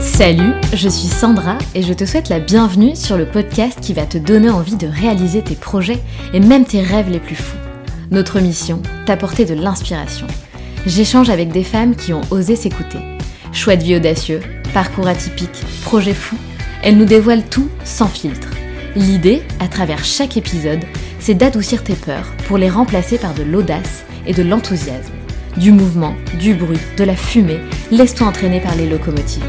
Salut, 0.00 0.52
je 0.72 0.88
suis 0.88 1.08
Sandra 1.08 1.58
et 1.74 1.82
je 1.82 1.92
te 1.92 2.04
souhaite 2.04 2.28
la 2.28 2.38
bienvenue 2.38 2.94
sur 2.94 3.16
le 3.16 3.26
podcast 3.26 3.80
qui 3.80 3.94
va 3.94 4.06
te 4.06 4.16
donner 4.16 4.48
envie 4.48 4.76
de 4.76 4.86
réaliser 4.86 5.42
tes 5.42 5.56
projets 5.56 5.98
et 6.32 6.38
même 6.38 6.64
tes 6.64 6.82
rêves 6.82 7.10
les 7.10 7.18
plus 7.18 7.34
fous. 7.34 7.56
Notre 8.12 8.38
mission, 8.38 8.80
t'apporter 9.06 9.44
de 9.44 9.54
l'inspiration. 9.54 10.28
J'échange 10.86 11.30
avec 11.30 11.48
des 11.50 11.64
femmes 11.64 11.96
qui 11.96 12.12
ont 12.12 12.20
osé 12.30 12.54
s'écouter. 12.54 13.00
Choix 13.52 13.74
de 13.74 13.82
vie 13.82 13.96
audacieux, 13.96 14.40
parcours 14.72 15.08
atypique, 15.08 15.64
projets 15.82 16.14
fous, 16.14 16.38
elles 16.84 16.96
nous 16.96 17.06
dévoilent 17.06 17.48
tout 17.50 17.68
sans 17.84 18.06
filtre. 18.06 18.50
L'idée, 18.96 19.42
à 19.58 19.66
travers 19.66 20.04
chaque 20.04 20.36
épisode, 20.36 20.84
c'est 21.18 21.34
d'adoucir 21.34 21.82
tes 21.82 21.94
peurs 21.94 22.30
pour 22.46 22.58
les 22.58 22.70
remplacer 22.70 23.18
par 23.18 23.34
de 23.34 23.42
l'audace 23.42 24.04
et 24.24 24.32
de 24.32 24.42
l'enthousiasme. 24.44 25.12
Du 25.56 25.72
mouvement, 25.72 26.14
du 26.38 26.54
bruit, 26.54 26.78
de 26.96 27.02
la 27.02 27.16
fumée, 27.16 27.58
laisse-toi 27.90 28.28
entraîner 28.28 28.60
par 28.60 28.76
les 28.76 28.88
locomotives. 28.88 29.42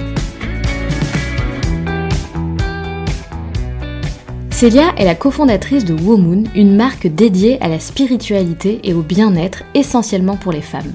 Célia 4.50 4.96
est 4.98 5.06
la 5.06 5.14
cofondatrice 5.14 5.86
de 5.86 5.94
Womoon, 5.94 6.46
une 6.56 6.76
marque 6.76 7.06
dédiée 7.06 7.62
à 7.62 7.68
la 7.68 7.80
spiritualité 7.80 8.80
et 8.84 8.96
au 8.96 9.04
bien-être 9.04 9.64
essentiellement 9.76 10.38
pour 10.38 10.54
les 10.54 10.62
femmes. 10.62 10.94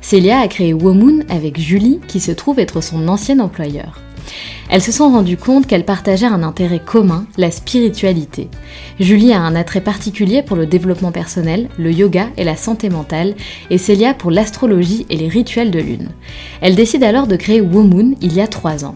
Célia 0.00 0.38
a 0.38 0.48
créé 0.48 0.72
Womoon 0.72 1.24
avec 1.28 1.60
Julie, 1.60 2.00
qui 2.08 2.20
se 2.20 2.32
trouve 2.32 2.60
être 2.60 2.80
son 2.80 3.08
ancien 3.08 3.40
employeur. 3.40 4.00
Elles 4.70 4.82
se 4.82 4.92
sont 4.92 5.10
rendues 5.10 5.36
compte 5.36 5.66
qu'elles 5.66 5.84
partageaient 5.84 6.26
un 6.26 6.44
intérêt 6.44 6.78
commun, 6.78 7.26
la 7.36 7.50
spiritualité. 7.50 8.48
Julie 9.00 9.32
a 9.32 9.40
un 9.40 9.56
attrait 9.56 9.80
particulier 9.80 10.42
pour 10.42 10.56
le 10.56 10.64
développement 10.64 11.10
personnel, 11.10 11.68
le 11.76 11.90
yoga 11.90 12.28
et 12.36 12.44
la 12.44 12.54
santé 12.54 12.88
mentale, 12.88 13.34
et 13.70 13.78
Célia 13.78 14.14
pour 14.14 14.30
l'astrologie 14.30 15.06
et 15.10 15.16
les 15.16 15.26
rituels 15.28 15.72
de 15.72 15.80
lune. 15.80 16.10
Elles 16.60 16.76
décident 16.76 17.06
alors 17.06 17.26
de 17.26 17.34
créer 17.34 17.60
Womoon 17.60 18.14
il 18.22 18.32
y 18.32 18.40
a 18.40 18.46
trois 18.46 18.84
ans. 18.84 18.94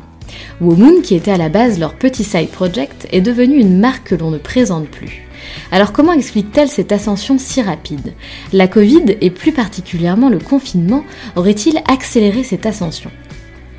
Womoon, 0.60 1.00
qui 1.02 1.16
était 1.16 1.32
à 1.32 1.38
la 1.38 1.48
base 1.48 1.80
leur 1.80 1.94
petit 1.94 2.24
side 2.24 2.50
project, 2.50 3.08
est 3.10 3.20
devenue 3.20 3.58
une 3.58 3.78
marque 3.80 4.08
que 4.08 4.14
l'on 4.14 4.30
ne 4.30 4.38
présente 4.38 4.86
plus. 4.86 5.26
Alors 5.72 5.92
comment 5.92 6.12
explique-t-elle 6.12 6.68
cette 6.68 6.92
ascension 6.92 7.36
si 7.36 7.60
rapide? 7.60 8.14
La 8.52 8.68
Covid, 8.68 9.16
et 9.20 9.30
plus 9.30 9.52
particulièrement 9.52 10.28
le 10.28 10.38
confinement, 10.38 11.04
aurait-il 11.34 11.78
accéléré 11.88 12.44
cette 12.44 12.64
ascension? 12.64 13.10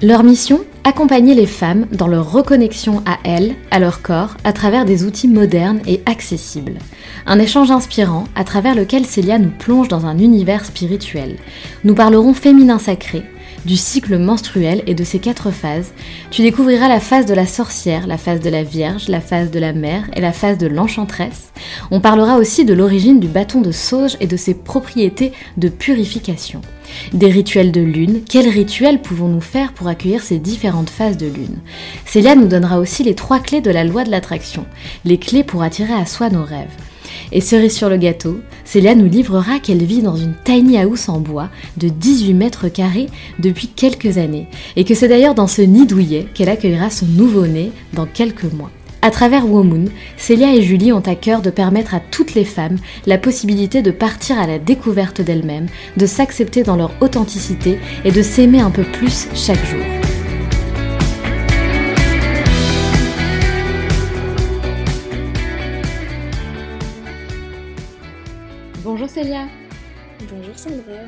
Leur 0.01 0.23
mission 0.23 0.65
Accompagner 0.83 1.33
les 1.33 1.45
femmes 1.45 1.87
dans 1.91 2.07
leur 2.07 2.29
reconnexion 2.29 3.01
à 3.05 3.17
elles, 3.23 3.55
à 3.71 3.79
leur 3.79 4.01
corps, 4.01 4.35
à 4.43 4.51
travers 4.51 4.83
des 4.83 5.05
outils 5.05 5.29
modernes 5.29 5.79
et 5.87 6.01
accessibles. 6.05 6.75
Un 7.25 7.39
échange 7.39 7.71
inspirant 7.71 8.25
à 8.35 8.43
travers 8.43 8.75
lequel 8.75 9.05
Célia 9.05 9.39
nous 9.39 9.49
plonge 9.49 9.87
dans 9.87 10.05
un 10.05 10.19
univers 10.19 10.65
spirituel. 10.65 11.37
Nous 11.85 11.95
parlerons 11.95 12.33
féminin 12.33 12.77
sacré, 12.77 13.23
du 13.65 13.75
cycle 13.75 14.17
menstruel 14.17 14.83
et 14.87 14.93
de 14.93 15.03
ses 15.03 15.19
quatre 15.19 15.51
phases, 15.51 15.91
tu 16.31 16.41
découvriras 16.41 16.87
la 16.87 16.99
phase 16.99 17.25
de 17.25 17.33
la 17.33 17.47
sorcière, 17.47 18.07
la 18.07 18.17
phase 18.17 18.39
de 18.39 18.49
la 18.49 18.63
vierge, 18.63 19.07
la 19.07 19.21
phase 19.21 19.51
de 19.51 19.59
la 19.59 19.73
mère 19.73 20.09
et 20.15 20.21
la 20.21 20.31
phase 20.31 20.57
de 20.57 20.67
l'enchanteresse. 20.67 21.51
On 21.91 21.99
parlera 21.99 22.37
aussi 22.37 22.65
de 22.65 22.73
l'origine 22.73 23.19
du 23.19 23.27
bâton 23.27 23.61
de 23.61 23.71
sauge 23.71 24.17
et 24.19 24.27
de 24.27 24.37
ses 24.37 24.53
propriétés 24.53 25.31
de 25.57 25.69
purification. 25.69 26.61
Des 27.13 27.29
rituels 27.29 27.71
de 27.71 27.81
lune, 27.81 28.21
quels 28.29 28.49
rituels 28.49 29.01
pouvons-nous 29.01 29.41
faire 29.41 29.73
pour 29.73 29.87
accueillir 29.87 30.21
ces 30.21 30.37
différentes 30.37 30.89
phases 30.89 31.17
de 31.17 31.27
lune? 31.27 31.57
Célia 32.05 32.35
nous 32.35 32.47
donnera 32.47 32.79
aussi 32.79 33.03
les 33.03 33.15
trois 33.15 33.39
clés 33.39 33.61
de 33.61 33.71
la 33.71 33.83
loi 33.83 34.03
de 34.03 34.11
l'attraction, 34.11 34.65
les 35.03 35.17
clés 35.17 35.43
pour 35.43 35.63
attirer 35.63 35.93
à 35.93 36.05
soi 36.05 36.29
nos 36.29 36.43
rêves. 36.43 36.69
Et 37.31 37.41
cerise 37.41 37.75
sur 37.75 37.89
le 37.89 37.97
gâteau, 37.97 38.39
Célia 38.63 38.95
nous 38.95 39.09
livrera 39.09 39.59
qu'elle 39.59 39.83
vit 39.83 40.01
dans 40.01 40.15
une 40.15 40.33
tiny 40.43 40.77
house 40.77 41.09
en 41.09 41.19
bois 41.19 41.49
de 41.77 41.89
18 41.89 42.33
mètres 42.33 42.67
carrés 42.69 43.07
depuis 43.39 43.67
quelques 43.67 44.17
années, 44.17 44.47
et 44.75 44.83
que 44.83 44.95
c'est 44.95 45.07
d'ailleurs 45.07 45.35
dans 45.35 45.47
ce 45.47 45.61
nid 45.61 45.85
douillet 45.85 46.27
qu'elle 46.33 46.49
accueillera 46.49 46.89
son 46.89 47.05
nouveau-né 47.05 47.71
dans 47.93 48.05
quelques 48.05 48.51
mois. 48.51 48.71
À 49.01 49.11
travers 49.11 49.47
Womoon, 49.47 49.85
Célia 50.17 50.55
et 50.55 50.63
Julie 50.63 50.91
ont 50.91 50.99
à 50.99 51.13
cœur 51.13 51.43
de 51.43 51.51
permettre 51.51 51.93
à 51.93 51.99
toutes 51.99 52.33
les 52.33 52.43
femmes 52.43 52.77
la 53.05 53.19
possibilité 53.19 53.83
de 53.83 53.91
partir 53.91 54.39
à 54.39 54.47
la 54.47 54.57
découverte 54.57 55.21
d'elles-mêmes, 55.21 55.67
de 55.95 56.07
s'accepter 56.07 56.63
dans 56.63 56.75
leur 56.75 56.91
authenticité 57.01 57.77
et 58.03 58.11
de 58.11 58.23
s'aimer 58.23 58.61
un 58.61 58.71
peu 58.71 58.83
plus 58.83 59.27
chaque 59.35 59.63
jour. 59.63 60.04
Sandra. 70.65 71.05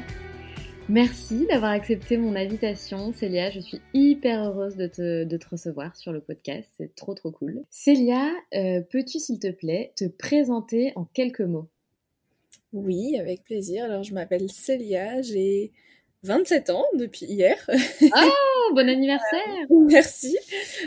Merci 0.88 1.47
d'avoir 1.47 1.72
accepté 1.72 2.18
mon 2.18 2.35
invitation, 2.35 3.12
Célia. 3.12 3.50
Je 3.50 3.59
suis 3.59 3.81
hyper 3.95 4.44
heureuse 4.44 4.75
de 4.75 4.85
te, 4.85 5.50
recevoir 5.50 5.95
sur 5.95 6.12
le 6.12 6.22
podcast. 6.22 6.69
C'est 6.78 6.95
trop 6.95 7.16
trop 7.16 7.31
cool. 7.31 7.63
Célia, 7.72 8.29
euh, 8.53 8.81
peux-tu 8.81 9.18
s'il 9.18 9.40
te 9.40 9.50
plaît 9.50 9.94
te 9.95 10.06
présenter 10.06 10.94
en 10.95 11.06
quelques 11.06 11.41
mots? 11.41 11.69
Oui, 12.72 13.18
avec 13.19 13.44
plaisir. 13.45 13.85
Alors 13.85 14.03
je 14.03 14.13
m'appelle 14.13 14.47
Célia, 14.51 15.23
j'ai 15.23 15.72
27 16.22 16.69
ans 16.69 16.85
depuis 16.94 17.25
hier. 17.25 17.57
Oh, 17.68 18.72
bon 18.75 18.88
anniversaire 18.88 19.66
Merci. 19.88 20.38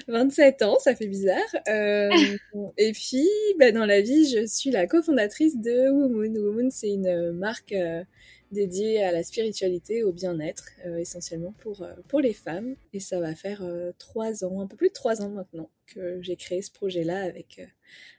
27 0.06 0.62
ans, 0.62 0.78
ça 0.78 0.94
fait 0.94 1.08
bizarre. 1.08 1.56
Euh, 1.68 2.08
et 2.78 2.92
puis, 2.92 3.28
bah, 3.58 3.72
dans 3.72 3.86
la 3.86 4.00
vie, 4.00 4.28
je 4.28 4.46
suis 4.46 4.70
la 4.70 4.86
cofondatrice 4.86 5.58
de 5.58 5.90
Womoon. 5.90 6.34
Womoon, 6.36 6.70
c'est 6.70 6.90
une 6.90 7.32
marque 7.32 7.72
euh, 7.72 8.04
dédiée 8.50 9.02
à 9.02 9.12
la 9.12 9.22
spiritualité, 9.22 10.02
au 10.02 10.12
bien-être, 10.12 10.64
euh, 10.86 10.98
essentiellement 10.98 11.54
pour, 11.58 11.86
pour 12.08 12.20
les 12.20 12.32
femmes. 12.32 12.76
Et 12.92 13.00
ça 13.00 13.20
va 13.20 13.34
faire 13.34 13.64
trois 13.98 14.44
ans, 14.44 14.60
un 14.60 14.66
peu 14.66 14.76
plus 14.76 14.88
de 14.88 14.94
trois 14.94 15.22
ans 15.22 15.30
maintenant, 15.30 15.70
que 15.86 16.20
j'ai 16.22 16.36
créé 16.36 16.62
ce 16.62 16.70
projet-là 16.70 17.22
avec, 17.22 17.60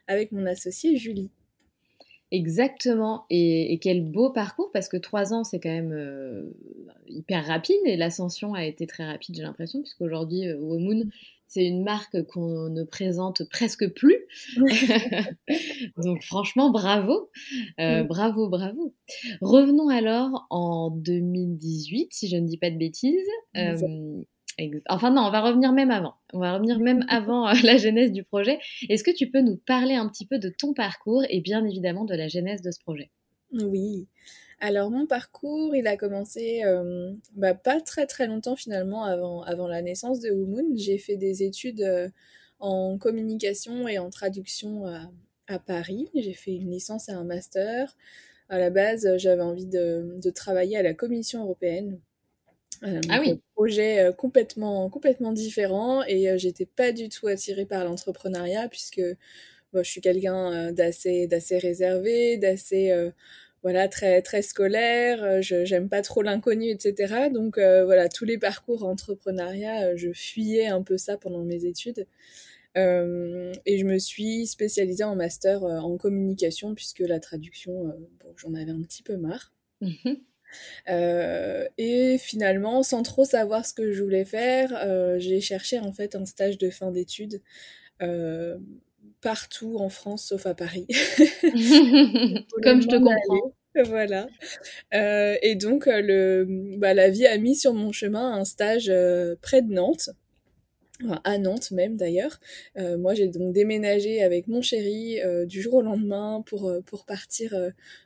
avec 0.08 0.32
mon 0.32 0.46
associée 0.46 0.98
Julie. 0.98 1.32
Exactement. 2.32 3.26
Et, 3.30 3.78
quel 3.82 4.04
beau 4.04 4.30
parcours, 4.30 4.72
parce 4.72 4.88
que 4.88 4.98
trois 4.98 5.34
ans, 5.34 5.44
c'est 5.44 5.60
quand 5.60 5.70
même 5.70 5.92
euh, 5.92 6.50
hyper 7.08 7.46
rapide 7.46 7.82
et 7.86 7.98
l'ascension 7.98 8.54
a 8.54 8.66
été 8.66 8.88
très 8.88 9.06
rapide, 9.06 9.36
j'ai 9.36 9.44
l'impression, 9.44 9.82
puisqu'aujourd'hui, 9.82 10.48
euh, 10.48 10.58
Womoon, 10.58 11.10
c'est 11.52 11.66
une 11.66 11.84
marque 11.84 12.24
qu'on 12.28 12.70
ne 12.70 12.84
présente 12.86 13.44
presque 13.50 13.86
plus. 13.90 14.26
Donc 15.98 16.24
franchement, 16.24 16.72
bravo, 16.72 17.30
euh, 17.78 18.04
bravo, 18.04 18.48
bravo. 18.48 18.96
Revenons 19.42 19.90
alors 19.90 20.48
en 20.50 20.92
2018, 20.92 22.14
si 22.14 22.30
je 22.30 22.38
ne 22.38 22.48
dis 22.48 22.58
pas 22.58 22.72
de 22.72 22.78
bêtises. 22.78 23.28
Enfin 24.88 25.12
non, 25.12 25.24
on 25.24 25.30
va 25.30 25.42
revenir 25.42 25.74
même 25.74 25.92
avant. 25.92 26.14
On 26.32 26.40
va 26.40 26.54
revenir 26.54 26.80
même 26.80 27.04
avant 27.10 27.50
euh, 27.50 27.54
la 27.64 27.76
genèse 27.76 28.14
du 28.14 28.24
projet. 28.24 28.58
Est-ce 28.88 29.04
que 29.04 29.12
tu 29.12 29.30
peux 29.30 29.42
nous 29.42 29.58
parler 29.58 29.96
un 29.96 30.08
petit 30.08 30.26
peu 30.26 30.40
de 30.40 30.48
ton 30.48 30.74
parcours 30.74 31.24
et 31.30 31.42
bien 31.42 31.66
évidemment 31.66 32.06
de 32.06 32.16
la 32.16 32.30
genèse 32.30 32.62
de 32.62 32.72
ce 32.72 32.80
projet? 32.80 33.12
Oui. 33.52 34.08
Alors 34.64 34.92
mon 34.92 35.08
parcours, 35.08 35.76
il 35.76 35.88
a 35.88 35.98
commencé 35.98 36.62
euh, 36.64 37.12
bah, 37.34 37.56
pas 37.56 37.82
très 37.82 38.06
très 38.06 38.28
longtemps 38.28 38.56
finalement 38.56 39.04
avant, 39.04 39.42
avant 39.42 39.68
la 39.68 39.82
naissance 39.82 40.20
de 40.20 40.30
Wumoon. 40.30 40.76
J'ai 40.76 41.00
fait 41.00 41.18
des 41.18 41.42
études 41.42 41.82
euh, 41.82 42.08
en 42.60 43.00
communication 43.00 43.88
et 43.88 43.98
en 43.98 44.12
traduction 44.12 44.86
à, 44.86 45.12
à 45.48 45.58
Paris. 45.58 46.10
J'ai 46.14 46.34
fait 46.34 46.54
une 46.54 46.70
licence 46.70 47.10
et 47.10 47.12
un 47.12 47.24
master. 47.24 47.98
À 48.50 48.60
la 48.60 48.70
base, 48.70 49.08
j'avais 49.18 49.42
envie 49.42 49.66
de, 49.66 50.18
de, 50.22 50.30
travailler 50.30 50.78
à 50.78 50.84
la 50.84 50.94
Commission 50.94 51.42
européenne. 51.42 52.00
ah 52.84 53.20
oui. 53.20 53.32
Un 53.32 53.40
projet 53.56 54.12
complètement, 54.16 54.90
complètement 54.92 55.32
différent 55.32 56.04
et 56.08 56.38
j'étais 56.38 56.68
pas 56.68 56.92
du 56.92 57.10
tout 57.10 57.26
attirée 57.26 57.66
par 57.66 57.84
l'entrepreneuriat 57.84 58.68
puisque 58.70 59.02
je 59.74 59.82
suis 59.84 60.02
quelqu'un 60.02 60.72
d'assez, 60.72 61.26
d'assez 61.26 61.58
réservé, 61.58 62.38
d'assez 62.38 63.12
voilà 63.64 63.88
très 63.88 64.22
très 64.22 64.42
scolaire 64.42 65.42
je 65.42 65.66
j'aime 65.66 65.90
pas 65.90 66.02
trop 66.02 66.22
l'inconnu 66.22 66.70
etc 66.70 67.30
donc 67.32 67.58
voilà 67.58 68.10
tous 68.10 68.26
les 68.26 68.38
parcours 68.38 68.84
entrepreneuriat 68.84 69.96
je 69.96 70.12
fuyais 70.12 70.68
un 70.68 70.82
peu 70.82 70.98
ça 70.98 71.18
pendant 71.18 71.44
mes 71.44 71.66
études 71.66 72.08
euh, 72.78 73.54
et 73.66 73.78
je 73.78 73.86
me 73.86 74.00
suis 74.00 74.48
spécialisée 74.48 75.04
en 75.04 75.16
master 75.16 75.64
euh, 75.64 75.80
en 75.80 75.98
communication 75.98 76.74
puisque 76.74 77.00
la 77.00 77.20
traduction, 77.20 77.88
euh, 77.88 77.92
bon, 78.24 78.34
j'en 78.38 78.54
avais 78.54 78.72
un 78.72 78.82
petit 78.82 79.04
peu 79.04 79.18
marre. 79.18 79.52
Mhm. 79.82 80.18
et 81.78 82.18
finalement, 82.20 82.84
sans 82.84 83.04
trop 83.04 83.26
savoir 83.26 83.66
ce 83.66 83.74
que 83.74 83.94
je 83.94 84.04
voulais 84.04 84.26
faire, 84.26 85.18
j'ai 85.20 85.40
cherché 85.40 85.80
en 85.80 85.92
fait 85.94 86.14
un 86.14 86.26
stage 86.26 86.58
de 86.58 86.70
fin 86.70 86.92
d'études 86.92 87.42
partout 89.22 89.78
en 89.80 89.90
France 89.90 90.26
sauf 90.26 90.46
à 90.46 90.54
Paris. 90.54 90.88
Comme 92.64 92.82
je 92.82 92.88
te 92.88 92.98
comprends. 92.98 93.54
Voilà. 93.86 94.28
et 94.92 95.56
donc, 95.56 95.86
le, 95.86 96.46
bah, 96.78 96.94
la 96.94 97.10
vie 97.10 97.26
a 97.26 97.38
mis 97.38 97.56
sur 97.56 97.74
mon 97.74 97.94
chemin 97.94 98.34
un 98.34 98.44
stage 98.44 98.92
près 99.42 99.62
de 99.62 99.72
Nantes 99.72 100.10
à 101.24 101.38
Nantes 101.38 101.72
même 101.72 101.98
d'ailleurs. 101.98 102.40
Euh, 102.78 102.98
moi 102.98 103.14
j'ai 103.14 103.28
donc 103.28 103.54
déménagé 103.54 104.22
avec 104.24 104.48
mon 104.48 104.62
chéri 104.62 105.22
euh, 105.22 105.46
du 105.46 105.62
jour 105.62 105.76
au 105.76 105.82
lendemain 105.82 106.44
pour, 106.46 106.68
euh, 106.68 106.82
pour 106.82 107.06
partir 107.06 107.56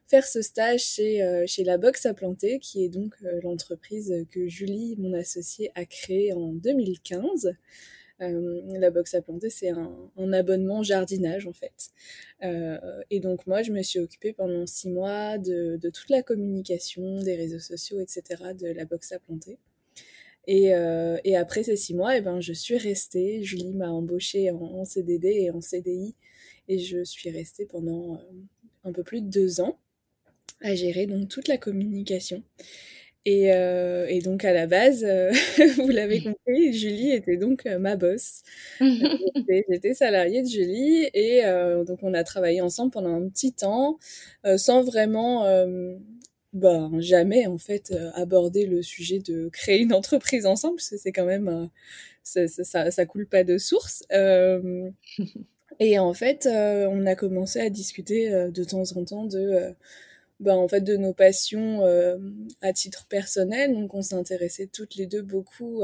faire 0.08 0.26
ce 0.26 0.42
stage 0.42 0.82
chez, 0.82 1.44
chez 1.48 1.64
La 1.64 1.78
Box 1.78 2.06
à 2.06 2.14
Planter, 2.14 2.60
qui 2.60 2.86
est 2.86 2.90
donc 2.90 3.16
l'entreprise 3.44 4.26
que 4.32 4.48
Julie, 4.48 4.96
mon 4.98 5.14
associée, 5.14 5.72
a 5.76 5.86
créée 5.86 6.34
en 6.34 6.54
2015. 6.54 7.56
La 8.20 8.92
box 8.92 9.14
à 9.14 9.22
planter, 9.22 9.50
c'est 9.50 9.70
un, 9.70 10.34
abonnement 10.34 10.84
jardinage 10.84 11.48
en 11.48 11.54
fait. 11.54 11.90
et 13.10 13.20
donc 13.20 13.46
moi, 13.48 13.62
je 13.62 13.72
me 13.72 13.82
suis 13.82 14.00
occupée 14.00 14.34
pendant 14.34 14.66
six 14.66 14.90
mois 14.90 15.38
de, 15.38 15.78
toute 15.90 16.10
la 16.10 16.24
communication, 16.24 17.20
des 17.22 17.36
réseaux 17.36 17.60
sociaux, 17.60 18.00
etc. 18.00 18.54
de 18.58 18.68
la 18.68 18.86
box 18.86 19.12
à 19.12 19.20
planter. 19.20 19.58
Et, 20.48 20.76
euh, 20.76 21.18
et, 21.24 21.36
après 21.36 21.64
ces 21.64 21.76
six 21.76 21.94
mois, 21.96 22.18
eh 22.18 22.22
ben, 22.22 22.40
je 22.40 22.54
suis 22.54 22.78
restée. 22.78 23.44
Julie 23.44 23.74
m'a 23.74 23.90
embauchée 23.90 24.52
en, 24.52 24.86
CDD 24.86 25.28
et 25.30 25.52
en 25.52 25.62
CDI. 25.62 26.16
Et 26.68 26.80
je 26.80 27.04
suis 27.04 27.30
restée 27.30 27.66
pendant 27.66 28.16
euh, 28.16 28.20
un 28.84 28.92
peu 28.92 29.04
plus 29.04 29.22
de 29.22 29.30
deux 29.30 29.62
ans 29.62 29.80
à 30.62 30.76
gérer 30.76 31.08
donc 31.08 31.30
toute 31.30 31.48
la 31.48 31.58
communication. 31.58 32.44
Et, 33.28 33.52
euh, 33.52 34.06
et 34.08 34.20
donc 34.22 34.46
à 34.46 34.54
la 34.54 34.68
base, 34.68 35.04
euh, 35.04 35.32
vous 35.78 35.90
l'avez 35.90 36.22
compris, 36.22 36.74
Julie 36.74 37.12
était 37.12 37.38
donc 37.38 37.66
euh, 37.66 37.80
ma 37.80 37.96
boss. 37.96 38.44
J'étais 38.80 39.96
salariée 39.96 40.44
de 40.44 40.48
Julie 40.48 41.10
et 41.14 41.42
donc 41.88 42.00
on 42.04 42.14
a 42.14 42.24
travaillé 42.24 42.62
ensemble 42.62 42.92
pendant 42.92 43.16
un 43.16 43.28
petit 43.28 43.54
temps 43.54 43.98
sans 44.58 44.84
vraiment 44.84 45.46
ben, 46.54 46.92
jamais 47.00 47.48
en 47.48 47.58
fait 47.58 47.94
aborder 48.14 48.66
le 48.66 48.82
sujet 48.82 49.20
de 49.20 49.50
créer 49.50 49.80
une 49.82 49.94
entreprise 49.94 50.46
ensemble, 50.46 50.76
parce 50.76 50.90
que 50.90 50.98
c'est 50.98 51.12
quand 51.12 51.26
même 51.26 51.70
ça, 52.24 52.48
ça, 52.48 52.92
ça, 52.92 53.06
coule 53.06 53.28
pas 53.28 53.44
de 53.44 53.58
source. 53.58 54.04
Et 55.80 56.00
en 56.00 56.14
fait, 56.14 56.48
on 56.48 57.06
a 57.06 57.16
commencé 57.16 57.60
à 57.60 57.70
discuter 57.70 58.30
de 58.30 58.64
temps 58.64 58.84
en 58.96 59.04
temps 59.04 59.26
de 59.26 59.76
ben, 60.40 60.56
en 60.56 60.68
fait 60.68 60.82
de 60.82 60.98
nos 60.98 61.14
passions 61.14 61.82
à 62.62 62.74
titre 62.74 63.06
personnel. 63.08 63.74
Donc 63.74 63.94
on 63.94 64.02
s'intéressait 64.02 64.68
toutes 64.68 64.96
les 64.96 65.08
deux 65.08 65.22
beaucoup 65.22 65.84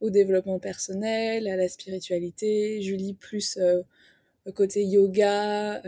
au 0.00 0.10
développement 0.10 0.58
personnel, 0.58 1.48
à 1.48 1.56
la 1.56 1.68
spiritualité. 1.68 2.80
Julie 2.82 3.14
plus 3.14 3.58
côté 4.54 4.84
yoga 4.84 5.82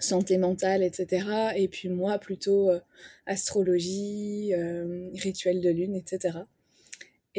santé 0.00 0.38
mentale, 0.38 0.82
etc. 0.82 1.52
Et 1.56 1.68
puis 1.68 1.88
moi, 1.88 2.18
plutôt 2.18 2.70
euh, 2.70 2.80
astrologie, 3.26 4.52
euh, 4.54 5.08
rituel 5.14 5.60
de 5.60 5.70
lune, 5.70 5.94
etc. 5.94 6.38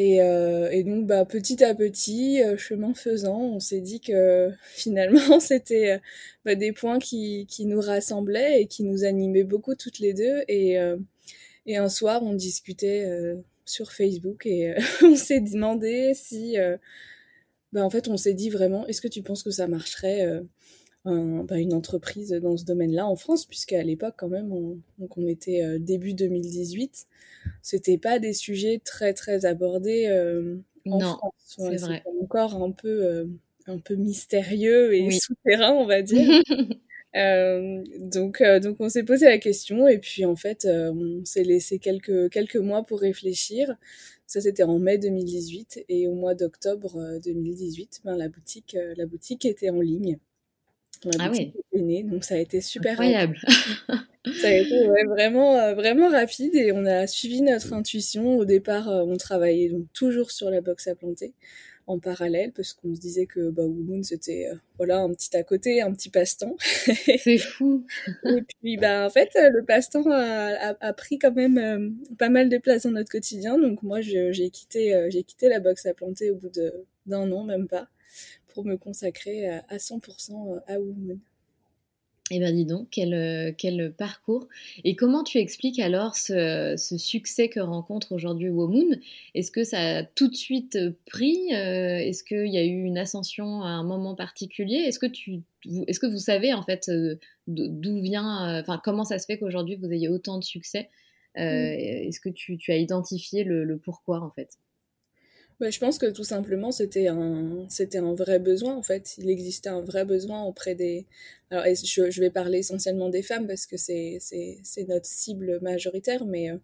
Et, 0.02 0.22
euh, 0.22 0.70
et, 0.72 0.86
donc, 0.86 1.08
bah, 1.08 1.26
petit 1.26 1.62
à 1.62 1.76
petit, 1.76 2.40
chemin 2.56 2.94
faisant, 2.94 3.38
on 3.38 3.60
s'est 3.60 3.82
dit 3.82 4.00
que 4.00 4.50
finalement, 4.64 5.40
c'était 5.42 6.00
bah, 6.46 6.56
des 6.56 6.72
points 6.72 7.00
qui, 7.00 7.46
nous 7.66 7.82
rassemblaient 7.82 8.62
et 8.62 8.68
qui 8.68 8.84
nous 8.84 9.04
animaient 9.04 9.44
beaucoup 9.44 9.76
toutes 9.76 10.00
les 10.00 10.14
deux. 10.14 10.44
Et, 10.48 10.78
et 11.66 11.76
un 11.76 11.90
soir, 11.90 12.24
on 12.24 12.34
discutait 12.34 13.06
sur 13.66 13.92
Facebook 13.92 14.46
et 14.46 14.74
on 15.04 15.18
s'est 15.18 15.42
demandé 15.42 16.14
si... 16.16 16.56
bah, 17.74 17.84
en 17.84 17.90
fait, 17.90 18.08
on 18.08 18.16
s'est 18.16 18.34
dit 18.34 18.50
vraiment, 18.50 18.88
est-ce 18.88 19.02
que 19.02 19.10
tu 19.10 19.22
penses 19.22 19.44
que 19.44 19.52
ça 19.52 19.68
marcherait 19.68 20.26
bah, 21.44 21.58
une 21.58 21.74
entreprise 21.74 22.32
dans 22.32 22.58
ce 22.58 22.66
domaine-là 22.66 23.06
en 23.06 23.16
France, 23.16 23.46
puisqu'à 23.46 23.84
l'époque, 23.84 24.16
quand 24.18 24.28
même, 24.28 24.52
on, 24.52 24.80
donc 24.98 25.18
on 25.18 25.28
était 25.28 25.64
euh, 25.64 25.80
début 25.80 26.14
2018, 26.14 27.08
c'était 27.62 27.98
pas 27.98 28.20
des 28.20 28.34
sujets 28.34 28.82
très 28.84 29.14
très 29.14 29.46
abordés 29.46 30.08
euh, 30.08 30.58
en 30.88 31.00
non, 31.00 31.18
France. 31.18 31.34
c'est 31.58 31.78
vrai. 31.78 32.04
encore 32.22 32.62
un 32.62 32.72
peu 32.72 33.04
euh, 33.04 33.26
un 33.68 33.80
peu 33.80 33.96
mystérieux 33.96 34.94
et 34.94 35.12
souterrain, 35.12 35.72
on 35.72 35.86
va 35.86 36.02
dire. 36.02 36.28
donc 38.00 38.44
donc 38.62 38.78
on 38.80 38.88
s'est 38.88 39.04
posé 39.04 39.26
la 39.26 39.40
question 39.40 39.88
et 39.88 39.98
puis 39.98 40.26
en 40.26 40.36
fait 40.36 40.66
on 40.66 41.26
s'est 41.26 41.44
laissé 41.44 41.80
quelques 41.80 42.30
quelques 42.30 42.58
mois 42.58 42.84
pour 42.84 43.00
réfléchir. 43.00 43.76
Ça 44.28 44.42
c'était 44.42 44.64
en 44.64 44.78
mai 44.78 45.00
2018 45.00 45.86
et 45.90 46.08
au 46.08 46.14
mois 46.14 46.36
d'octobre 46.36 47.20
2018, 47.24 48.02
ben 48.06 48.16
la 48.16 48.30
boutique 48.30 48.78
la 48.96 49.08
boutique 49.08 49.46
était 49.46 49.72
en 49.72 49.82
ligne 49.82 50.20
ah 51.20 51.32
oui. 51.32 52.04
donc 52.04 52.24
ça 52.24 52.36
a 52.36 52.38
été 52.38 52.62
super 52.62 52.94
incroyable. 52.94 53.38
ça 54.42 54.48
a 54.48 54.52
été 54.52 54.88
vraiment 55.08 55.56
euh, 55.56 55.74
vraiment 55.74 56.10
rapide 56.10 56.56
et 56.56 56.72
on 56.72 56.86
a 56.86 57.08
suivi 57.08 57.42
notre 57.42 57.74
intuition. 57.74 58.38
Au 58.38 58.46
départ, 58.46 58.90
euh, 58.90 59.04
on 59.06 59.18
travaillait 59.18 59.70
donc 59.70 59.86
toujours 59.94 60.32
sur 60.32 60.50
la 60.50 60.62
box 60.62 60.88
à 60.88 60.96
planter 60.96 61.34
en 61.88 61.98
parallèle 62.00 62.52
parce 62.52 62.74
qu'on 62.74 62.94
se 62.94 63.00
disait 63.00 63.26
que 63.26 63.50
bah, 63.50 63.64
Moon 63.66 64.04
c'était 64.04 64.50
euh, 64.52 64.56
voilà 64.78 65.00
un 65.00 65.12
petit 65.12 65.36
à 65.36 65.44
côté, 65.44 65.82
un 65.82 65.92
petit 65.94 66.10
passe-temps. 66.10 66.56
C'est 66.60 67.38
fou. 67.38 67.86
et 68.26 68.44
puis 68.62 68.78
bah 68.78 69.06
en 69.06 69.10
fait 69.10 69.30
le 69.36 69.64
passe-temps 69.64 70.10
a, 70.12 70.76
a, 70.80 70.94
pris 70.94 71.18
quand 71.18 71.34
même 71.34 71.96
pas 72.18 72.30
mal 72.30 72.50
de 72.50 72.58
place 72.58 72.84
dans 72.84 72.92
notre 72.92 73.10
quotidien. 73.10 73.58
Donc 73.58 73.84
moi 73.84 74.02
j'ai 74.02 74.50
quitté 74.50 75.08
j'ai 75.10 75.24
quitté 75.24 75.50
la 75.50 75.60
box 75.60 75.86
à 75.86 75.94
planter 75.94 76.30
au 76.30 76.36
bout 76.36 76.52
d'un 77.06 77.32
an 77.32 77.44
même 77.44 77.68
pas 77.68 77.88
pour 78.60 78.66
me 78.66 78.76
consacrer 78.76 79.48
à, 79.48 79.78
100% 79.78 80.32
euh, 80.32 80.60
à 80.68 80.78
Woman. 80.78 81.18
Eh 82.30 82.40
bien, 82.40 82.52
dis 82.52 82.66
donc, 82.66 82.90
quel, 82.92 83.14
euh, 83.14 83.54
quel, 83.58 83.94
parcours. 83.94 84.50
Et 84.84 84.98
comment 84.98 85.24
tu 85.24 85.38
expliques 85.38 85.80
alors 85.80 86.18
ce, 86.18 86.76
succès 86.98 87.48
que 87.48 87.62
rencontre 87.62 88.12
aujourd'hui 88.12 88.50
Womoon 88.50 88.98
Est-ce 89.34 89.50
que 89.50 89.64
ça 89.64 90.00
a 90.00 90.04
tout 90.04 90.28
de 90.28 90.36
suite 90.36 90.78
pris? 91.06 91.56
Euh, 91.56 92.00
Est-ce 92.00 92.26
qu'il 92.26 92.48
y 92.48 92.58
a 92.58 92.66
eu 92.66 92.84
une 92.84 92.98
ascension 92.98 93.64
à 93.64 93.70
un 93.70 93.84
moment 93.84 94.14
particulier? 94.14 94.76
Est-ce 94.76 95.00
que, 95.00 95.08
tu, 95.08 95.40
est-ce 95.88 96.02
que 96.02 96.08
vous 96.08 96.18
savez 96.18 96.54
en 96.54 96.62
fait 96.62 96.92
d'où 97.48 98.02
vient, 98.02 98.60
enfin, 98.60 98.82
comment 98.84 99.06
ça 99.06 99.20
se 99.20 99.26
fait 99.26 99.40
qu'aujourd'hui 99.40 99.78
vous 99.78 99.92
ayez 99.92 100.10
autant 100.10 100.38
de 100.38 100.44
succès? 100.44 100.90
Mm. 101.38 101.40
Est-ce 101.40 102.20
que 102.20 102.30
tu, 102.30 102.58
tu 102.58 102.74
as 102.74 102.78
identifié 102.78 103.46
le, 103.46 103.64
le, 103.64 103.78
pourquoi 103.78 104.20
en 104.22 104.30
fait? 104.30 104.58
Bah, 105.60 105.70
je 105.70 105.80
pense 105.80 105.98
que 105.98 106.06
tout 106.06 106.24
simplement 106.24 106.72
c'était 106.72 107.08
un 107.08 107.66
c'était 107.70 107.98
un 107.98 108.14
vrai 108.14 108.40
besoin 108.40 108.76
en 108.76 108.82
fait. 108.82 109.16
Il 109.18 109.30
existait 109.30 109.70
un 109.70 109.82
vrai 109.82 110.06
besoin 110.06 110.44
auprès 110.44 110.74
des. 110.74 111.06
Alors 111.52 111.66
je, 111.66 112.10
je 112.10 112.22
vais 112.22 112.30
parler 112.30 112.60
essentiellement 112.60 113.10
des 113.10 113.24
femmes 113.24 113.46
parce 113.48 113.66
que 113.66 113.76
c'est 113.76 114.20
c'est 114.22 114.88
notre 114.88 115.06
cible 115.06 115.60
majoritaire, 115.62 116.26
mais 116.26 116.52
euh, 116.52 116.58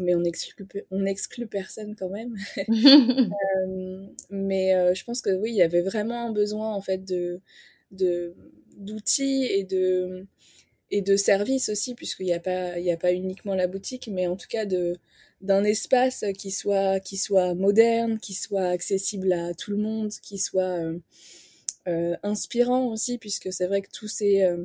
mais 0.00 0.14
on 0.16 0.24
exclut 0.24 0.66
on 0.90 1.04
exclut 1.06 1.46
personne 1.46 1.94
quand 1.96 2.08
même. 2.10 2.36
euh, 2.58 4.06
mais 4.30 4.74
euh, 4.74 4.94
je 4.94 5.04
pense 5.04 5.20
que 5.22 5.30
oui, 5.30 5.50
il 5.50 5.56
y 5.56 5.62
avait 5.62 5.82
vraiment 5.82 6.26
un 6.26 6.32
besoin 6.32 6.72
en 6.74 6.80
fait 6.80 7.04
de 7.04 7.40
de 7.92 8.34
d'outils 8.76 9.44
et 9.44 9.64
de 9.64 10.26
et 10.90 11.02
de 11.02 11.16
services 11.16 11.68
aussi 11.68 11.94
puisqu'il 11.94 12.26
n'y 12.26 12.32
a 12.34 12.38
a 12.38 12.96
pas 12.96 13.12
uniquement 13.12 13.54
la 13.54 13.68
boutique, 13.68 14.08
mais 14.12 14.26
en 14.26 14.36
tout 14.36 14.48
cas 14.48 14.66
de 14.66 14.96
d'un 15.40 15.64
espace 15.64 16.24
qui 16.38 16.50
soit, 16.50 17.54
moderne, 17.54 18.18
qui 18.18 18.34
soit 18.34 18.68
accessible 18.68 19.32
à 19.32 19.54
tout 19.54 19.70
le 19.70 19.76
monde, 19.76 20.10
qui 20.22 20.38
soit 20.38 20.62
euh, 20.62 20.98
euh, 21.88 22.16
inspirant 22.22 22.86
aussi, 22.88 23.18
puisque 23.18 23.52
c'est 23.52 23.66
vrai 23.66 23.82
que 23.82 23.90
tous 23.92 24.08
ces, 24.08 24.42
euh, 24.42 24.64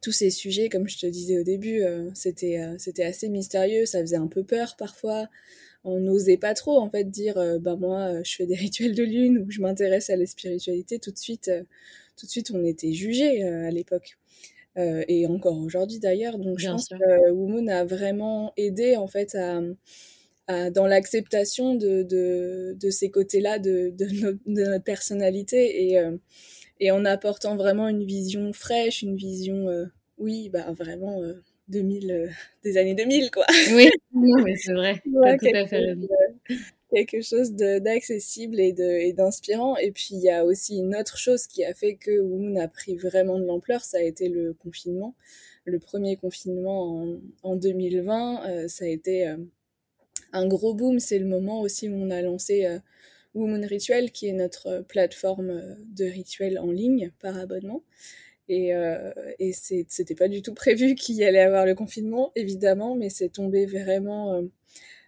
tous 0.00 0.12
ces 0.12 0.30
sujets, 0.30 0.68
comme 0.68 0.88
je 0.88 0.98
te 0.98 1.06
disais 1.06 1.38
au 1.38 1.44
début, 1.44 1.82
c'était, 2.14 2.58
c'était 2.78 3.04
assez 3.04 3.28
mystérieux, 3.28 3.84
ça 3.84 4.00
faisait 4.00 4.16
un 4.16 4.28
peu 4.28 4.44
peur 4.44 4.76
parfois. 4.78 5.28
On 5.84 5.98
n'osait 5.98 6.36
pas 6.36 6.54
trop 6.54 6.78
en 6.78 6.90
fait 6.90 7.04
dire 7.04 7.34
bah 7.60 7.76
moi 7.76 8.22
je 8.22 8.34
fais 8.34 8.46
des 8.46 8.54
rituels 8.66 8.94
de 8.94 9.02
lune 9.02 9.38
ou 9.38 9.50
je 9.50 9.60
m'intéresse 9.60 10.10
à 10.10 10.16
la 10.16 10.26
spiritualité 10.26 10.98
tout 10.98 11.10
de 11.10 11.18
suite 11.18 11.50
tout 12.16 12.26
de 12.26 12.30
suite 12.30 12.50
on 12.50 12.64
était 12.64 12.92
jugé 12.92 13.42
à 13.42 13.70
l'époque 13.70 14.19
et 14.76 15.26
encore 15.26 15.58
aujourd'hui 15.58 15.98
d'ailleurs. 15.98 16.38
Donc 16.38 16.58
je 16.58 16.68
pense 16.68 16.88
que 16.88 17.30
Womoon 17.30 17.68
a 17.68 17.84
vraiment 17.84 18.52
aidé 18.56 18.96
en 18.96 19.06
fait 19.06 19.36
à, 19.36 20.70
dans 20.70 20.86
l'acceptation 20.86 21.74
de, 21.74 22.02
de, 22.02 22.76
de, 22.80 22.90
ces 22.90 23.10
côtés-là 23.10 23.58
de, 23.58 23.92
de, 23.96 24.38
notre 24.46 24.84
personnalité 24.84 25.92
et, 25.92 26.02
et 26.80 26.90
en 26.90 27.04
apportant 27.04 27.56
vraiment 27.56 27.88
une 27.88 28.04
vision 28.04 28.52
fraîche, 28.52 29.02
une 29.02 29.16
vision, 29.16 29.66
oui, 30.18 30.48
bah 30.48 30.72
vraiment 30.72 31.20
2000, 31.68 32.30
des 32.64 32.76
années 32.76 32.94
2000 32.94 33.30
quoi. 33.30 33.46
Oui, 33.72 33.90
c'est 34.56 34.72
vrai. 34.72 35.00
tout 35.04 35.54
à 35.54 35.66
fait 35.66 35.94
quelque 36.90 37.22
chose 37.22 37.52
d'accessible 37.52 38.60
et 38.60 39.12
d'inspirant. 39.12 39.76
Et, 39.76 39.90
puis 39.92 40.08
il 40.12 40.20
y 40.20 40.30
a 40.30 40.44
aussi 40.44 40.78
une 40.78 40.96
autre 40.96 41.16
chose 41.16 41.46
qui 41.46 41.64
a 41.64 41.74
fait 41.74 41.94
que 41.94 42.20
Woon 42.20 42.56
a 42.56 42.68
pris 42.68 42.96
vraiment 42.96 43.38
de 43.38 43.44
l'ampleur, 43.44 43.82
ça 43.84 43.98
a 43.98 44.02
été 44.02 44.28
le 44.28 44.54
confinement. 44.54 45.14
Le 45.64 45.78
premier 45.78 46.16
confinement 46.16 47.02
en, 47.02 47.20
en 47.42 47.56
2020, 47.56 48.48
euh, 48.48 48.68
ça 48.68 48.84
a 48.84 48.88
été 48.88 49.28
euh, 49.28 49.36
un 50.32 50.46
gros 50.48 50.74
boom. 50.74 50.98
C'est 50.98 51.18
le 51.18 51.26
moment 51.26 51.60
aussi 51.60 51.88
où 51.88 51.94
on 51.94 52.10
a 52.10 52.22
lancé 52.22 52.66
euh, 52.66 52.78
Woman 53.34 53.64
Ritual, 53.64 54.10
qui 54.10 54.28
est 54.28 54.32
notre 54.32 54.84
plateforme 54.88 55.76
de 55.94 56.04
rituels 56.06 56.58
en 56.58 56.70
ligne 56.70 57.12
par 57.20 57.36
abonnement. 57.38 57.82
Et, 58.48 58.74
euh, 58.74 59.12
et 59.38 59.52
c'était 59.52 60.16
pas 60.16 60.26
du 60.26 60.42
tout 60.42 60.54
prévu 60.54 60.94
qu'il 60.96 61.16
y 61.16 61.24
allait 61.24 61.40
avoir 61.40 61.66
le 61.66 61.74
confinement, 61.74 62.32
évidemment, 62.34 62.96
mais 62.96 63.10
c'est 63.10 63.28
tombé 63.28 63.66
vraiment 63.66 64.42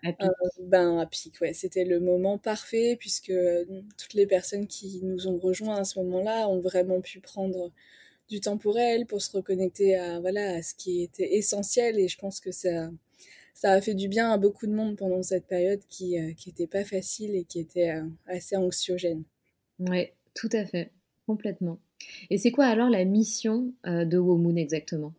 à 0.02 0.12
pic. 0.12 0.32
Euh, 0.44 0.48
ben, 0.60 0.98
à 0.98 1.06
pic, 1.06 1.40
ouais. 1.40 1.52
C'était 1.52 1.84
le 1.84 2.00
moment 2.00 2.38
parfait 2.38 2.96
puisque 2.98 3.30
euh, 3.30 3.64
toutes 3.98 4.14
les 4.14 4.26
personnes 4.26 4.66
qui 4.66 5.00
nous 5.02 5.28
ont 5.28 5.38
rejoints 5.38 5.76
à 5.76 5.84
ce 5.84 5.98
moment-là 6.00 6.48
ont 6.48 6.60
vraiment 6.60 7.00
pu 7.00 7.20
prendre 7.20 7.72
du 8.28 8.40
temps 8.40 8.58
pour 8.58 8.78
elles, 8.78 9.06
pour 9.06 9.22
se 9.22 9.36
reconnecter 9.36 9.96
à, 9.96 10.20
voilà, 10.20 10.56
à 10.56 10.62
ce 10.62 10.74
qui 10.74 11.02
était 11.02 11.34
essentiel. 11.36 11.98
Et 11.98 12.08
je 12.08 12.18
pense 12.18 12.40
que 12.40 12.52
ça, 12.52 12.90
ça 13.54 13.72
a 13.72 13.80
fait 13.80 13.94
du 13.94 14.08
bien 14.08 14.32
à 14.32 14.38
beaucoup 14.38 14.66
de 14.66 14.72
monde 14.72 14.96
pendant 14.96 15.22
cette 15.22 15.46
période 15.46 15.82
qui 15.88 16.18
n'était 16.18 16.64
euh, 16.64 16.66
pas 16.66 16.84
facile 16.84 17.34
et 17.36 17.44
qui 17.44 17.60
était 17.60 17.94
assez 18.26 18.56
anxiogène. 18.56 19.24
Oui, 19.80 20.08
tout 20.34 20.50
à 20.52 20.64
fait, 20.66 20.92
complètement. 21.26 21.78
Et 22.30 22.38
c'est 22.38 22.50
quoi 22.52 22.66
alors 22.66 22.90
la 22.90 23.04
mission 23.04 23.72
de 23.84 24.18
Womoon 24.18 24.56
exactement? 24.56 25.14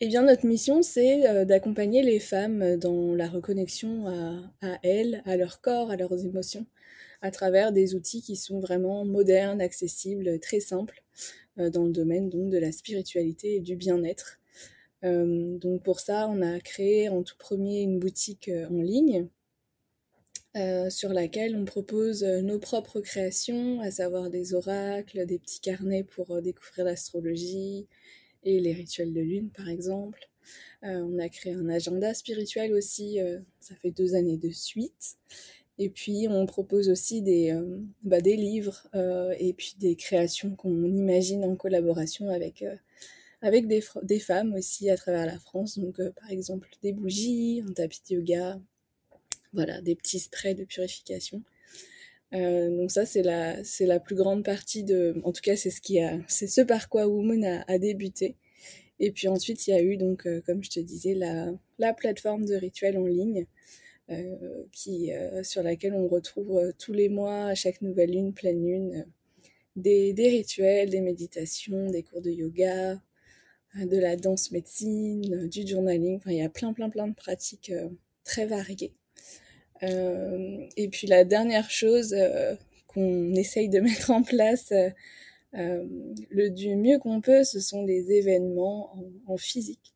Eh 0.00 0.08
bien, 0.08 0.22
notre 0.22 0.44
mission, 0.44 0.82
c'est 0.82 1.26
euh, 1.26 1.44
d'accompagner 1.46 2.02
les 2.02 2.20
femmes 2.20 2.76
dans 2.76 3.14
la 3.14 3.28
reconnexion 3.28 4.06
à, 4.60 4.78
elles, 4.82 5.22
à 5.24 5.38
leur 5.38 5.62
corps, 5.62 5.90
à 5.90 5.96
leurs 5.96 6.24
émotions, 6.26 6.66
à 7.22 7.30
travers 7.30 7.72
des 7.72 7.94
outils 7.94 8.20
qui 8.20 8.36
sont 8.36 8.60
vraiment 8.60 9.06
modernes, 9.06 9.60
accessibles, 9.62 10.38
très 10.40 10.60
simples, 10.60 11.02
euh, 11.58 11.70
dans 11.70 11.84
le 11.84 11.92
domaine 11.92 12.28
donc 12.28 12.50
de 12.50 12.58
la 12.58 12.72
spiritualité 12.72 13.56
et 13.56 13.60
du 13.60 13.74
bien-être. 13.76 14.38
Euh, 15.04 15.56
donc 15.58 15.82
pour 15.82 16.00
ça, 16.00 16.28
on 16.28 16.42
a 16.42 16.60
créé 16.60 17.08
en 17.08 17.22
tout 17.22 17.36
premier 17.38 17.80
une 17.80 17.98
boutique 17.98 18.50
en 18.70 18.82
ligne 18.82 19.28
sur 20.88 21.12
laquelle 21.12 21.54
on 21.54 21.66
propose 21.66 22.22
nos 22.24 22.58
propres 22.58 23.02
créations, 23.02 23.78
à 23.80 23.90
savoir 23.90 24.30
des 24.30 24.54
oracles, 24.54 25.26
des 25.26 25.38
petits 25.38 25.60
carnets 25.60 26.02
pour 26.02 26.40
découvrir 26.40 26.86
l'astrologie, 26.86 27.86
et 28.46 28.60
les 28.60 28.72
rituels 28.72 29.12
de 29.12 29.20
lune, 29.20 29.50
par 29.50 29.68
exemple. 29.68 30.28
Euh, 30.84 31.02
on 31.02 31.18
a 31.18 31.28
créé 31.28 31.52
un 31.52 31.68
agenda 31.68 32.14
spirituel 32.14 32.72
aussi, 32.72 33.20
euh, 33.20 33.40
ça 33.60 33.74
fait 33.74 33.90
deux 33.90 34.14
années 34.14 34.36
de 34.36 34.50
suite. 34.50 35.16
Et 35.78 35.90
puis 35.90 36.26
on 36.30 36.46
propose 36.46 36.88
aussi 36.88 37.20
des, 37.20 37.52
euh, 37.52 37.78
bah, 38.02 38.20
des 38.22 38.36
livres 38.36 38.88
et 39.38 39.52
puis 39.52 39.74
des 39.78 39.94
créations 39.94 40.54
qu'on 40.56 40.84
imagine 40.84 41.44
en 41.44 41.54
collaboration 41.54 42.30
avec, 42.30 42.64
avec 43.42 43.66
des, 43.66 43.84
des, 44.02 44.20
femmes 44.20 44.54
aussi 44.54 44.88
à 44.88 44.96
travers 44.96 45.26
la 45.26 45.38
France. 45.38 45.78
Donc 45.78 46.00
par 46.12 46.30
exemple 46.30 46.70
des 46.82 46.92
bougies, 46.92 47.62
un 47.68 47.72
tapis 47.72 48.00
de 48.08 48.14
yoga, 48.14 48.58
voilà, 49.52 49.82
des 49.82 49.96
petits 49.96 50.20
sprays 50.20 50.54
de 50.54 50.64
purification. 50.64 51.42
Donc 52.70 52.90
ça 52.90 53.06
c'est 53.06 53.22
la 53.22 53.62
c'est 53.64 53.86
la 53.86 54.00
plus 54.00 54.16
grande 54.16 54.44
partie 54.44 54.84
de 54.84 55.14
en 55.24 55.32
tout 55.32 55.42
cas 55.42 55.56
c'est 55.56 55.70
ce 55.70 55.80
qui 55.80 56.00
a 56.00 56.18
c'est 56.28 56.46
ce 56.46 56.60
par 56.60 56.88
quoi 56.88 57.06
Woman 57.06 57.64
a, 57.66 57.78
débuté 57.78 58.36
et 58.98 59.10
puis 59.12 59.28
ensuite, 59.28 59.66
il 59.66 59.70
y 59.70 59.74
a 59.74 59.82
eu, 59.82 59.96
donc, 59.96 60.26
euh, 60.26 60.40
comme 60.46 60.62
je 60.64 60.70
te 60.70 60.80
disais, 60.80 61.14
la, 61.14 61.52
la 61.78 61.92
plateforme 61.94 62.44
de 62.46 62.54
rituels 62.54 62.96
en 62.98 63.06
ligne, 63.06 63.46
euh, 64.10 64.64
euh, 64.88 65.42
sur 65.42 65.62
laquelle 65.62 65.94
on 65.94 66.08
retrouve 66.08 66.72
tous 66.78 66.92
les 66.92 67.08
mois, 67.08 67.46
à 67.46 67.54
chaque 67.54 67.82
nouvelle 67.82 68.12
lune, 68.12 68.32
pleine 68.34 68.64
lune, 68.64 69.06
des, 69.76 70.12
des, 70.14 70.28
rituels, 70.30 70.90
des 70.90 71.00
méditations, 71.00 71.90
des 71.90 72.02
cours 72.02 72.22
de 72.22 72.30
yoga, 72.30 73.00
de 73.76 73.98
la 73.98 74.16
danse 74.16 74.52
médecine, 74.52 75.48
du 75.48 75.66
journaling. 75.66 76.16
Enfin, 76.16 76.30
il 76.32 76.38
y 76.38 76.42
a 76.42 76.48
plein, 76.48 76.72
plein, 76.72 76.88
plein 76.90 77.08
de 77.08 77.14
pratiques 77.14 77.72
très 78.24 78.46
variées. 78.46 78.94
Et 79.82 80.88
puis 80.90 81.06
la 81.06 81.24
dernière 81.24 81.70
chose 81.70 82.14
qu'on 82.86 83.34
essaye 83.34 83.68
de 83.68 83.80
mettre 83.80 84.10
en 84.10 84.22
place 84.22 84.72
euh, 85.54 85.84
le 86.30 86.50
du 86.50 86.76
mieux 86.76 86.98
qu'on 86.98 87.20
peut, 87.20 87.44
ce 87.44 87.60
sont 87.60 87.84
les 87.84 88.12
événements 88.12 88.94
en, 89.26 89.36
physique. 89.36 89.94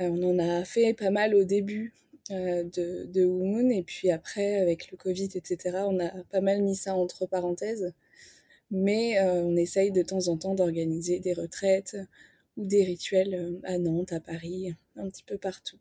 Euh, 0.00 0.08
on 0.08 0.22
en 0.30 0.38
a 0.38 0.64
fait 0.64 0.94
pas 0.94 1.10
mal 1.10 1.34
au 1.34 1.44
début 1.44 1.92
euh, 2.30 2.64
de, 2.64 3.04
de 3.12 3.72
et 3.72 3.82
puis 3.82 4.10
après 4.10 4.56
avec 4.56 4.90
le 4.90 4.96
Covid 4.96 5.28
etc 5.34 5.78
on 5.86 6.00
a 6.00 6.08
pas 6.30 6.40
mal 6.40 6.62
mis 6.62 6.74
ça 6.74 6.94
entre 6.94 7.26
parenthèses 7.26 7.92
mais 8.70 9.20
on 9.20 9.56
essaye 9.56 9.92
de 9.92 10.02
temps 10.02 10.28
en 10.28 10.38
temps 10.38 10.54
d'organiser 10.54 11.20
des 11.20 11.34
retraites 11.34 11.96
ou 12.56 12.66
des 12.66 12.82
rituels 12.82 13.60
à 13.64 13.78
Nantes, 13.78 14.12
à 14.12 14.20
Paris, 14.20 14.74
un 14.96 15.08
petit 15.08 15.22
peu 15.22 15.36
partout 15.36 15.78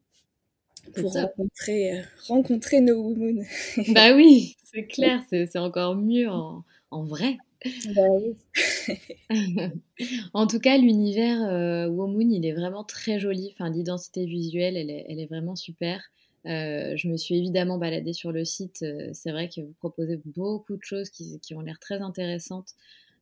pour 0.96 1.14
rencontrer, 1.14 2.02
rencontrer 2.28 2.82
nos 2.82 3.02
Women. 3.02 3.46
bah 3.94 4.16
oui, 4.16 4.56
c'est 4.64 4.86
clair, 4.86 5.24
c'est 5.30 5.58
encore 5.58 5.96
mieux 5.96 6.30
en, 6.30 6.64
en 6.92 7.04
vrai. 7.04 7.38
Bah 7.96 8.02
en 10.34 10.48
tout 10.48 10.60
cas, 10.60 10.78
l'univers 10.78 11.42
euh, 11.44 11.88
Womoon, 11.88 12.30
il 12.30 12.46
est 12.46 12.54
vraiment 12.54 12.84
très 12.84 13.20
joli. 13.20 13.52
Enfin, 13.54 13.70
l'identité 13.70 14.26
visuelle, 14.26 14.78
elle 14.78 14.90
est, 14.90 15.06
elle 15.08 15.20
est, 15.20 15.28
vraiment 15.28 15.56
super. 15.56 16.04
Euh, 16.46 16.94
je 16.98 17.08
me 17.08 17.16
suis 17.16 17.38
évidemment 17.38 17.78
baladée 17.78 18.14
sur 18.14 18.32
le 18.32 18.44
site. 18.44 18.84
Euh, 18.84 19.10
c'est 19.14 19.32
vrai 19.32 19.50
que 19.50 19.62
vous 19.62 19.74
proposez 19.80 20.20
beaucoup 20.26 20.76
de 20.76 20.84
choses 20.84 21.10
qui, 21.10 21.40
qui 21.40 21.56
ont 21.56 21.62
l'air 21.62 21.80
très 21.80 22.02
intéressantes. 22.02 22.74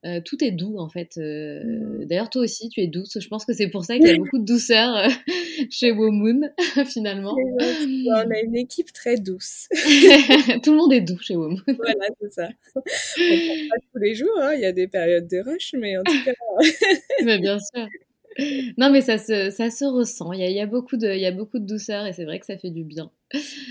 Euh, 0.03 0.19
tout 0.23 0.43
est 0.43 0.51
doux 0.51 0.79
en 0.79 0.89
fait. 0.89 1.17
Euh, 1.17 1.61
mmh. 1.63 2.05
D'ailleurs, 2.05 2.29
toi 2.29 2.41
aussi, 2.41 2.69
tu 2.69 2.81
es 2.81 2.87
douce. 2.87 3.19
Je 3.19 3.27
pense 3.27 3.45
que 3.45 3.53
c'est 3.53 3.67
pour 3.67 3.85
ça 3.85 3.97
qu'il 3.97 4.07
y 4.07 4.09
a 4.09 4.17
beaucoup 4.17 4.39
de 4.39 4.45
douceur 4.45 4.95
euh, 4.95 5.09
chez 5.69 5.91
Womoon, 5.91 6.49
finalement. 6.87 7.35
On 7.35 8.31
a 8.31 8.39
une 8.43 8.55
équipe 8.55 8.91
très 8.93 9.17
douce. 9.17 9.67
Tout 10.63 10.71
le 10.71 10.77
monde 10.77 10.93
est 10.93 11.01
doux 11.01 11.19
chez 11.19 11.35
Womoon. 11.35 11.61
Voilà, 11.67 12.07
c'est 12.19 12.33
ça. 12.33 12.49
On 12.75 12.81
pas 12.81 13.75
tous 13.93 13.99
les 13.99 14.15
jours, 14.15 14.39
hein. 14.41 14.53
il 14.55 14.61
y 14.61 14.65
a 14.65 14.71
des 14.71 14.87
périodes 14.87 15.27
de 15.27 15.39
rush, 15.39 15.75
mais 15.77 15.97
en 15.97 16.03
tout 16.03 16.23
cas. 16.25 16.33
mais 17.23 17.37
bien 17.37 17.59
sûr. 17.59 17.87
non, 18.77 18.89
mais 18.89 19.01
ça 19.01 19.19
se, 19.19 19.51
ça 19.51 19.69
se 19.69 19.85
ressent. 19.85 20.33
Il 20.33 20.39
y, 20.39 20.43
a, 20.43 20.49
il, 20.49 20.55
y 20.55 20.61
a 20.61 20.65
beaucoup 20.65 20.97
de, 20.97 21.13
il 21.13 21.21
y 21.21 21.27
a 21.27 21.31
beaucoup 21.31 21.59
de 21.59 21.65
douceur 21.65 22.07
et 22.07 22.13
c'est 22.13 22.25
vrai 22.25 22.39
que 22.39 22.47
ça 22.47 22.57
fait 22.57 22.71
du 22.71 22.83
bien. 22.83 23.11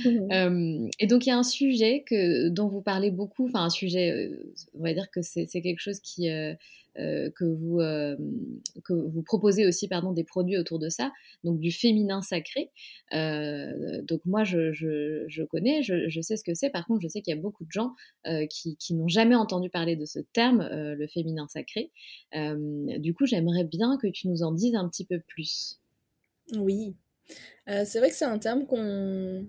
Mmh. 0.05 0.33
Euh, 0.33 0.89
et 0.99 1.07
donc, 1.07 1.27
il 1.27 1.31
y 1.31 1.33
a 1.33 1.39
un 1.39 1.43
sujet 1.43 2.05
que, 2.07 2.49
dont 2.49 2.69
vous 2.69 2.83
parlez 2.83 3.11
beaucoup, 3.11 3.47
enfin, 3.49 3.65
un 3.65 3.71
sujet, 3.71 4.11
euh, 4.11 4.53
on 4.75 4.83
va 4.83 4.95
dire 4.95 5.11
que 5.11 5.21
c'est 5.23 5.47
quelque 5.47 5.81
chose 5.81 6.01
qui, 6.01 6.29
euh, 6.31 6.55
que, 6.97 7.45
vous, 7.45 7.81
euh, 7.81 8.17
que 8.85 8.93
vous 8.93 9.23
proposez 9.23 9.67
aussi 9.67 9.87
pardon, 9.87 10.13
des 10.13 10.25
produits 10.25 10.59
autour 10.59 10.79
de 10.79 10.89
ça, 10.89 11.13
donc 11.45 11.61
du 11.61 11.71
féminin 11.71 12.23
sacré. 12.23 12.71
Donc 13.13 14.21
moi, 14.25 14.45
je, 14.45 14.73
je, 14.73 15.25
je 15.29 15.43
connais, 15.43 15.83
je, 15.83 16.09
je, 16.09 16.21
sais 16.21 16.37
ce 16.37 16.45
que 16.45 16.55
c'est. 16.55 16.71
Par 16.71 16.87
contre, 16.87 17.01
je 17.03 17.09
sais 17.09 17.21
qu'il 17.23 17.35
y 17.35 17.39
a 17.39 17.41
beaucoup 17.41 17.65
de 17.65 17.71
gens 17.71 17.95
qui, 18.49 18.77
qui 18.77 18.95
n'ont 18.95 19.09
jamais 19.09 19.35
entendu 19.35 19.71
parler 19.71 19.97
de 19.97 20.05
ce 20.05 20.19
terme, 20.33 20.69
le 20.71 21.07
féminin 21.07 21.47
sacré. 21.49 21.91
du 22.33 23.15
coup, 23.15 23.27
j'aimerais 23.27 23.65
bien 23.65 23.97
que 23.97 24.07
tu 24.07 24.29
nous 24.29 24.43
en 24.43 24.53
dises 24.53 24.75
un 24.75 24.89
petit 24.89 25.05
peu 25.05 25.21
plus. 25.21 25.81
Oui, 26.57 26.95
c'est 27.67 27.99
vrai 27.99 28.11
que 28.11 28.17
c'est 28.17 28.25
un 28.25 28.39
terme 28.39 28.67
qu'on 28.67 29.47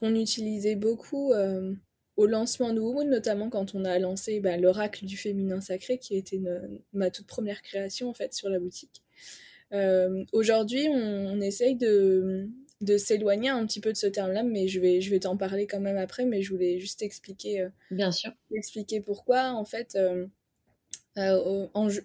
qu'on 0.00 0.14
utilisait 0.14 0.76
beaucoup 0.76 1.32
au 2.16 2.26
lancement 2.26 2.72
de 2.72 2.80
Womoon, 2.80 3.08
notamment 3.08 3.50
quand 3.50 3.74
on 3.74 3.84
a 3.84 3.98
lancé 3.98 4.40
bah, 4.40 4.56
l'oracle 4.56 5.04
du 5.04 5.16
féminin 5.16 5.60
sacré, 5.60 5.98
qui 5.98 6.16
était 6.16 6.40
ma 6.92 7.10
toute 7.10 7.26
première 7.26 7.62
création 7.62 8.08
en 8.08 8.14
fait 8.14 8.34
sur 8.34 8.48
la 8.48 8.58
boutique. 8.58 9.02
Euh, 9.72 10.24
aujourd'hui, 10.32 10.86
on, 10.88 11.40
essaye 11.40 11.74
de, 11.74 12.48
de 12.80 12.96
s'éloigner 12.96 13.48
un 13.48 13.66
petit 13.66 13.80
peu 13.80 13.92
de 13.92 13.96
ce 13.96 14.06
terme-là, 14.06 14.42
mais 14.44 14.68
je 14.68 14.78
vais, 14.78 15.00
je 15.00 15.10
vais 15.10 15.20
t'en 15.20 15.36
parler 15.36 15.66
quand 15.66 15.80
même 15.80 15.96
après, 15.96 16.24
mais 16.24 16.42
je 16.42 16.52
voulais 16.52 16.78
juste 16.78 17.02
expliquer, 17.02 17.62
euh, 17.62 17.68
Bien 17.90 18.12
sûr. 18.12 18.32
expliquer 18.54 19.00
pourquoi. 19.00 19.52
En 19.52 19.64
fait, 19.64 19.96
euh, 19.96 20.26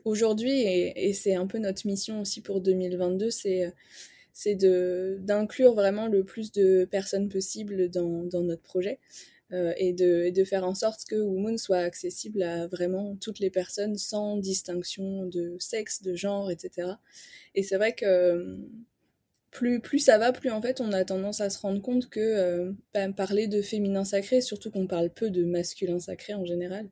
aujourd'hui, 0.03 0.61
et, 0.61 1.09
et 1.09 1.13
c'est 1.13 1.35
un 1.35 1.45
peu 1.45 1.59
notre 1.59 1.85
mission 1.85 2.21
aussi 2.21 2.41
pour 2.41 2.61
2022, 2.61 3.29
c'est 3.29 3.71
c'est 4.39 4.55
d'inclure 4.55 5.73
vraiment 5.73 6.07
le 6.07 6.23
plus 6.23 6.53
de 6.53 6.85
personnes 6.85 7.27
possible 7.27 7.89
dans, 7.89 8.23
dans 8.23 8.41
notre 8.41 8.61
projet. 8.61 8.99
et, 9.51 9.93
de, 9.93 10.29
de, 10.29 10.43
faire 10.45 10.63
en 10.63 10.75
sorte 10.75 11.05
que 11.09 11.15
Womoon 11.15 11.57
soit 11.57 11.79
accessible 11.79 12.43
à 12.43 12.67
vraiment 12.67 13.17
toutes 13.19 13.39
les 13.39 13.49
personnes 13.49 13.97
sans 13.97 14.37
distinction 14.37 15.25
de 15.25 15.57
sexe, 15.59 16.01
de 16.03 16.15
genre, 16.15 16.51
etc. 16.51 16.91
Et 17.55 17.63
c'est 17.63 17.75
vrai 17.75 17.93
que 17.93 18.59
plus, 19.51 19.81
plus 19.81 19.99
ça 19.99 20.17
va, 20.17 20.31
plus 20.31 20.51
en 20.51 20.61
fait 20.61 20.79
on 20.79 20.93
a 20.93 21.03
tendance 21.03 21.41
à 21.41 21.49
se 21.49 21.59
rendre 21.59 21.81
compte 21.81 22.09
que 22.09 22.73
ben, 22.93 23.11
parler 23.13 23.47
de 23.47 23.61
féminin 23.61 24.05
sacré, 24.05 24.39
surtout 24.39 24.71
qu'on 24.71 24.87
parle 24.87 25.09
peu 25.09 25.29
de 25.31 25.43
masculin 25.43 25.99
sacré 25.99 26.33
en 26.33 26.45
général, 26.45 26.87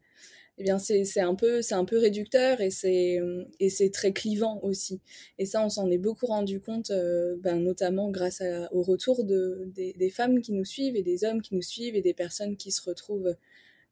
eh 0.59 0.63
bien 0.63 0.79
c'est 0.79 1.19
un 1.19 1.35
peu 1.35 1.61
c'est 1.61 1.75
un 1.75 1.85
peu 1.85 1.99
réducteur 1.99 2.61
et 2.61 2.71
c'est 2.71 3.19
et 3.59 3.69
c'est 3.69 3.91
très 3.91 4.11
clivant 4.11 4.59
aussi. 4.63 5.01
Et 5.37 5.45
ça 5.45 5.63
on 5.63 5.69
s'en 5.69 5.89
est 5.91 5.99
beaucoup 5.99 6.25
rendu 6.25 6.59
compte 6.59 6.89
euh, 6.89 7.37
ben, 7.39 7.59
notamment 7.59 8.09
grâce 8.09 8.41
au 8.71 8.81
retour 8.81 9.23
de 9.23 9.71
des, 9.75 10.09
femmes 10.09 10.41
qui 10.41 10.53
nous 10.53 10.65
suivent 10.65 10.95
et 10.95 11.03
des 11.03 11.25
hommes 11.25 11.41
qui 11.41 11.53
nous 11.53 11.61
suivent 11.61 11.95
et 11.95 12.01
des 12.01 12.13
personnes 12.13 12.57
qui 12.57 12.71
se 12.71 12.81
retrouvent 12.81 13.35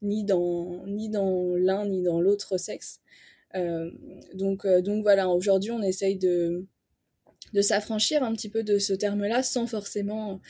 ni 0.01 0.23
dans 0.23 0.85
ni 0.87 1.09
dans 1.09 1.55
l'un 1.55 1.85
ni 1.85 2.01
dans 2.01 2.19
l'autre 2.19 2.57
sexe. 2.57 2.99
Euh, 3.55 3.91
donc 4.33 4.65
euh, 4.65 4.81
donc 4.81 5.03
voilà 5.03 5.29
aujourd'hui 5.29 5.71
on 5.71 5.83
essaye 5.83 6.17
de 6.17 6.65
de 7.53 7.61
s'affranchir 7.61 8.23
un 8.23 8.33
petit 8.33 8.49
peu 8.49 8.63
de 8.63 8.79
ce 8.79 8.93
terme 8.93 9.23
là 9.25 9.43
sans 9.43 9.67
forcément 9.67 10.41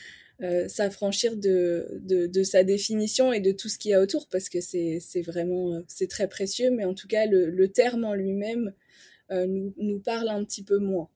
euh, 0.42 0.68
s'affranchir 0.68 1.34
de, 1.34 1.88
de, 2.02 2.42
sa 2.42 2.62
définition 2.62 3.32
et 3.32 3.40
de 3.40 3.52
tout 3.52 3.70
ce 3.70 3.78
qu'il 3.78 3.92
y 3.92 3.94
a 3.94 4.02
autour 4.02 4.28
parce 4.28 4.50
que 4.50 4.60
c'est 4.60 5.00
vraiment 5.22 5.72
euh, 5.72 5.80
c'est 5.88 6.10
très 6.10 6.28
précieux 6.28 6.70
mais 6.70 6.84
en 6.84 6.92
tout 6.92 7.08
cas 7.08 7.24
le, 7.24 7.68
terme 7.68 8.04
en 8.04 8.12
lui-même 8.12 8.74
euh, 9.30 9.46
nous, 9.46 9.72
nous, 9.78 9.98
parle 9.98 10.28
un 10.28 10.44
petit 10.44 10.62
peu 10.62 10.76
moins. 10.76 11.08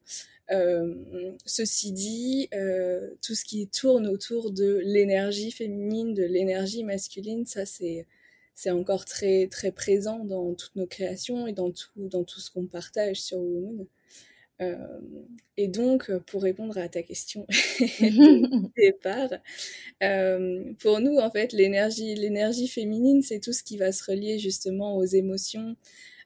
Ceci 1.44 1.92
dit 1.92 2.48
tout 3.20 3.34
ce 3.34 3.44
qui 3.44 3.68
tourne 3.68 4.06
autour 4.06 4.52
de 4.52 4.80
l'énergie 4.84 5.50
féminine 5.50 6.14
de 6.14 6.24
l'énergie 6.24 6.82
masculine 6.82 7.44
ça 7.44 7.66
c'est 7.66 8.70
encore 8.70 9.04
très 9.04 9.48
très 9.48 9.70
présent 9.70 10.24
dans 10.24 10.54
toutes 10.54 10.76
nos 10.76 10.86
créations 10.86 11.46
et 11.46 11.52
dans 11.52 11.70
tout 11.72 11.90
dans 11.96 12.24
tout 12.24 12.40
ce 12.40 12.50
qu'on 12.50 12.66
partage 12.66 13.20
sur 13.20 13.38
Woman 13.38 13.86
et 15.56 15.68
donc, 15.68 16.10
pour 16.26 16.42
répondre 16.42 16.78
à 16.78 16.88
ta 16.88 17.02
question 17.02 17.46
de 17.48 18.72
départ, 18.76 19.30
euh, 20.02 20.72
pour 20.80 21.00
nous, 21.00 21.18
en 21.18 21.30
fait, 21.30 21.52
l'énergie, 21.52 22.14
l'énergie 22.14 22.68
féminine, 22.68 23.22
c'est 23.22 23.40
tout 23.40 23.52
ce 23.52 23.62
qui 23.62 23.76
va 23.76 23.92
se 23.92 24.10
relier 24.10 24.38
justement 24.38 24.96
aux 24.96 25.04
émotions, 25.04 25.76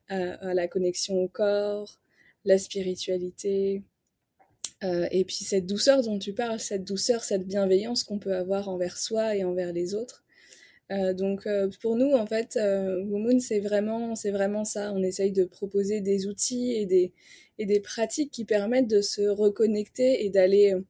à, 0.09 0.55
la 0.55 0.69
connexion 0.69 1.23
au 1.23 1.29
corps, 1.29 1.99
la 2.45 2.59
spiritualité, 2.59 3.83
euh, 4.83 5.07
et 5.11 5.25
puis 5.25 5.37
cette 5.37 5.67
douceur 5.67 6.03
dont 6.03 6.19
tu 6.19 6.33
parles, 6.33 6.61
cette 6.61 6.85
douceur, 6.85 7.25
cette 7.25 7.47
bienveillance 7.47 8.05
qu'on 8.05 8.19
peut 8.19 8.35
avoir 8.35 8.69
envers 8.69 8.99
soi 8.99 9.37
et 9.37 9.45
envers 9.45 9.73
les 9.73 9.95
autres. 9.95 10.24
Donc 10.91 11.49
pour 11.81 11.97
nous, 11.97 12.13
en 12.13 12.27
fait, 12.27 12.59
Womoon, 12.59 13.41
c'est 13.41 13.61
vraiment, 13.61 14.15
c'est 14.15 14.31
vraiment 14.31 14.65
ça. 14.65 14.93
On 14.93 15.03
essaye 15.03 15.33
de 15.33 15.45
proposer 15.45 16.01
des 16.01 16.27
outils 16.27 16.73
et 16.73 16.87
des, 16.87 17.13
et 17.59 17.67
des 17.67 17.81
pratiques 17.81 18.31
qui 18.31 18.45
permettent 18.45 18.89
de 18.89 19.01
se 19.01 19.23
reconnecter 19.23 20.25
et 20.25 20.31
d'aller 20.31 20.75
euh, 20.75 20.81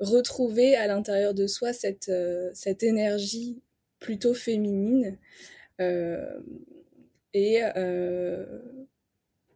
retrouver 0.00 0.76
à 0.76 0.86
l'intérieur 0.86 1.34
de 1.34 1.46
soi 1.46 1.72
cette, 1.72 2.08
euh, 2.08 2.50
cette 2.54 2.82
énergie 2.82 3.60
plutôt 3.98 4.34
féminine. 4.34 5.18
Euh, 5.80 6.40
et 7.34 7.60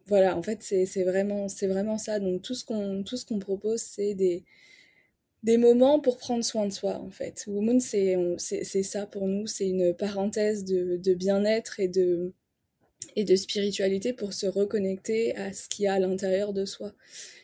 voilà, 0.07 0.37
en 0.37 0.43
fait, 0.43 0.61
c'est 0.61 1.03
vraiment, 1.03 1.47
vraiment 1.63 1.97
ça. 1.97 2.19
Donc 2.19 2.41
tout 2.43 2.53
ce 2.53 2.63
qu'on 2.63 3.03
qu'on 3.27 3.39
propose, 3.39 3.81
c'est 3.81 4.13
des, 4.13 4.43
des 5.45 5.57
moments 5.57 5.99
pour 5.99 6.17
prendre 6.17 6.43
soin 6.43 6.65
de 6.65 6.73
soi, 6.73 6.95
en 6.99 7.11
fait. 7.11 7.43
Woman, 7.45 7.79
c'est 7.79 8.83
ça 8.83 9.05
pour 9.05 9.27
nous, 9.27 9.45
c'est 9.45 9.67
une 9.67 9.93
parenthèse 9.93 10.65
de, 10.65 11.13
bien-être 11.13 11.79
et 11.79 11.87
de, 11.87 12.33
et 13.15 13.23
de 13.25 13.35
spiritualité 13.35 14.11
pour 14.11 14.33
se 14.33 14.47
reconnecter 14.47 15.35
à 15.35 15.53
ce 15.53 15.69
qu'il 15.69 15.85
y 15.85 15.87
a 15.87 15.93
à 15.93 15.99
l'intérieur 15.99 16.51
de 16.51 16.65
soi. 16.65 16.93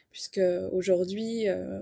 Puisque 0.10 0.41
aujourd'hui, 0.72 1.48
euh, 1.48 1.79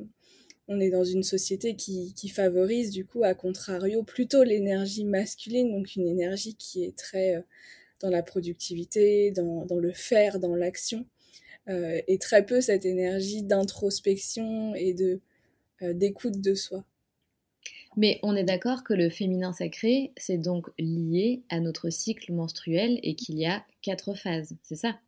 on 0.68 0.82
est 0.82 0.90
dans 0.90 1.06
une 1.06 1.24
société 1.24 1.78
qui, 1.78 2.14
qui, 2.14 2.28
favorise 2.28 2.92
du 2.92 3.06
coup, 3.06 3.24
à 3.24 3.34
contrario, 3.34 4.04
plutôt 4.04 4.44
l'énergie 4.44 5.06
masculine, 5.06 5.72
donc 5.72 5.96
une 5.96 6.06
énergie 6.06 6.56
qui 6.56 6.84
est 6.84 6.98
très 6.98 7.38
euh, 7.38 7.42
dans 8.02 8.10
la 8.10 8.24
productivité, 8.24 9.32
dans, 9.32 9.66
dans 9.66 9.80
le 9.80 9.94
faire, 9.94 10.40
dans 10.40 10.56
l'action, 10.58 11.06
euh, 11.70 12.02
et 12.10 12.18
très 12.18 12.46
peu 12.46 12.60
cette 12.60 12.84
énergie 12.84 13.42
d'introspection 13.42 14.76
et 14.76 14.94
de 14.94 15.22
d'écoute 15.82 16.42
de 16.42 16.56
soi. 16.56 16.84
Mais 17.98 18.20
on 18.24 18.36
est 18.36 18.44
d'accord 18.44 18.84
que 18.84 18.94
le 18.94 19.10
féminin 19.10 19.52
sacré, 19.52 20.12
c'est 20.18 20.38
donc 20.38 20.68
lié 20.78 21.42
à 21.50 21.60
notre 21.60 21.90
cycle 21.90 22.32
menstruel 22.32 23.00
et 23.04 23.16
qu'il 23.16 23.38
y 23.38 23.46
a 23.46 23.64
quatre 23.82 24.14
phases, 24.14 24.56
c'est 24.64 24.76
ça? 24.76 25.00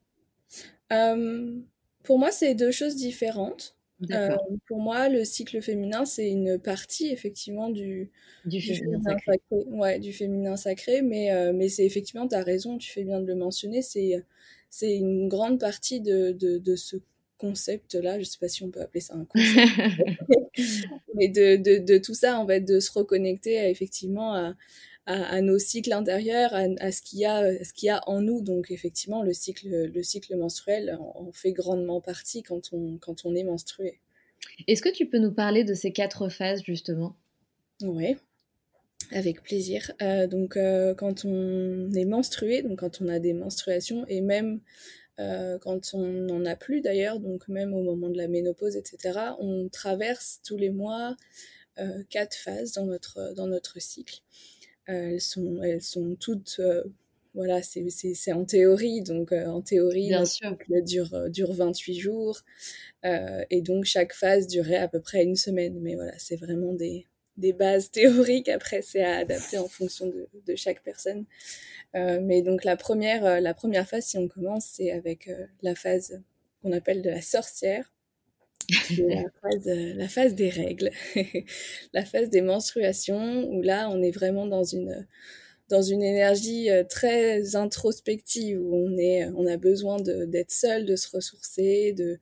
Euh, 0.91 1.59
Pour 2.03 2.19
moi, 2.19 2.31
c'est 2.31 2.55
deux 2.55 2.71
choses 2.71 2.95
différentes. 2.95 3.75
Euh, 4.09 4.35
pour 4.67 4.79
moi, 4.79 5.09
le 5.09 5.23
cycle 5.23 5.61
féminin, 5.61 6.05
c'est 6.05 6.27
une 6.27 6.57
partie 6.57 7.11
effectivement 7.11 7.69
du, 7.69 8.09
du, 8.45 8.59
féminin, 8.59 8.99
sacré. 9.03 9.39
Ouais, 9.51 9.99
du 9.99 10.11
féminin 10.11 10.57
sacré, 10.57 11.03
mais, 11.03 11.31
euh, 11.31 11.53
mais 11.53 11.69
c'est 11.69 11.85
effectivement, 11.85 12.27
tu 12.27 12.33
as 12.33 12.43
raison, 12.43 12.79
tu 12.79 12.91
fais 12.91 13.03
bien 13.03 13.19
de 13.19 13.27
le 13.27 13.35
mentionner, 13.35 13.83
c'est 13.83 14.25
c'est 14.71 14.95
une 14.95 15.27
grande 15.27 15.59
partie 15.59 16.01
de, 16.01 16.31
de, 16.31 16.57
de 16.57 16.75
ce 16.75 16.95
concept-là, 17.41 18.15
je 18.15 18.19
ne 18.19 18.23
sais 18.25 18.37
pas 18.39 18.47
si 18.47 18.63
on 18.63 18.69
peut 18.69 18.81
appeler 18.81 19.01
ça 19.01 19.15
un 19.15 19.25
concept, 19.25 19.71
mais 21.15 21.27
de, 21.27 21.55
de, 21.55 21.83
de, 21.83 21.97
tout 21.97 22.13
ça, 22.13 22.39
en 22.39 22.45
fait, 22.45 22.61
de 22.61 22.79
se 22.79 22.91
reconnecter 22.91 23.57
à, 23.57 23.69
effectivement 23.69 24.35
à, 24.35 24.55
à, 25.05 25.41
nos 25.41 25.57
cycles 25.57 25.93
intérieurs, 25.93 26.53
à, 26.53 26.91
ce 26.91 27.01
qu'il 27.01 27.19
y 27.19 27.25
a, 27.25 27.63
ce 27.63 27.73
qu'il 27.73 27.87
y 27.87 27.89
a 27.89 28.01
en 28.07 28.21
nous. 28.21 28.41
Donc 28.41 28.71
effectivement, 28.71 29.23
le 29.23 29.33
cycle, 29.33 29.67
le 29.67 30.03
cycle 30.03 30.35
menstruel 30.37 30.97
en, 30.99 31.31
fait 31.33 31.51
grandement 31.51 32.01
partie 32.01 32.43
quand 32.43 32.69
on, 32.71 32.97
quand 32.97 33.25
on 33.25 33.35
est 33.35 33.43
menstrué. 33.43 33.99
Est-ce 34.67 34.81
que 34.81 34.89
tu 34.89 35.07
peux 35.07 35.19
nous 35.19 35.33
parler 35.33 35.63
de 35.63 35.73
ces 35.73 35.91
quatre 35.91 36.29
phases 36.29 36.63
justement? 36.63 37.15
Oui. 37.81 38.15
Avec 39.11 39.41
plaisir. 39.43 39.91
Euh, 40.01 40.27
donc, 40.27 40.55
euh, 40.55 40.93
quand 40.93 41.25
on 41.25 41.91
est 41.91 42.05
menstrué, 42.05 42.61
donc 42.61 42.79
quand 42.79 43.01
on 43.01 43.09
a 43.09 43.19
des 43.19 43.33
menstruations, 43.33 44.05
et 44.07 44.21
même 44.21 44.61
euh, 45.21 45.59
quand 45.59 45.93
on 45.93 46.05
n'en 46.07 46.45
a 46.45 46.55
plus 46.55 46.81
d'ailleurs, 46.81 47.19
donc 47.19 47.47
même 47.47 47.73
au 47.73 47.83
moment 47.83 48.09
de 48.09 48.17
la 48.17 48.27
ménopause, 48.27 48.75
etc., 48.75 49.19
on 49.39 49.69
traverse 49.69 50.41
tous 50.43 50.57
les 50.57 50.69
mois 50.69 51.15
euh, 51.79 52.03
quatre 52.09 52.35
phases 52.35 52.73
dans 52.73 52.85
notre, 52.85 53.33
dans 53.35 53.47
notre 53.47 53.79
cycle. 53.79 54.19
Euh, 54.89 55.11
elles, 55.11 55.21
sont, 55.21 55.61
elles 55.61 55.81
sont 55.81 56.15
toutes, 56.19 56.59
voilà, 57.35 57.61
c'est 57.61 58.33
en 58.33 58.45
théorie, 58.45 59.01
donc 59.01 59.31
en 59.31 59.61
théorie, 59.61 60.09
le 60.09 60.25
cycle 60.25 60.83
dure, 60.83 61.29
dure 61.29 61.53
28 61.53 61.99
jours, 61.99 62.41
et 63.03 63.61
donc 63.61 63.85
chaque 63.85 64.13
phase 64.13 64.47
durait 64.47 64.77
à 64.77 64.87
peu 64.87 64.99
près 64.99 65.23
une 65.23 65.35
semaine, 65.35 65.79
mais 65.81 65.95
voilà, 65.95 66.13
c'est 66.17 66.35
vraiment 66.35 66.73
des, 66.73 67.07
des 67.37 67.53
bases 67.53 67.91
théoriques. 67.91 68.49
Après, 68.49 68.81
c'est 68.81 69.03
à 69.03 69.17
adapter 69.17 69.57
en 69.57 69.67
fonction 69.67 70.07
de, 70.07 70.27
de 70.45 70.55
chaque 70.55 70.83
personne. 70.83 71.25
Euh, 71.95 72.19
mais 72.21 72.41
donc 72.41 72.63
la 72.63 72.77
première, 72.77 73.25
euh, 73.25 73.39
la 73.39 73.53
première 73.53 73.87
phase, 73.87 74.05
si 74.05 74.17
on 74.17 74.27
commence, 74.27 74.65
c'est 74.65 74.91
avec 74.91 75.27
euh, 75.27 75.45
la 75.61 75.75
phase 75.75 76.21
qu'on 76.61 76.71
appelle 76.71 77.01
de 77.01 77.09
la 77.09 77.21
sorcière. 77.21 77.91
la, 78.97 79.23
phase, 79.41 79.65
la 79.65 80.07
phase 80.07 80.35
des 80.35 80.49
règles, 80.49 80.91
la 81.93 82.05
phase 82.05 82.29
des 82.29 82.41
menstruations, 82.41 83.49
où 83.49 83.61
là, 83.61 83.89
on 83.89 84.01
est 84.01 84.11
vraiment 84.11 84.45
dans 84.45 84.63
une, 84.63 85.05
dans 85.67 85.81
une 85.81 86.03
énergie 86.03 86.69
très 86.89 87.55
introspective, 87.55 88.61
où 88.61 88.75
on, 88.75 88.97
est, 88.97 89.25
on 89.35 89.45
a 89.47 89.57
besoin 89.57 89.99
d'être 89.99 90.51
seul, 90.51 90.85
de 90.85 90.95
se 90.95 91.09
ressourcer, 91.09 91.93
de, 91.93 92.19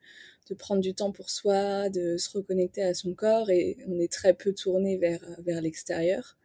de 0.49 0.55
prendre 0.55 0.81
du 0.81 0.93
temps 0.93 1.11
pour 1.11 1.29
soi, 1.29 1.89
de 1.89 2.17
se 2.17 2.29
reconnecter 2.35 2.83
à 2.83 2.93
son 2.93 3.13
corps, 3.13 3.49
et 3.49 3.77
on 3.87 3.99
est 3.99 4.11
très 4.11 4.33
peu 4.33 4.53
tourné 4.53 4.97
vers, 4.97 5.21
vers 5.45 5.61
l'extérieur. 5.61 6.37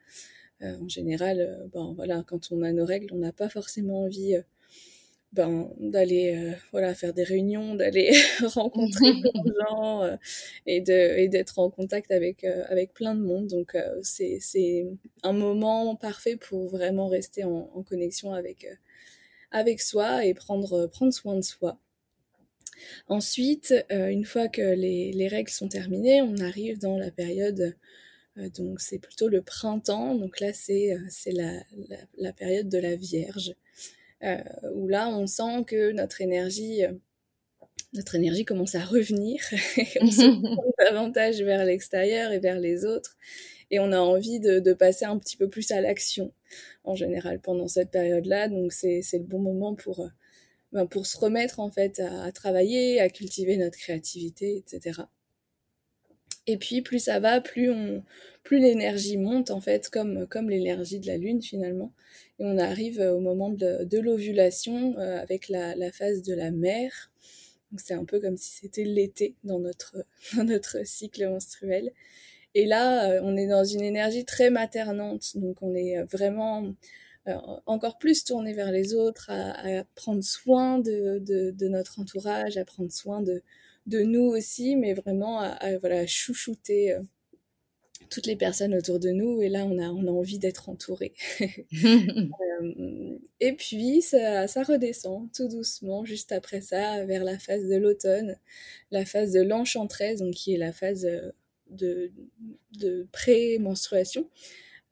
Euh, 0.63 0.77
en 0.81 0.89
général, 0.89 1.41
euh, 1.41 1.67
ben, 1.73 1.93
voilà, 1.97 2.25
quand 2.27 2.51
on 2.53 2.63
a 2.63 2.73
nos 2.73 2.85
règles, 2.85 3.09
on 3.13 3.19
n'a 3.19 3.33
pas 3.33 3.49
forcément 3.49 4.03
envie 4.03 4.37
euh, 4.37 4.43
ben, 5.33 5.71
d'aller 5.81 6.55
voilà, 6.73 6.95
faire 6.95 7.13
des 7.13 7.25
réunions, 7.25 7.75
d'aller 7.77 8.13
rencontrer 8.43 9.13
des 9.23 9.53
gens 9.61 10.19
et 10.67 10.81
d'être 11.29 11.59
en 11.59 11.71
contact 11.71 12.11
avec, 12.13 12.45
avec 12.45 12.95
plein 12.95 13.15
de 13.15 13.21
monde. 13.21 13.49
Donc 13.49 13.77
c'est 14.03 14.87
un 15.23 15.33
moment 15.33 15.97
parfait 15.97 16.37
pour 16.37 16.69
vraiment 16.69 17.09
rester 17.09 17.45
en, 17.45 17.83
connexion 17.83 18.33
avec, 18.33 18.67
avec 19.51 19.81
soi 19.81 20.25
et 20.25 20.35
prendre, 20.35 20.87
prendre 20.87 21.13
soin 21.13 21.35
de 21.37 21.43
soi. 21.43 21.79
Ensuite, 23.09 23.75
une 23.91 24.25
fois 24.25 24.49
que 24.49 24.63
les, 24.63 25.13
les, 25.13 25.29
règles 25.29 25.51
sont 25.51 25.69
terminées, 25.69 26.23
on 26.23 26.37
arrive 26.39 26.79
dans 26.79 26.99
la 26.99 27.11
période 27.11 27.75
euh, 28.39 28.49
donc 28.51 28.81
c'est 28.81 28.99
plutôt 28.99 29.29
le 29.29 29.43
printemps, 29.43 30.15
donc 30.15 30.41
là 30.41 30.53
c'est 30.53 30.93
euh, 30.93 30.99
la, 31.33 31.53
la, 31.89 31.97
la, 32.19 32.33
période 32.33 32.69
de 32.69 32.79
la 32.79 32.97
Vierge, 32.97 33.55
euh, 34.25 34.39
où 34.75 34.89
là 34.89 35.09
on 35.09 35.27
sent 35.27 35.65
que 35.67 35.93
notre 35.93 36.21
énergie, 36.21 36.83
notre 37.93 38.17
énergie 38.17 38.45
commence 38.45 38.75
à 38.75 38.85
revenir, 38.85 39.41
on 40.01 40.11
se 40.11 40.23
tourne 40.41 40.73
davantage 40.79 41.43
vers 41.43 41.65
l'extérieur 41.65 42.33
et 42.33 42.41
vers 42.41 42.59
les 42.59 42.85
autres, 42.85 43.17
et 43.71 43.79
on 43.79 43.93
a 43.93 44.01
envie 44.01 44.41
de, 44.41 44.73
passer 44.73 45.05
un 45.05 45.19
petit 45.19 45.37
peu 45.37 45.49
plus 45.49 45.71
à 45.71 45.81
l'action 45.81 46.33
en 46.83 46.97
général 46.97 47.41
pendant 47.41 47.69
cette 47.69 47.91
période-là. 47.91 48.49
Donc 48.49 48.73
c'est 48.73 49.01
le 49.13 49.25
bon 49.25 49.39
moment 49.39 49.75
pour, 49.75 50.09
ben, 50.75 50.87
pour 50.87 51.07
se 51.07 51.17
remettre 51.17 51.61
en 51.61 51.71
fait 51.71 52.01
à, 52.01 52.33
travailler, 52.33 53.01
à 53.01 53.09
cultiver 53.09 53.57
notre 53.57 53.79
créativité, 53.79 54.57
etc. 54.57 55.03
Et 56.49 56.59
puis 56.59 56.83
plus 56.83 56.99
ça 56.99 57.21
va, 57.21 57.41
plus 57.41 57.71
on, 57.71 58.03
plus 58.43 58.59
l'énergie 58.59 59.17
monte 59.17 59.51
en 59.53 59.61
fait, 59.61 59.89
comme 59.89 60.27
comme 60.27 60.51
l'énergie 60.51 60.99
de 60.99 61.07
la 61.07 61.17
lune 61.17 61.41
finalement. 61.43 61.93
Et 62.41 62.45
on 62.45 62.59
arrive 62.59 63.01
au 63.01 63.21
moment 63.21 63.51
de, 63.51 63.85
de 63.85 63.99
l'ovulation 64.01 64.99
euh, 64.99 65.21
avec 65.23 65.49
la, 65.49 65.75
phase 65.93 66.23
de 66.23 66.35
la 66.35 66.51
mer. 66.51 67.13
Donc 67.71 67.81
c'est 67.81 67.95
un 67.95 68.05
peu 68.05 68.21
comme 68.21 68.37
si 68.37 68.51
c'était 68.53 68.85
l'été 68.85 69.37
dans 69.45 69.61
notre 69.61 70.05
dans 70.37 70.45
notre 70.45 70.85
cycle 70.87 71.29
menstruel. 71.29 71.93
Et 72.55 72.67
là, 72.67 73.13
euh, 73.13 73.21
on 73.23 73.37
est 73.37 73.49
dans 73.49 73.65
une 73.65 73.83
énergie 73.83 74.25
très 74.25 74.51
maternante, 74.51 75.37
donc 75.37 75.63
on 75.63 75.75
est 75.75 76.03
vraiment 76.05 76.65
euh, 76.65 76.71
encore 77.67 77.99
plus 77.99 78.25
tourné 78.25 78.53
vers 78.53 78.71
les 78.71 78.95
autres, 78.95 79.31
à, 79.31 79.81
à 79.81 79.85
prendre 79.95 80.23
soin 80.23 80.79
de, 80.79 81.19
de, 81.19 81.51
de, 81.51 81.69
notre 81.69 81.99
entourage, 82.01 82.57
à 82.57 82.65
prendre 82.65 82.93
soin 82.93 83.23
de, 83.23 83.43
de 83.87 84.03
nous 84.03 84.25
aussi, 84.25 84.77
mais 84.77 84.95
vraiment 84.95 85.41
à, 85.41 85.79
voilà, 85.79 86.07
chouchouter 86.07 86.93
euh, 86.93 87.01
toutes 88.11 88.27
les 88.27 88.37
personnes 88.37 88.75
autour 88.75 88.99
de 88.99 89.11
nous. 89.11 89.43
Et 89.43 89.49
là, 89.49 89.65
on 89.65 89.79
a, 89.79 89.89
on 89.89 90.07
a 90.07 90.11
envie 90.11 90.39
d'être 90.39 90.69
entouré. 90.69 91.13
Euh, 92.63 93.19
et 93.41 93.55
puis, 93.55 94.01
ça, 94.01 94.47
ça, 94.47 94.63
redescend 94.63 95.29
tout 95.33 95.49
doucement, 95.49 96.05
juste 96.05 96.31
après 96.31 96.61
ça, 96.61 97.05
vers 97.05 97.25
la 97.25 97.39
phase 97.39 97.67
de 97.67 97.77
l'automne, 97.77 98.39
la 98.93 99.05
phase 99.05 99.33
de 99.33 99.41
l'enchantresse, 99.41 100.21
donc 100.21 100.35
qui 100.35 100.55
est 100.55 100.59
la 100.59 100.73
phase 100.73 101.05
euh, 101.05 101.33
de, 101.71 102.13
de 102.79 103.09
pré-menstruation. 103.11 104.29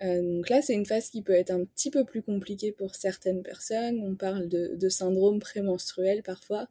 Donc 0.02 0.48
là, 0.48 0.62
c'est 0.62 0.74
une 0.74 0.86
phase 0.86 1.10
qui 1.10 1.22
peut 1.22 1.32
être 1.32 1.50
un 1.50 1.64
petit 1.64 1.90
peu 1.90 2.04
plus 2.04 2.22
compliquée 2.22 2.72
pour 2.72 2.94
certaines 2.96 3.42
personnes. 3.42 4.00
On 4.00 4.16
parle 4.16 4.48
de, 4.48 4.88
syndrome 4.88 5.38
prémenstruel 5.38 6.22
parfois. 6.22 6.68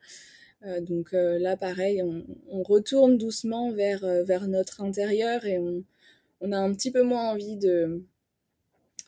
Euh, 0.66 0.82
donc 0.82 1.14
euh, 1.14 1.40
là, 1.40 1.58
pareil, 1.58 2.04
on, 2.04 2.64
retourne 2.64 3.18
doucement 3.18 3.72
vers, 3.72 4.04
euh, 4.04 4.24
vers 4.24 4.48
notre 4.48 4.82
intérieur 4.82 5.46
et 5.46 5.58
on, 5.58 5.84
on, 6.42 6.52
a 6.52 6.58
un 6.58 6.74
petit 6.74 6.92
peu 6.92 7.02
moins 7.02 7.32
envie 7.32 7.58
de 7.58 8.04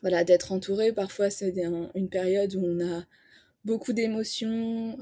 voilà 0.02 0.24
d'être 0.24 0.52
entouré. 0.52 0.94
Parfois, 0.94 1.30
c'est 1.30 1.54
une 1.96 2.10
période 2.10 2.56
où 2.56 2.66
on 2.66 2.80
a 2.86 3.06
beaucoup 3.66 3.94
d'émotions, 3.94 4.98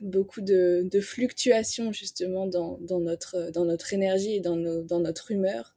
beaucoup 0.00 0.40
de, 0.40 0.88
de, 0.90 1.00
fluctuations 1.00 1.92
justement 1.92 2.46
dans, 2.46 2.78
dans, 2.80 2.98
notre, 3.00 3.50
dans 3.52 3.64
notre 3.64 3.92
énergie 3.92 4.34
et 4.34 4.40
dans, 4.40 4.56
dans 4.56 5.00
notre 5.00 5.30
humeur. 5.30 5.75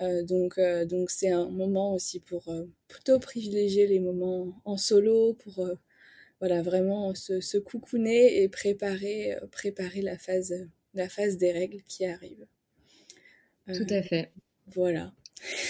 Donc 0.00 0.58
donc 0.88 1.10
c'est 1.10 1.30
un 1.30 1.48
moment 1.48 1.94
aussi 1.94 2.20
pour 2.20 2.52
plutôt 2.88 3.18
privilégier 3.18 3.86
les 3.86 4.00
moments 4.00 4.60
en 4.64 4.76
solo, 4.76 5.34
pour 5.34 5.66
voilà, 6.46 6.60
vraiment 6.60 7.14
se, 7.14 7.40
se 7.40 7.56
coucouner 7.56 8.42
et 8.42 8.48
préparer, 8.50 9.34
euh, 9.34 9.46
préparer 9.50 10.02
la, 10.02 10.18
phase, 10.18 10.52
la 10.92 11.08
phase 11.08 11.38
des 11.38 11.52
règles 11.52 11.82
qui 11.84 12.04
arrive. 12.04 12.46
Tout 13.66 13.86
à 13.88 14.02
fait. 14.02 14.30
Voilà. 14.66 15.14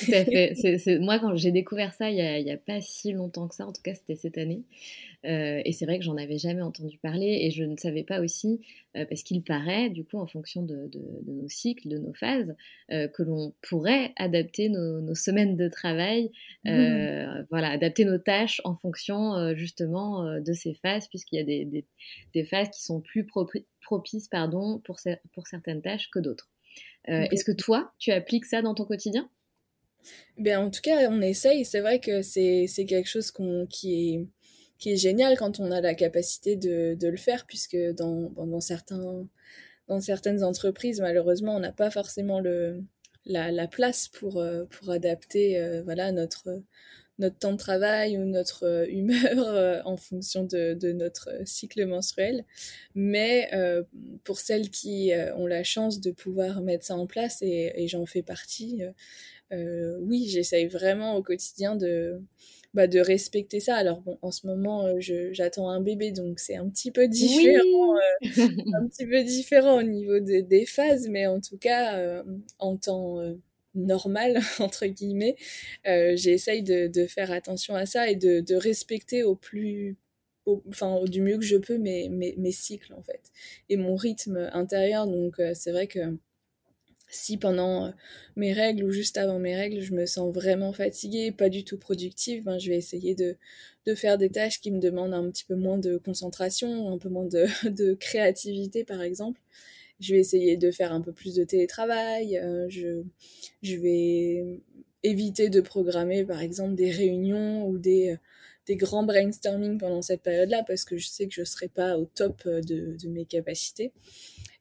Tout 0.04 0.12
à 0.12 0.24
fait. 0.24 0.54
c'est 0.54 0.98
Moi, 0.98 1.18
quand 1.18 1.34
j'ai 1.36 1.50
découvert 1.50 1.92
ça 1.94 2.10
il 2.10 2.16
n'y 2.16 2.50
a, 2.50 2.54
a, 2.54 2.56
pas 2.56 2.80
si 2.80 3.12
longtemps 3.12 3.48
que 3.48 3.54
ça, 3.54 3.66
en 3.66 3.72
tout 3.72 3.82
cas 3.82 3.94
c'était 3.94 4.16
cette 4.16 4.38
année, 4.38 4.62
euh, 5.24 5.62
et 5.64 5.72
c'est 5.72 5.86
vrai 5.86 5.98
que 5.98 6.04
j'en 6.04 6.16
avais 6.16 6.38
jamais 6.38 6.62
entendu 6.62 6.98
parler, 6.98 7.38
et 7.42 7.50
je 7.50 7.64
ne 7.64 7.76
savais 7.76 8.02
pas 8.02 8.20
aussi, 8.20 8.60
euh, 8.96 9.04
parce 9.06 9.22
qu'il 9.22 9.42
paraît, 9.42 9.88
du 9.90 10.04
coup, 10.04 10.18
en 10.18 10.26
fonction 10.26 10.62
de, 10.62 10.88
de, 10.88 11.32
nos 11.32 11.48
cycles, 11.48 11.88
de 11.88 11.98
nos 11.98 12.12
phases, 12.12 12.54
euh, 12.92 13.08
que 13.08 13.22
l'on 13.22 13.54
pourrait 13.62 14.12
adapter 14.16 14.68
nos, 14.68 15.00
nos, 15.00 15.14
semaines 15.14 15.56
de 15.56 15.68
travail, 15.68 16.30
mmh. 16.64 17.46
voilà, 17.50 17.70
adapter 17.70 18.04
nos 18.04 18.18
tâches 18.18 18.60
en 18.64 18.74
fonction 18.74 19.54
justement 19.54 20.40
de 20.40 20.52
ces 20.52 20.74
phases, 20.74 21.08
puisqu'il 21.08 21.36
y 21.36 21.40
a 21.40 21.44
des, 21.44 21.64
des, 21.64 21.84
des, 22.34 22.44
phases 22.44 22.68
qui 22.70 22.82
sont 22.82 23.00
plus 23.00 23.26
propices 23.80 24.28
pardon, 24.28 24.80
pour, 24.84 24.98
pour 25.32 25.46
certaines 25.46 25.82
tâches 25.82 26.10
que 26.10 26.18
d'autres. 26.18 26.50
Est-ce 27.06 27.44
que 27.44 27.52
toi, 27.52 27.92
tu 27.98 28.12
appliques 28.12 28.46
ça 28.46 28.62
dans 28.62 28.74
ton 28.74 28.84
quotidien? 28.84 29.28
Ben, 30.38 30.58
en 30.58 30.70
tout 30.70 30.80
cas, 30.82 31.08
on 31.10 31.20
essaye. 31.20 31.64
C'est 31.64 31.80
vrai 31.80 32.00
que 32.00 32.22
c'est 32.22 32.66
quelque 32.88 33.08
chose 33.08 33.30
qu'on 33.30 33.66
qui, 33.66 34.14
est, 34.14 34.26
qui 34.78 34.92
est 34.92 34.96
génial 34.96 35.36
quand 35.36 35.60
on 35.60 35.70
a 35.70 35.80
la 35.80 35.94
capacité 35.94 36.56
de, 36.56 36.94
de 36.94 37.08
le 37.08 37.16
faire, 37.16 37.46
puisque 37.46 37.76
dans, 37.76 38.30
dans, 38.36 38.60
certains, 38.60 39.26
dans 39.88 40.00
certaines 40.00 40.44
entreprises, 40.44 41.00
malheureusement, 41.00 41.56
on 41.56 41.60
n'a 41.60 41.72
pas 41.72 41.90
forcément 41.90 42.40
le, 42.40 42.82
la, 43.26 43.50
la 43.52 43.68
place 43.68 44.08
pour, 44.08 44.38
euh, 44.38 44.64
pour 44.66 44.90
adapter 44.90 45.58
euh, 45.58 45.82
voilà, 45.84 46.12
notre, 46.12 46.62
notre 47.18 47.38
temps 47.38 47.52
de 47.52 47.58
travail 47.58 48.18
ou 48.18 48.24
notre 48.24 48.64
euh, 48.64 48.86
humeur 48.88 49.82
en 49.86 49.96
fonction 49.96 50.44
de, 50.44 50.74
de, 50.74 50.92
notre 50.92 51.30
cycle 51.44 51.86
menstruel. 51.86 52.44
Mais 52.94 53.50
pour 54.24 54.38
celles 54.38 54.70
qui 54.70 55.12
ont 55.36 55.46
la 55.46 55.64
chance 55.64 56.00
de 56.00 56.10
pouvoir 56.10 56.60
mettre 56.60 56.84
ça 56.84 56.96
en 56.96 57.06
place, 57.06 57.42
et, 57.42 57.72
et 57.76 57.88
j'en 57.88 58.06
fais 58.06 58.22
partie, 58.22 58.82
euh, 59.52 59.98
oui, 60.00 60.26
j'essaye 60.28 60.66
vraiment 60.66 61.16
au 61.16 61.22
quotidien 61.22 61.76
de, 61.76 62.20
bah, 62.72 62.86
de 62.86 62.98
respecter 62.98 63.60
ça. 63.60 63.76
Alors 63.76 64.00
bon, 64.00 64.18
en 64.22 64.30
ce 64.30 64.46
moment, 64.46 64.86
euh, 64.86 64.98
j'attends 65.32 65.68
un 65.68 65.80
bébé, 65.80 66.12
donc 66.12 66.38
c'est 66.38 66.56
un 66.56 66.68
petit 66.68 66.90
peu 66.90 67.08
différent, 67.08 67.96
euh, 67.96 68.22
un 68.74 68.88
petit 68.88 69.06
peu 69.06 69.22
différent 69.22 69.78
au 69.78 69.82
niveau 69.82 70.18
des 70.20 70.66
phases, 70.66 71.08
mais 71.08 71.26
en 71.26 71.40
tout 71.40 71.58
cas, 71.58 72.22
en 72.58 72.76
temps 72.76 73.18
normal 73.74 74.40
entre 74.60 74.86
guillemets, 74.86 75.36
j'essaye 75.84 76.62
de, 76.62 77.06
faire 77.06 77.30
attention 77.32 77.74
à 77.74 77.86
ça 77.86 78.10
et 78.10 78.16
de, 78.16 78.54
respecter 78.56 79.22
au 79.22 79.34
plus 79.34 79.96
enfin 80.68 81.02
du 81.04 81.22
mieux 81.22 81.38
que 81.38 81.44
je 81.44 81.56
peux 81.56 81.78
mes, 81.78 82.52
cycles 82.52 82.92
en 82.92 83.02
fait 83.02 83.32
et 83.70 83.76
mon 83.78 83.96
rythme 83.96 84.50
intérieur 84.52 85.06
donc 85.06 85.40
c'est 85.54 85.72
vrai 85.72 85.86
que 85.86 86.18
si 87.14 87.36
pendant 87.36 87.86
euh, 87.86 87.90
mes 88.36 88.52
règles 88.52 88.84
ou 88.84 88.90
juste 88.90 89.16
avant 89.16 89.38
mes 89.38 89.54
règles, 89.56 89.80
je 89.80 89.94
me 89.94 90.06
sens 90.06 90.32
vraiment 90.34 90.72
fatiguée, 90.72 91.32
pas 91.32 91.48
du 91.48 91.64
tout 91.64 91.78
productive, 91.78 92.44
ben, 92.44 92.58
je 92.58 92.70
vais 92.70 92.76
essayer 92.76 93.14
de, 93.14 93.36
faire 93.94 94.18
des 94.18 94.30
tâches 94.30 94.60
qui 94.60 94.70
me 94.70 94.80
demandent 94.80 95.14
un 95.14 95.30
petit 95.30 95.44
peu 95.44 95.54
moins 95.54 95.78
de 95.78 95.98
concentration, 95.98 96.90
un 96.92 96.98
peu 96.98 97.08
moins 97.08 97.26
de 97.26 97.94
créativité 98.00 98.84
par 98.84 99.02
exemple. 99.02 99.40
Je 100.00 100.14
vais 100.14 100.20
essayer 100.20 100.56
de 100.56 100.70
faire 100.70 100.92
un 100.92 101.00
peu 101.00 101.12
plus 101.12 101.34
de 101.34 101.44
télétravail, 101.44 102.36
euh, 102.38 102.66
je, 102.68 103.76
vais 103.76 104.60
éviter 105.02 105.50
de 105.50 105.60
programmer 105.60 106.24
par 106.24 106.40
exemple 106.40 106.74
des 106.74 106.90
réunions 106.90 107.66
ou 107.66 107.78
des, 107.78 108.10
euh, 108.12 108.16
des 108.66 108.76
grands 108.76 109.04
brainstorming 109.04 109.78
pendant 109.78 110.02
cette 110.02 110.22
période-là 110.22 110.64
parce 110.66 110.84
que 110.84 110.96
je 110.98 111.06
sais 111.06 111.26
que 111.26 111.34
je 111.34 111.42
ne 111.42 111.46
serai 111.46 111.68
pas 111.68 111.98
au 111.98 112.06
top 112.06 112.46
de, 112.46 112.96
de 112.96 113.08
mes 113.08 113.24
capacités. 113.24 113.92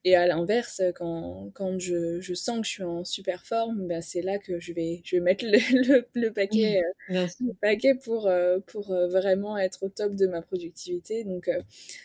Et 0.06 0.16
à 0.16 0.28
l'inverse, 0.28 0.82
quand, 0.96 1.50
quand 1.54 1.80
je, 1.80 2.20
je, 2.20 2.34
sens 2.34 2.60
que 2.60 2.66
je 2.68 2.72
suis 2.72 2.84
en 2.84 3.06
super 3.06 3.46
forme, 3.46 3.88
ben 3.88 4.02
c'est 4.02 4.22
là 4.22 4.38
que 4.38 4.60
je 4.60 4.74
vais, 4.74 5.02
je 5.06 5.16
vais 5.16 5.22
mettre 5.22 5.46
le, 5.46 6.06
le, 6.14 6.34
paquet, 6.34 6.84
euh, 7.10 7.28
le 7.40 7.54
paquet 7.54 7.96
pour, 7.96 8.28
euh, 8.28 8.60
pour 8.68 8.92
euh, 8.92 9.08
vraiment 9.08 9.58
être 9.58 9.84
au 9.84 9.90
top 9.90 10.16
de 10.16 10.28
ma 10.28 10.42
productivité. 10.42 11.24
Donc, 11.24 11.50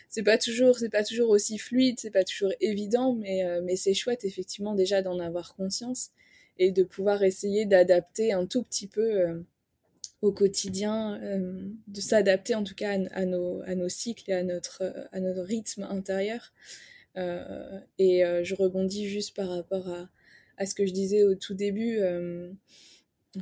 c'est 0.07 0.23
pas 0.23 0.37
toujours, 0.37 0.79
c'est 0.79 0.89
pas 0.89 1.03
toujours 1.03 1.29
aussi 1.29 1.57
fluide, 1.57 1.99
c'est 1.99 2.11
pas 2.11 2.23
toujours 2.23 2.53
évident, 2.61 3.13
mais, 3.15 3.43
mais 3.63 3.75
c'est 3.75 3.93
chouette 3.93 4.23
effectivement 4.23 4.75
déjà 4.75 5.01
d'en 5.01 5.19
avoir 5.19 5.55
conscience 5.55 6.11
et 6.57 6.71
de 6.71 6.83
pouvoir 6.83 7.23
essayer 7.23 7.65
d'adapter 7.65 8.31
un 8.31 8.45
tout 8.45 8.63
petit 8.63 8.87
peu 8.87 9.43
au 10.21 10.31
quotidien, 10.31 11.19
de 11.87 12.01
s'adapter 12.01 12.55
en 12.55 12.63
tout 12.63 12.75
cas 12.75 12.93
à, 12.93 13.21
à, 13.21 13.25
nos, 13.25 13.61
à 13.63 13.75
nos 13.75 13.89
cycles 13.89 14.29
et 14.31 14.33
à 14.33 14.43
notre, 14.43 14.83
à 15.11 15.19
notre 15.19 15.41
rythme 15.41 15.83
intérieur. 15.83 16.53
Euh, 17.19 17.79
et 17.97 18.25
euh, 18.25 18.43
je 18.43 18.55
rebondis 18.55 19.07
juste 19.07 19.35
par 19.35 19.49
rapport 19.49 19.87
à, 19.89 20.09
à, 20.57 20.65
ce 20.65 20.73
que 20.73 20.85
je 20.85 20.93
disais 20.93 21.23
au 21.23 21.35
tout 21.35 21.53
début 21.53 21.99
euh, 21.99 22.51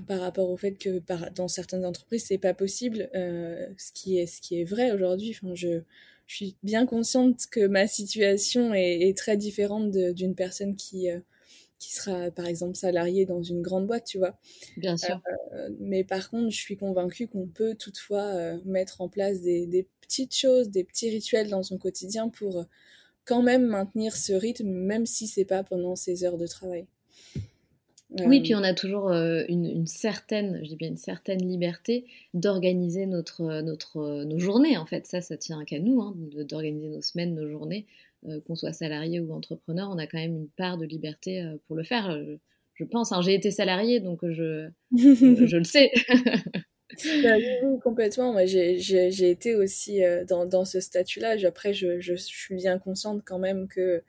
par 0.07 0.19
rapport 0.19 0.49
au 0.49 0.57
fait 0.57 0.73
que 0.73 0.99
par, 0.99 1.31
dans 1.31 1.47
certaines 1.47 1.85
entreprises 1.85 2.25
c'est 2.25 2.37
pas 2.37 2.53
possible 2.53 3.09
euh, 3.15 3.67
ce 3.77 3.91
qui 3.93 4.17
est 4.17 4.25
ce 4.25 4.41
qui 4.41 4.59
est 4.59 4.65
vrai 4.65 4.91
aujourd'hui. 4.91 5.35
Enfin 5.35 5.55
je, 5.55 5.81
je 6.27 6.35
suis 6.35 6.57
bien 6.63 6.85
consciente 6.85 7.47
que 7.49 7.65
ma 7.67 7.87
situation 7.87 8.73
est, 8.73 9.07
est 9.07 9.17
très 9.17 9.37
différente 9.37 9.91
d'une 9.91 10.35
personne 10.35 10.75
qui 10.75 11.09
euh, 11.09 11.19
qui 11.79 11.93
sera 11.93 12.31
par 12.31 12.47
exemple 12.47 12.75
salariée 12.75 13.25
dans 13.25 13.43
une 13.43 13.61
grande 13.61 13.87
boîte 13.87 14.05
tu 14.05 14.17
vois. 14.17 14.37
Bien 14.77 14.97
sûr. 14.97 15.21
Euh, 15.53 15.69
mais 15.79 16.03
par 16.03 16.29
contre 16.29 16.49
je 16.49 16.57
suis 16.57 16.75
convaincue 16.75 17.27
qu'on 17.27 17.47
peut 17.47 17.75
toutefois 17.75 18.57
mettre 18.65 19.01
en 19.01 19.09
place 19.09 19.41
des, 19.41 19.67
des, 19.67 19.87
petites 20.01 20.35
choses 20.35 20.69
des 20.69 20.83
petits 20.83 21.09
rituels 21.09 21.49
dans 21.49 21.63
son 21.63 21.77
quotidien 21.77 22.29
pour 22.29 22.65
quand 23.27 23.43
même 23.43 23.65
maintenir 23.67 24.15
ce 24.15 24.33
rythme, 24.33 24.69
même 24.69 25.05
si 25.05 25.27
c'est 25.27 25.45
pas 25.45 25.63
pendant 25.63 25.95
ses 25.95 26.23
heures 26.23 26.37
de 26.37 26.47
travail. 26.47 26.87
Oui, 28.25 28.41
puis 28.41 28.55
on 28.55 28.63
a 28.63 28.73
toujours 28.73 29.11
euh, 29.11 29.43
une, 29.49 29.85
certaine, 29.85 30.61
je 30.63 30.69
dis 30.69 30.75
bien 30.77 30.87
une 30.87 30.97
certaine 30.97 31.45
liberté 31.45 32.05
d'organiser 32.33 33.05
notre, 33.05 33.61
notre, 33.61 34.23
nos 34.23 34.39
journées. 34.39 34.77
En 34.77 34.85
fait, 34.85 35.05
ça, 35.05 35.19
ça 35.19 35.35
tient 35.35 35.63
qu'à 35.65 35.79
nous, 35.79 36.01
hein, 36.01 36.15
d'organiser 36.15 36.87
nos 36.87 37.01
semaines, 37.01 37.35
nos 37.35 37.49
journées, 37.49 37.85
euh, 38.27 38.39
qu'on 38.47 38.55
soit 38.55 38.71
salarié 38.71 39.19
ou 39.19 39.33
entrepreneur, 39.33 39.89
on 39.91 39.97
a 39.97 40.07
quand 40.07 40.19
même 40.19 40.37
une 40.37 40.47
part 40.47 40.77
de 40.77 40.85
liberté 40.85 41.41
euh, 41.41 41.57
pour 41.67 41.75
le 41.75 41.83
faire. 41.83 42.17
je 42.75 42.83
pense. 42.85 43.11
Hein, 43.11 43.21
j'ai 43.21 43.33
été 43.33 43.51
salariée, 43.51 43.99
donc 43.99 44.19
je, 44.29 44.69
je, 44.95 45.57
le 45.57 45.65
sais. 45.65 45.91
Bah 47.23 47.35
oui, 47.37 47.79
complètement. 47.83 48.31
Moi, 48.31 48.45
j'ai 48.45 49.29
été 49.29 49.55
aussi 49.55 50.01
dans, 50.27 50.45
dans, 50.45 50.65
ce 50.65 50.79
statut-là. 50.79 51.35
Après, 51.45 51.73
je, 51.73 51.99
je, 51.99 52.15
suis 52.15 52.55
bien 52.55 52.79
consciente 52.79 53.23
quand 53.25 53.39
même 53.39 53.67
que 53.67 54.01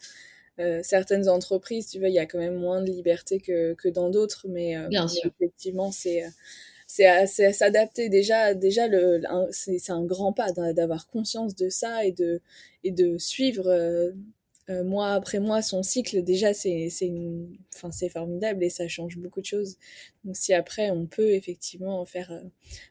certaines 0.82 1.28
entreprises, 1.28 1.88
tu 1.88 1.98
vois, 1.98 2.08
il 2.08 2.14
y 2.14 2.18
a 2.18 2.26
quand 2.26 2.38
même 2.38 2.56
moins 2.56 2.80
de 2.80 2.90
liberté 2.90 3.40
que, 3.40 3.74
que 3.74 3.88
dans 3.88 4.10
d'autres, 4.10 4.46
mais, 4.48 4.76
bien 4.88 5.08
sûr. 5.08 5.30
effectivement, 5.40 5.90
c'est 5.90 6.24
c'est 6.88 7.06
à, 7.06 7.26
s'adapter 7.26 8.08
déjà 8.08 8.54
déjà 8.54 8.88
le 8.88 9.20
c'est 9.50 9.90
un 9.90 10.04
grand 10.04 10.32
pas 10.32 10.52
d'avoir 10.52 11.06
conscience 11.06 11.54
de 11.54 11.68
ça 11.68 12.04
et 12.04 12.12
de 12.12 12.40
et 12.82 12.90
de 12.90 13.18
suivre 13.18 13.68
euh, 13.68 14.12
euh, 14.70 14.84
mois 14.84 15.12
après 15.12 15.40
mois 15.40 15.62
son 15.62 15.82
cycle 15.82 16.22
déjà 16.22 16.52
c'est 16.54 16.90
formidable 18.10 18.64
et 18.64 18.70
ça 18.70 18.88
change 18.88 19.18
beaucoup 19.18 19.40
de 19.40 19.46
choses. 19.46 19.76
Donc 20.24 20.36
si 20.36 20.52
après 20.54 20.90
on 20.90 21.06
peut 21.06 21.32
effectivement 21.32 22.04
faire 22.04 22.30
euh, 22.32 22.42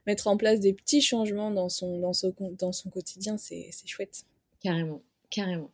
mettre 0.06 0.28
en 0.28 0.38
place 0.38 0.60
des 0.60 0.74
petits 0.74 1.02
changements 1.02 1.52
dans 1.52 1.70
son 1.70 2.00
dans 2.00 2.14
son 2.14 2.34
dans 2.58 2.72
son 2.72 2.90
quotidien 2.90 3.38
c'est 3.38 3.72
chouette. 3.86 4.24
Carrément 4.62 5.02
carrément 5.30 5.72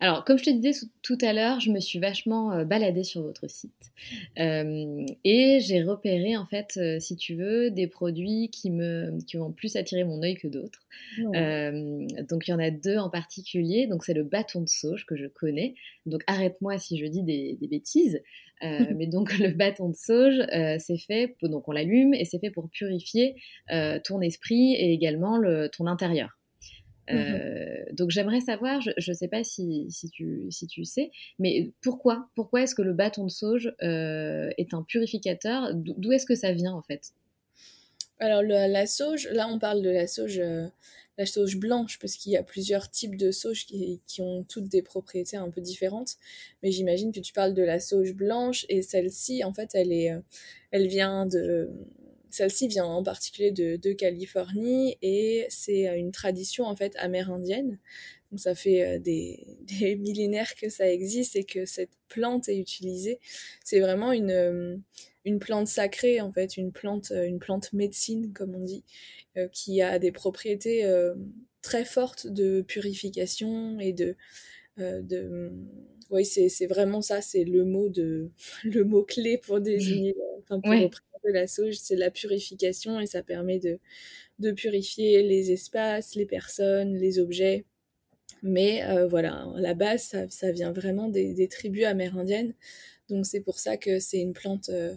alors, 0.00 0.24
comme 0.24 0.38
je 0.38 0.44
te 0.44 0.50
disais 0.50 0.86
tout 1.02 1.18
à 1.20 1.32
l'heure, 1.32 1.60
je 1.60 1.70
me 1.70 1.80
suis 1.80 1.98
vachement 1.98 2.52
euh, 2.52 2.64
baladée 2.64 3.04
sur 3.04 3.22
votre 3.22 3.48
site 3.48 3.92
euh, 4.38 5.04
et 5.24 5.60
j'ai 5.60 5.82
repéré, 5.82 6.36
en 6.36 6.46
fait, 6.46 6.78
euh, 6.78 6.98
si 7.00 7.16
tu 7.16 7.34
veux, 7.34 7.70
des 7.70 7.86
produits 7.86 8.48
qui, 8.50 8.70
me, 8.70 9.18
qui 9.26 9.38
ont 9.38 9.52
plus 9.52 9.76
attiré 9.76 10.04
mon 10.04 10.22
œil 10.22 10.36
que 10.36 10.48
d'autres. 10.48 10.80
donc, 11.18 12.48
il 12.48 12.50
y 12.50 12.54
en 12.54 12.58
a 12.58 12.70
deux 12.70 12.96
en 12.96 13.10
particulier. 13.10 13.86
Donc, 13.86 14.04
c'est 14.04 14.14
le 14.14 14.24
bâton 14.24 14.62
de 14.62 14.68
sauge 14.68 15.06
que 15.06 15.16
je 15.16 15.26
connais. 15.26 15.74
Donc, 16.06 16.22
arrête-moi 16.26 16.78
si 16.78 16.98
je 16.98 17.06
dis 17.06 17.22
des, 17.22 17.58
bêtises. 17.68 18.22
mais 18.62 19.06
donc, 19.06 19.38
le 19.38 19.50
bâton 19.50 19.88
de 19.88 19.96
sauge, 19.96 20.40
c'est 20.78 20.98
fait, 20.98 21.34
donc 21.42 21.66
on 21.68 21.72
l'allume 21.72 22.12
et 22.14 22.24
c'est 22.24 22.38
fait 22.38 22.50
pour 22.50 22.68
purifier 22.68 23.36
ton 24.04 24.20
esprit 24.20 24.74
et 24.74 24.92
également 24.92 25.38
le, 25.38 25.68
ton 25.68 25.86
intérieur. 25.86 26.39
Mmh 27.08 27.16
euh, 27.16 27.84
donc 27.92 28.10
j'aimerais 28.10 28.40
savoir, 28.40 28.80
je 28.80 29.10
ne 29.10 29.16
sais 29.16 29.28
pas 29.28 29.42
si, 29.42 29.88
tu, 30.12 30.46
si 30.50 30.66
tu 30.66 30.84
sais, 30.84 31.10
mais 31.38 31.72
pourquoi 31.80 32.28
Pourquoi 32.34 32.62
est-ce 32.62 32.74
que 32.74 32.82
le 32.82 32.92
bâton 32.92 33.24
de 33.24 33.30
sauge 33.30 33.74
euh, 33.82 34.50
est 34.58 34.74
un 34.74 34.82
purificateur? 34.82 35.74
D'où 35.74 36.12
est-ce 36.12 36.26
que 36.26 36.36
ça 36.36 36.52
vient 36.52 36.72
en 36.72 36.82
fait? 36.82 37.12
Alors 38.20 38.42
la 38.42 38.86
sauge, 38.86 39.28
là 39.32 39.48
on 39.48 39.58
parle 39.58 39.82
de 39.82 39.88
la 39.88 40.06
sauge, 40.06 40.38
euh, 40.38 40.68
la 41.16 41.26
sauge 41.26 41.56
blanche, 41.56 41.98
parce 41.98 42.16
qu'il 42.16 42.32
y 42.32 42.36
a 42.36 42.42
plusieurs 42.42 42.90
types 42.90 43.16
de 43.16 43.30
sauge 43.30 43.64
qui, 43.66 44.00
qui, 44.06 44.20
ont 44.20 44.44
toutes 44.44 44.68
des 44.68 44.82
propriétés 44.82 45.38
un 45.38 45.48
peu 45.50 45.62
différentes. 45.62 46.16
Mais 46.62 46.70
j'imagine 46.70 47.12
que 47.12 47.20
tu 47.20 47.32
parles 47.32 47.54
de 47.54 47.62
la 47.62 47.80
sauge 47.80 48.12
blanche 48.12 48.66
et 48.68 48.82
celle-ci, 48.82 49.42
en 49.42 49.54
fait, 49.54 49.70
elle, 49.74 49.90
est, 49.90 50.14
elle 50.70 50.86
vient 50.86 51.26
de 51.26 51.70
celle-ci 52.30 52.68
vient 52.68 52.86
en 52.86 53.02
particulier 53.02 53.50
de, 53.50 53.92
Californie 53.92 54.96
et 55.02 55.46
c'est 55.48 55.88
euh, 55.88 55.96
une 55.96 56.12
tradition 56.12 56.64
en 56.64 56.76
fait 56.76 56.94
amérindienne. 56.96 57.78
Donc 58.30 58.40
ça 58.40 58.54
fait 58.54 58.82
euh, 58.82 58.98
des, 59.00 59.96
millénaires 59.96 60.54
que 60.54 60.68
ça 60.68 60.90
existe 60.90 61.36
et 61.36 61.44
que 61.44 61.66
cette 61.66 61.90
plante 62.08 62.48
est 62.48 62.58
utilisée. 62.58 63.18
C'est 63.64 63.80
vraiment 63.80 64.12
une, 64.12 64.30
euh, 64.30 64.76
une 65.24 65.38
plante 65.38 65.68
sacrée 65.68 66.20
en 66.20 66.32
fait, 66.32 66.56
une 66.56 66.72
plante, 66.72 67.10
une 67.10 67.38
plante 67.38 67.72
médecine 67.72 68.32
comme 68.32 68.54
on 68.54 68.64
dit, 68.64 68.84
qui 69.52 69.80
a 69.82 69.98
des 69.98 70.12
propriétés 70.12 70.84
très 71.62 71.84
fortes 71.84 72.26
de 72.26 72.62
purification 72.62 73.78
et 73.78 73.92
de, 73.92 74.16
de 74.78 75.52
oui, 76.10 76.24
c'est 76.24 76.66
vraiment 76.66 77.02
ça, 77.02 77.20
c'est 77.20 77.44
le 77.44 77.64
mot 77.64 77.88
de 77.88 78.30
le 78.64 78.84
mot 78.84 79.02
clé 79.02 79.38
pour 79.38 79.60
désigner, 79.60 80.16
enfin 80.42 80.60
pour 80.60 80.72
la 81.28 81.46
sauge, 81.46 81.74
c'est 81.74 81.96
la 81.96 82.10
purification 82.10 83.00
et 83.00 83.06
ça 83.06 83.22
permet 83.22 83.58
de, 83.58 83.78
de 84.38 84.52
purifier 84.52 85.22
les 85.22 85.52
espaces, 85.52 86.14
les 86.14 86.26
personnes, 86.26 86.96
les 86.96 87.18
objets. 87.18 87.64
Mais 88.42 88.82
euh, 88.84 89.06
voilà, 89.06 89.46
la 89.56 89.74
base, 89.74 90.14
ça, 90.28 90.52
vient 90.52 90.72
vraiment 90.72 91.08
des, 91.08 91.48
tribus 91.48 91.84
amérindiennes. 91.84 92.54
Donc 93.08 93.26
c'est 93.26 93.40
pour 93.40 93.58
ça 93.58 93.76
que 93.76 93.98
c'est 93.98 94.20
une 94.20 94.32
plante 94.32 94.70
euh, 94.70 94.94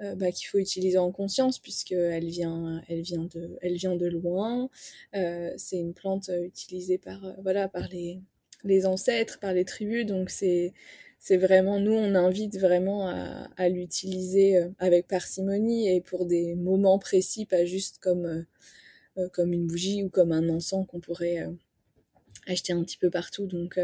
euh, 0.00 0.14
bah, 0.16 0.32
qu'il 0.32 0.48
faut 0.48 0.58
utiliser 0.58 0.98
en 0.98 1.12
conscience 1.12 1.58
puisqu'elle 1.58 2.26
vient, 2.26 2.82
elle 2.88 3.02
vient, 3.02 3.24
de, 3.24 3.58
vient 3.62 3.96
de 3.96 4.06
loin. 4.06 4.68
c'est 5.12 5.78
une 5.78 5.94
plante 5.94 6.30
utilisée 6.44 6.98
par, 6.98 7.20
voilà, 7.42 7.68
par 7.68 7.88
les, 7.88 8.20
les 8.64 8.86
ancêtres, 8.86 9.38
par 9.40 9.52
les 9.54 9.64
tribus. 9.64 10.04
Donc 10.06 10.30
c'est 10.30 10.72
c'est 11.26 11.38
vraiment, 11.38 11.80
nous, 11.80 11.94
on 11.94 12.14
invite 12.16 12.58
vraiment 12.58 13.08
à, 13.56 13.68
l'utiliser 13.70 14.58
euh, 14.58 14.68
avec 14.78 15.08
parcimonie 15.08 15.88
et 15.88 16.02
pour 16.02 16.26
des 16.26 16.54
moments 16.54 16.98
précis, 16.98 17.46
pas 17.46 17.64
juste 17.64 17.96
comme, 17.98 18.26
euh, 18.26 18.42
euh, 19.16 19.28
comme 19.30 19.54
une 19.54 19.66
bougie 19.66 20.02
ou 20.02 20.10
comme 20.10 20.32
un 20.32 20.50
encens 20.50 20.86
qu'on 20.86 21.00
pourrait 21.00 21.48
acheter 22.46 22.74
un 22.74 22.84
petit 22.84 22.98
peu 22.98 23.08
partout. 23.08 23.46
Donc, 23.46 23.80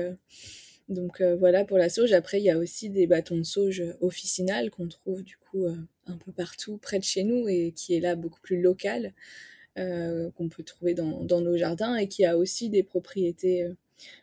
donc 0.90 1.22
voilà 1.22 1.64
pour 1.64 1.78
la 1.78 1.88
sauge. 1.88 2.12
Après, 2.12 2.40
il 2.40 2.44
y 2.44 2.50
a 2.50 2.58
aussi 2.58 2.90
des 2.90 3.06
bâtons 3.06 3.38
de 3.38 3.42
sauge 3.42 3.82
officinales 4.02 4.68
qu'on 4.68 4.88
trouve 4.88 5.22
du 5.22 5.38
coup 5.38 5.64
un 5.64 6.16
peu 6.18 6.32
partout 6.32 6.76
près 6.76 6.98
de 6.98 7.04
chez 7.04 7.24
nous 7.24 7.48
et 7.48 7.72
qui 7.72 7.94
est 7.94 8.00
là 8.00 8.16
beaucoup 8.16 8.40
plus 8.42 8.60
local, 8.60 9.14
qu'on 9.76 10.48
peut 10.50 10.62
trouver 10.62 10.92
dans, 10.92 11.24
dans, 11.24 11.40
nos 11.40 11.56
jardins 11.56 11.96
et 11.96 12.06
qui 12.06 12.26
a 12.26 12.36
aussi 12.36 12.68
des 12.68 12.82
propriétés 12.82 13.66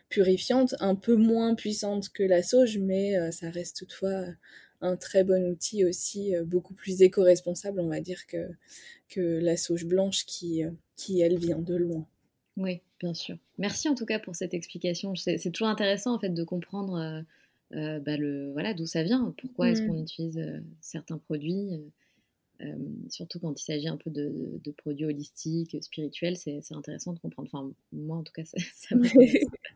purifiante, 0.08 0.74
un 0.80 0.94
peu 0.94 1.16
moins 1.16 1.54
puissante 1.54 2.08
que 2.10 2.22
la 2.22 2.42
sauge, 2.42 2.78
mais 2.78 3.18
euh, 3.18 3.30
ça 3.30 3.50
reste 3.50 3.78
toutefois 3.78 4.24
un 4.80 4.96
très 4.96 5.24
bon 5.24 5.50
outil 5.50 5.84
aussi, 5.84 6.34
euh, 6.34 6.44
beaucoup 6.44 6.74
plus 6.74 7.02
éco-responsable, 7.02 7.80
on 7.80 7.88
va 7.88 8.00
dire, 8.00 8.26
que, 8.26 8.48
que 9.08 9.20
la 9.20 9.56
sauge 9.56 9.86
blanche 9.86 10.24
qui, 10.24 10.64
euh, 10.64 10.70
qui, 10.96 11.20
elle, 11.20 11.38
vient 11.38 11.58
de 11.58 11.74
loin. 11.74 12.06
Oui, 12.56 12.80
bien 13.00 13.14
sûr. 13.14 13.36
Merci 13.58 13.88
en 13.88 13.94
tout 13.94 14.06
cas 14.06 14.18
pour 14.18 14.34
cette 14.34 14.54
explication. 14.54 15.14
C'est 15.14 15.38
toujours 15.52 15.68
intéressant 15.68 16.14
en 16.14 16.18
fait 16.18 16.30
de 16.30 16.42
comprendre 16.42 17.24
bah, 17.70 18.16
le 18.16 18.50
voilà 18.52 18.74
d'où 18.74 18.84
ça 18.86 19.04
vient, 19.04 19.32
pourquoi 19.40 19.70
est-ce 19.70 19.82
mmh. 19.82 19.86
qu'on 19.86 20.02
utilise 20.02 20.62
certains 20.80 21.18
produits. 21.18 21.68
Euh, 22.60 22.74
surtout 23.08 23.38
quand 23.38 23.60
il 23.60 23.64
s'agit 23.64 23.86
un 23.86 23.96
peu 23.96 24.10
de, 24.10 24.60
produits 24.76 25.04
holistiques, 25.04 25.76
spirituels, 25.80 26.36
c'est 26.36 26.60
intéressant 26.72 27.12
de 27.12 27.20
comprendre. 27.20 27.48
Enfin, 27.52 27.70
moi 27.92 28.16
en 28.16 28.22
tout 28.22 28.32
cas, 28.32 28.42
ça, 28.44 28.58
ça 28.74 28.96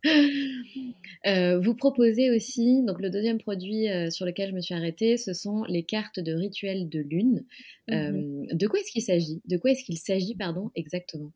euh, 1.27 1.61
vous 1.61 1.75
proposez 1.75 2.31
aussi, 2.31 2.83
donc 2.83 3.01
le 3.01 3.11
deuxième 3.11 3.39
produit 3.39 3.89
euh, 3.89 4.11
sur 4.11 4.27
lequel 4.27 4.51
je 4.51 4.55
me 4.55 4.61
suis 4.61 4.75
arrêtée, 4.75 5.17
ce 5.17 5.33
sont 5.33 5.65
les 5.65 5.85
cartes 5.85 6.19
de 6.19 6.33
rituel 6.33 6.89
de 6.89 7.01
lune. 7.01 7.45
Mhm. 7.89 8.47
de 8.53 8.67
quoi 8.67 8.81
est-ce 8.81 8.91
qu'il 8.91 9.03
s'agit? 9.03 9.41
De 9.47 9.57
quoi 9.57 9.71
est-ce 9.71 9.85
qu'il 9.85 9.99
s'agit, 9.99 10.35
pardon, 10.35 10.71
exactement? 10.75 11.33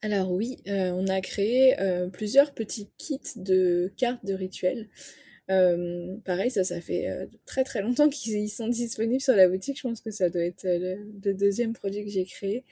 Alors 0.00 0.30
oui, 0.30 0.58
on 0.66 1.08
a 1.08 1.20
créé 1.20 1.74
plusieurs 2.12 2.54
petits 2.54 2.88
kits 2.98 3.18
de 3.34 3.92
cartes 3.96 4.24
de 4.24 4.34
rituel. 4.34 4.88
Euh, 5.50 6.16
pareil, 6.24 6.50
ça, 6.50 6.62
ça 6.62 6.80
fait 6.80 7.08
euh, 7.08 7.26
très 7.46 7.64
très 7.64 7.80
longtemps 7.80 8.08
qu'ils 8.10 8.50
sont 8.50 8.68
disponibles 8.68 9.20
sur 9.20 9.34
la 9.34 9.48
boutique. 9.48 9.78
Je 9.78 9.82
pense 9.82 10.00
que 10.00 10.10
ça 10.10 10.28
doit 10.28 10.42
être 10.42 10.66
euh, 10.66 10.96
le, 11.24 11.34
deuxième 11.34 11.72
produit 11.72 12.04
que 12.04 12.10
j'ai 12.10 12.24
créé. 12.24 12.64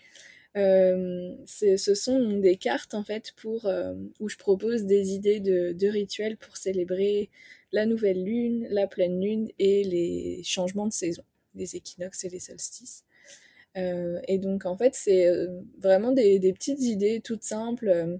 ce 0.54 1.94
sont 1.94 2.38
des 2.38 2.56
cartes 2.56 2.94
en 2.94 3.04
fait 3.04 3.32
pour 3.36 3.70
où 4.20 4.28
je 4.28 4.36
propose 4.36 4.84
des 4.84 5.10
idées 5.12 5.40
de, 5.40 5.88
rituels 5.88 6.36
pour 6.36 6.56
célébrer 6.56 7.30
la 7.72 7.86
nouvelle 7.86 8.22
lune, 8.24 8.66
la 8.70 8.86
pleine 8.86 9.20
lune 9.20 9.48
et 9.58 9.84
les 9.84 10.42
changements 10.44 10.86
de 10.86 10.92
saison, 10.92 11.24
les 11.54 11.76
équinoxes 11.76 12.24
et 12.24 12.30
les 12.30 12.40
solstices. 12.40 13.04
et 13.74 14.38
donc 14.38 14.64
en 14.64 14.76
fait 14.76 14.94
c'est 14.94 15.28
vraiment 15.78 16.12
des, 16.12 16.40
petites 16.54 16.80
idées 16.80 17.20
toutes 17.22 17.44
simples 17.44 18.18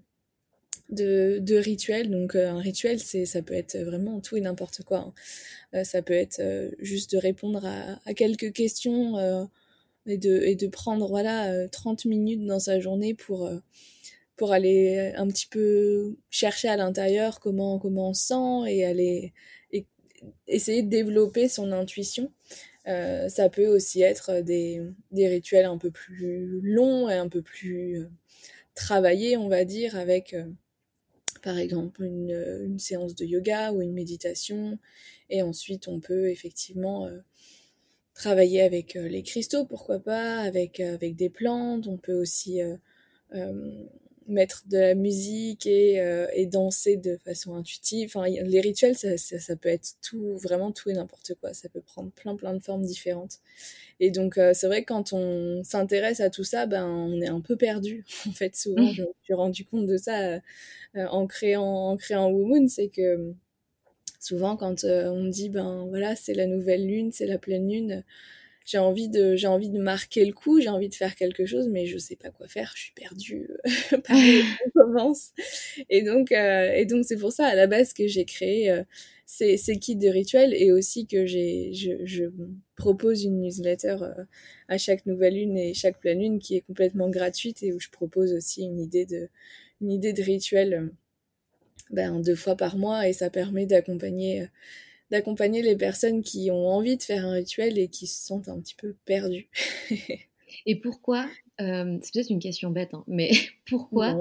de, 0.90 1.56
rituels. 1.56 2.10
Donc 2.10 2.34
euh, 2.34 2.48
un 2.48 2.58
rituel, 2.58 3.00
c'est 3.00 3.26
ça 3.26 3.42
peut 3.42 3.54
être 3.54 3.76
vraiment 3.78 4.20
tout 4.20 4.36
et 4.36 4.40
n'importe 4.40 4.82
quoi. 4.84 4.98
Hein. 4.98 5.14
Euh, 5.74 5.84
ça 5.84 6.02
peut 6.02 6.14
être 6.14 6.40
euh, 6.40 6.70
juste 6.78 7.12
de 7.12 7.18
répondre 7.18 7.64
à, 7.64 8.14
quelques 8.14 8.52
questions 8.52 9.48
et, 10.06 10.18
de, 10.18 10.42
et 10.42 10.54
de 10.54 10.66
prendre 10.68 11.08
voilà 11.08 11.68
30 11.68 12.04
minutes 12.06 12.44
dans 12.44 12.60
sa 12.60 12.80
journée 12.80 13.14
pour 13.14 13.50
pour 14.36 14.52
aller 14.52 15.12
un 15.16 15.26
petit 15.28 15.46
peu 15.46 16.16
chercher 16.30 16.68
à 16.68 16.76
l'intérieur 16.76 17.40
comment 17.40 17.78
comment 17.78 18.10
on 18.10 18.14
se 18.14 18.26
sent 18.26 18.72
et 18.72 18.84
aller 18.84 19.32
essayer 20.48 20.82
de 20.82 20.88
développer 20.88 21.48
son 21.48 21.72
intuition. 21.72 22.30
Ça 22.86 23.48
peut 23.50 23.66
aussi 23.66 24.02
être 24.02 24.42
des, 24.42 24.80
des, 25.10 25.26
rituels 25.28 25.66
un 25.66 25.78
peu 25.78 25.90
plus 25.90 26.60
longs 26.62 27.08
et 27.08 27.14
un 27.14 27.28
peu 27.28 27.42
plus 27.42 28.06
travaillés, 28.74 29.36
on 29.36 29.48
va 29.48 29.64
dire, 29.64 29.96
avec 29.96 30.36
par 31.46 31.58
exemple 31.58 32.02
une, 32.02 32.76
séance 32.80 33.14
de 33.14 33.24
yoga 33.24 33.70
ou 33.70 33.80
une 33.80 33.92
méditation. 33.92 34.80
Et 35.30 35.42
ensuite, 35.42 35.86
on 35.86 36.00
peut 36.00 36.28
effectivement 36.28 37.06
euh, 37.06 37.18
travailler 38.14 38.62
avec 38.62 38.96
euh, 38.96 39.06
les 39.06 39.22
cristaux, 39.22 39.64
pourquoi 39.64 40.00
pas, 40.00 40.40
avec, 40.40 40.80
euh, 40.80 40.94
avec 40.94 41.14
des 41.14 41.30
plantes. 41.30 41.86
On 41.86 41.98
peut 41.98 42.20
aussi 42.20 42.58
mettre 44.28 44.64
de 44.68 44.78
la 44.78 44.94
musique 44.94 45.66
et, 45.66 45.96
et, 46.34 46.46
danser 46.46 46.96
de 46.96 47.16
façon 47.18 47.54
intuitive. 47.54 48.10
Enfin, 48.14 48.28
les 48.28 48.60
rituels, 48.60 48.96
ça, 48.96 49.16
ça, 49.16 49.38
ça, 49.38 49.56
peut 49.56 49.68
être 49.68 49.94
tout, 50.02 50.36
vraiment 50.38 50.72
tout 50.72 50.90
et 50.90 50.94
n'importe 50.94 51.34
quoi. 51.40 51.54
Ça 51.54 51.68
peut 51.68 51.80
prendre 51.80 52.10
plein, 52.10 52.36
plein 52.36 52.54
de 52.54 52.62
formes 52.62 52.84
différentes. 52.84 53.38
Et 54.00 54.10
donc, 54.10 54.38
c'est 54.52 54.66
vrai 54.66 54.82
que 54.82 54.88
quand 54.88 55.12
on 55.12 55.62
s'intéresse 55.64 56.20
à 56.20 56.30
tout 56.30 56.44
ça, 56.44 56.66
ben, 56.66 56.86
on 56.86 57.20
est 57.20 57.28
un 57.28 57.40
peu 57.40 57.56
perdu. 57.56 58.04
En 58.28 58.32
fait, 58.32 58.56
souvent, 58.56 58.90
je 58.92 59.02
me 59.02 59.12
suis 59.22 59.34
rendu 59.34 59.64
compte 59.64 59.86
de 59.86 59.96
ça 59.96 60.40
en 60.94 61.26
créant, 61.26 61.90
en 61.90 61.96
créant 61.96 62.30
Womoon, 62.30 62.68
c'est 62.68 62.88
que 62.88 63.34
souvent, 64.20 64.56
quand 64.56 64.84
on 64.84 65.22
me 65.22 65.30
dit, 65.30 65.48
ben 65.48 65.86
voilà, 65.88 66.16
c'est 66.16 66.34
la 66.34 66.46
nouvelle 66.46 66.86
lune, 66.86 67.12
c'est 67.12 67.26
la 67.26 67.38
pleine 67.38 67.68
lune, 67.70 68.04
j'ai 68.66 68.78
envie 68.78 69.08
de 69.08 69.36
j'ai 69.36 69.46
envie 69.46 69.70
de 69.70 69.78
marquer 69.78 70.24
le 70.26 70.32
coup, 70.32 70.60
j'ai 70.60 70.68
envie 70.68 70.88
de 70.90 70.94
faire 70.94 71.14
quelque 71.16 71.46
chose, 71.46 71.68
mais 71.68 71.86
je 71.86 71.98
sais 71.98 72.16
pas 72.16 72.30
quoi 72.30 72.48
faire, 72.48 72.72
je 72.76 72.82
suis 72.82 72.92
perdue. 72.94 73.48
Pareil, 74.04 74.42
on 74.66 74.70
commence. 74.70 75.30
Et 75.90 76.02
donc 76.02 76.32
euh, 76.32 76.72
et 76.74 76.84
donc 76.86 77.04
c'est 77.06 77.16
pour 77.16 77.32
ça 77.32 77.46
à 77.46 77.54
la 77.54 77.66
base 77.66 77.92
que 77.92 78.06
j'ai 78.06 78.24
créé 78.24 78.70
euh, 78.70 78.82
ces, 79.26 79.56
ces 79.56 79.78
kits 79.78 79.96
de 79.96 80.08
rituels 80.08 80.54
et 80.54 80.72
aussi 80.72 81.06
que 81.06 81.26
j'ai 81.26 81.72
je, 81.74 82.04
je 82.04 82.24
propose 82.76 83.24
une 83.24 83.40
newsletter 83.40 83.96
euh, 84.02 84.24
à 84.68 84.78
chaque 84.78 85.06
nouvelle 85.06 85.34
lune 85.34 85.56
et 85.56 85.74
chaque 85.74 86.00
pleine 86.00 86.20
lune 86.20 86.38
qui 86.38 86.56
est 86.56 86.60
complètement 86.62 87.08
gratuite 87.10 87.62
et 87.62 87.72
où 87.72 87.80
je 87.80 87.90
propose 87.90 88.32
aussi 88.32 88.62
une 88.64 88.78
idée 88.80 89.06
de 89.06 89.28
une 89.80 89.92
idée 89.92 90.12
de 90.12 90.22
rituel 90.22 90.90
ben, 91.90 92.20
deux 92.20 92.34
fois 92.34 92.56
par 92.56 92.76
mois 92.76 93.08
et 93.08 93.12
ça 93.12 93.30
permet 93.30 93.66
d'accompagner 93.66 94.46
d'accompagner 95.10 95.62
les 95.62 95.76
personnes 95.76 96.22
qui 96.22 96.50
ont 96.50 96.68
envie 96.68 96.96
de 96.96 97.02
faire 97.02 97.24
un 97.24 97.32
rituel 97.32 97.78
et 97.78 97.88
qui 97.88 98.06
se 98.06 98.26
sentent 98.26 98.48
un 98.48 98.60
petit 98.60 98.74
peu 98.74 98.94
perdues. 99.04 99.48
et 100.66 100.76
pourquoi, 100.76 101.26
euh, 101.60 101.98
c'est 102.02 102.12
peut-être 102.12 102.30
une 102.30 102.40
question 102.40 102.70
bête, 102.70 102.94
hein, 102.94 103.04
mais 103.06 103.30
pourquoi 103.68 104.18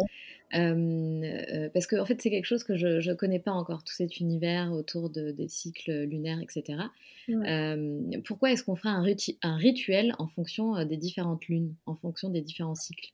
euh, 0.54 1.24
euh, 1.24 1.70
Parce 1.74 1.88
que 1.88 1.96
en 1.96 2.06
fait, 2.06 2.22
c'est 2.22 2.30
quelque 2.30 2.46
chose 2.46 2.64
que 2.64 2.76
je 2.76 3.10
ne 3.10 3.14
connais 3.16 3.40
pas 3.40 3.52
encore, 3.52 3.84
tout 3.84 3.94
cet 3.94 4.20
univers 4.20 4.72
autour 4.72 5.10
de, 5.10 5.32
des 5.32 5.48
cycles 5.48 6.04
lunaires, 6.04 6.40
etc. 6.40 6.80
pourquoi 8.24 8.52
est-ce 8.52 8.64
qu'on 8.64 8.76
ferait 8.76 8.90
un, 8.90 9.04
un, 9.42 9.58
rituel 9.58 10.14
en 10.20 10.28
fonction 10.28 10.84
des 10.86 10.98
différentes 10.98 11.46
lunes, 11.48 11.74
en 11.86 11.96
fonction 11.96 12.30
des 12.30 12.42
différents 12.42 12.76
cycles? 12.76 13.12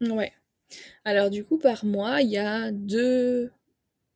Ouais. 0.00 0.32
Alors 1.04 1.30
du 1.30 1.44
coup, 1.44 1.58
par 1.58 1.84
mois, 1.84 2.22
il 2.22 2.30
y 2.30 2.38
a 2.38 2.70
deux 2.72 3.50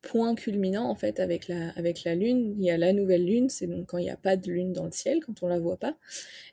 point 0.05 0.35
culminant 0.35 0.88
en 0.88 0.95
fait 0.95 1.19
avec 1.19 1.49
la, 1.49 2.14
lune. 2.14 2.55
Il 2.57 2.64
y 2.64 2.71
a 2.71 2.77
la 2.77 2.93
nouvelle 2.93 3.25
lune, 3.25 3.49
c'est 3.49 3.67
donc 3.67 3.87
quand 3.87 3.99
il 3.99 4.05
n'y 4.05 4.11
a 4.11 4.17
pas 4.17 4.37
de 4.37 4.51
lune 4.51 4.73
dans 4.73 4.85
le 4.85 4.93
ciel, 4.93 5.21
quand 5.25 5.43
on 5.43 5.49
la 5.49 5.59
voit 5.59 5.79
pas, 5.79 5.97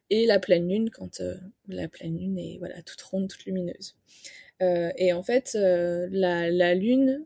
et 0.09 0.25
la 0.25 0.39
pleine 0.39 0.67
lune 0.67 0.89
quand 0.89 1.19
euh, 1.21 1.35
la 1.67 1.87
pleine 1.87 2.17
lune 2.17 2.37
est 2.39 2.57
voilà 2.57 2.81
toute 2.81 3.01
ronde, 3.01 3.27
toute 3.27 3.45
lumineuse. 3.45 3.95
Euh, 4.61 4.91
et 4.95 5.11
en 5.11 5.23
fait, 5.23 5.53
euh, 5.55 6.07
la, 6.11 6.51
la, 6.51 6.75
lune, 6.75 7.25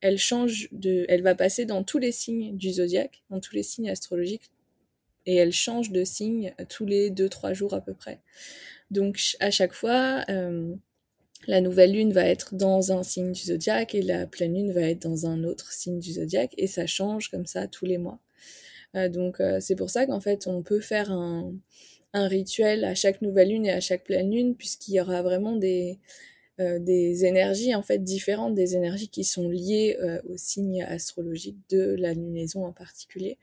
elle 0.00 0.18
change 0.18 0.68
de, 0.72 1.04
elle 1.08 1.22
va 1.22 1.34
passer 1.34 1.66
dans 1.66 1.84
tous 1.84 1.98
les 1.98 2.12
signes 2.12 2.56
du 2.56 2.72
zodiaque, 2.72 3.22
dans 3.28 3.40
tous 3.40 3.54
les 3.54 3.62
signes 3.62 3.90
astrologiques, 3.90 4.50
et 5.26 5.36
elle 5.36 5.52
change 5.52 5.90
de 5.90 6.02
signe 6.02 6.54
tous 6.68 6.86
les 6.86 7.10
2-3 7.10 7.52
jours 7.52 7.74
à 7.74 7.82
peu 7.82 7.92
près. 7.92 8.20
Donc 8.90 9.20
à 9.38 9.50
chaque 9.50 9.74
fois, 9.74 10.24
la 11.46 11.60
nouvelle 11.60 11.92
lune 11.92 12.12
va 12.12 12.26
être 12.26 12.54
dans 12.54 12.92
un 12.92 13.02
signe 13.02 13.32
du 13.32 13.40
zodiaque 13.40 13.94
et 13.94 14.02
la 14.02 14.26
pleine 14.26 14.54
lune 14.54 14.72
va 14.72 14.82
être 14.82 15.02
dans 15.02 15.26
un 15.26 15.44
autre 15.44 15.72
signe 15.72 15.98
du 15.98 16.12
zodiaque 16.12 16.52
et 16.58 16.66
ça 16.66 16.86
change 16.86 17.30
comme 17.30 17.46
ça 17.46 17.66
tous 17.66 17.86
les 17.86 17.98
mois. 17.98 18.18
Euh, 18.96 19.08
donc 19.08 19.40
euh, 19.40 19.58
c'est 19.60 19.76
pour 19.76 19.90
ça 19.90 20.06
qu'en 20.06 20.20
fait 20.20 20.46
on 20.46 20.62
peut 20.62 20.80
faire 20.80 21.10
un, 21.12 21.52
rituel 22.12 22.84
à 22.84 22.94
chaque 22.94 23.22
nouvelle 23.22 23.50
lune 23.50 23.66
et 23.66 23.70
à 23.70 23.80
chaque 23.80 24.02
pleine 24.02 24.32
lune 24.32 24.56
puisqu'il 24.56 24.94
y 24.94 25.00
aura 25.00 25.22
vraiment 25.22 25.54
des, 25.54 25.98
euh, 26.60 26.84
énergies 26.84 27.74
en 27.74 27.82
fait 27.82 27.98
différentes, 28.02 28.54
des 28.54 28.74
énergies 28.74 29.08
qui 29.08 29.22
sont 29.24 29.48
liées 29.48 29.96
au 30.28 30.36
signe 30.36 30.82
astrologique 30.82 31.56
de 31.70 31.94
la 31.98 32.12
lunaison 32.12 32.66
en 32.66 32.72
particulier. 32.72 33.38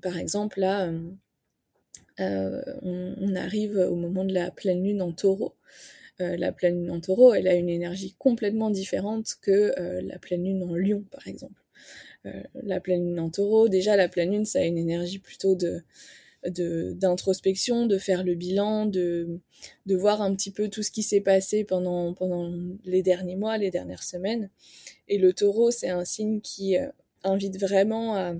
par 0.00 0.16
exemple 0.16 0.60
là 0.60 0.90
on, 2.18 3.34
arrive 3.36 3.76
au 3.76 3.96
moment 3.96 4.24
de 4.24 4.34
la 4.34 4.50
pleine 4.50 4.82
lune 4.82 5.02
en 5.02 5.12
taureau. 5.12 5.54
Euh, 6.20 6.36
la 6.36 6.52
pleine 6.52 6.80
lune 6.80 6.90
en 6.90 7.00
taureau, 7.00 7.34
elle 7.34 7.48
a 7.48 7.54
une 7.54 7.68
énergie 7.68 8.14
complètement 8.18 8.70
différente 8.70 9.36
que 9.40 9.72
euh, 9.78 10.00
la 10.02 10.18
pleine 10.18 10.44
lune 10.44 10.62
en 10.62 10.74
lion, 10.74 11.04
par 11.10 11.26
exemple. 11.26 11.62
Euh, 12.26 12.42
la 12.62 12.80
pleine 12.80 13.06
lune 13.06 13.20
en 13.20 13.30
taureau, 13.30 13.68
déjà, 13.68 13.96
la 13.96 14.08
pleine 14.08 14.32
lune, 14.32 14.44
ça 14.44 14.60
a 14.60 14.64
une 14.64 14.78
énergie 14.78 15.18
plutôt 15.18 15.54
de 15.54 15.82
d'introspection, 16.42 17.84
de, 17.84 17.98
faire 17.98 18.24
le 18.24 18.34
bilan, 18.34 18.86
de, 18.86 19.40
voir 19.86 20.22
un 20.22 20.34
petit 20.34 20.50
peu 20.50 20.70
tout 20.70 20.82
ce 20.82 20.90
qui 20.90 21.02
s'est 21.02 21.20
passé 21.20 21.64
pendant, 21.64 22.14
pendant 22.14 22.50
les 22.86 23.02
derniers 23.02 23.36
mois, 23.36 23.58
les 23.58 23.70
dernières 23.70 24.02
semaines. 24.02 24.48
Et 25.06 25.18
le 25.18 25.34
taureau, 25.34 25.70
c'est 25.70 25.90
un 25.90 26.06
signe 26.06 26.40
qui 26.40 26.78
invite 27.24 27.60
vraiment 27.60 28.16
à, 28.16 28.32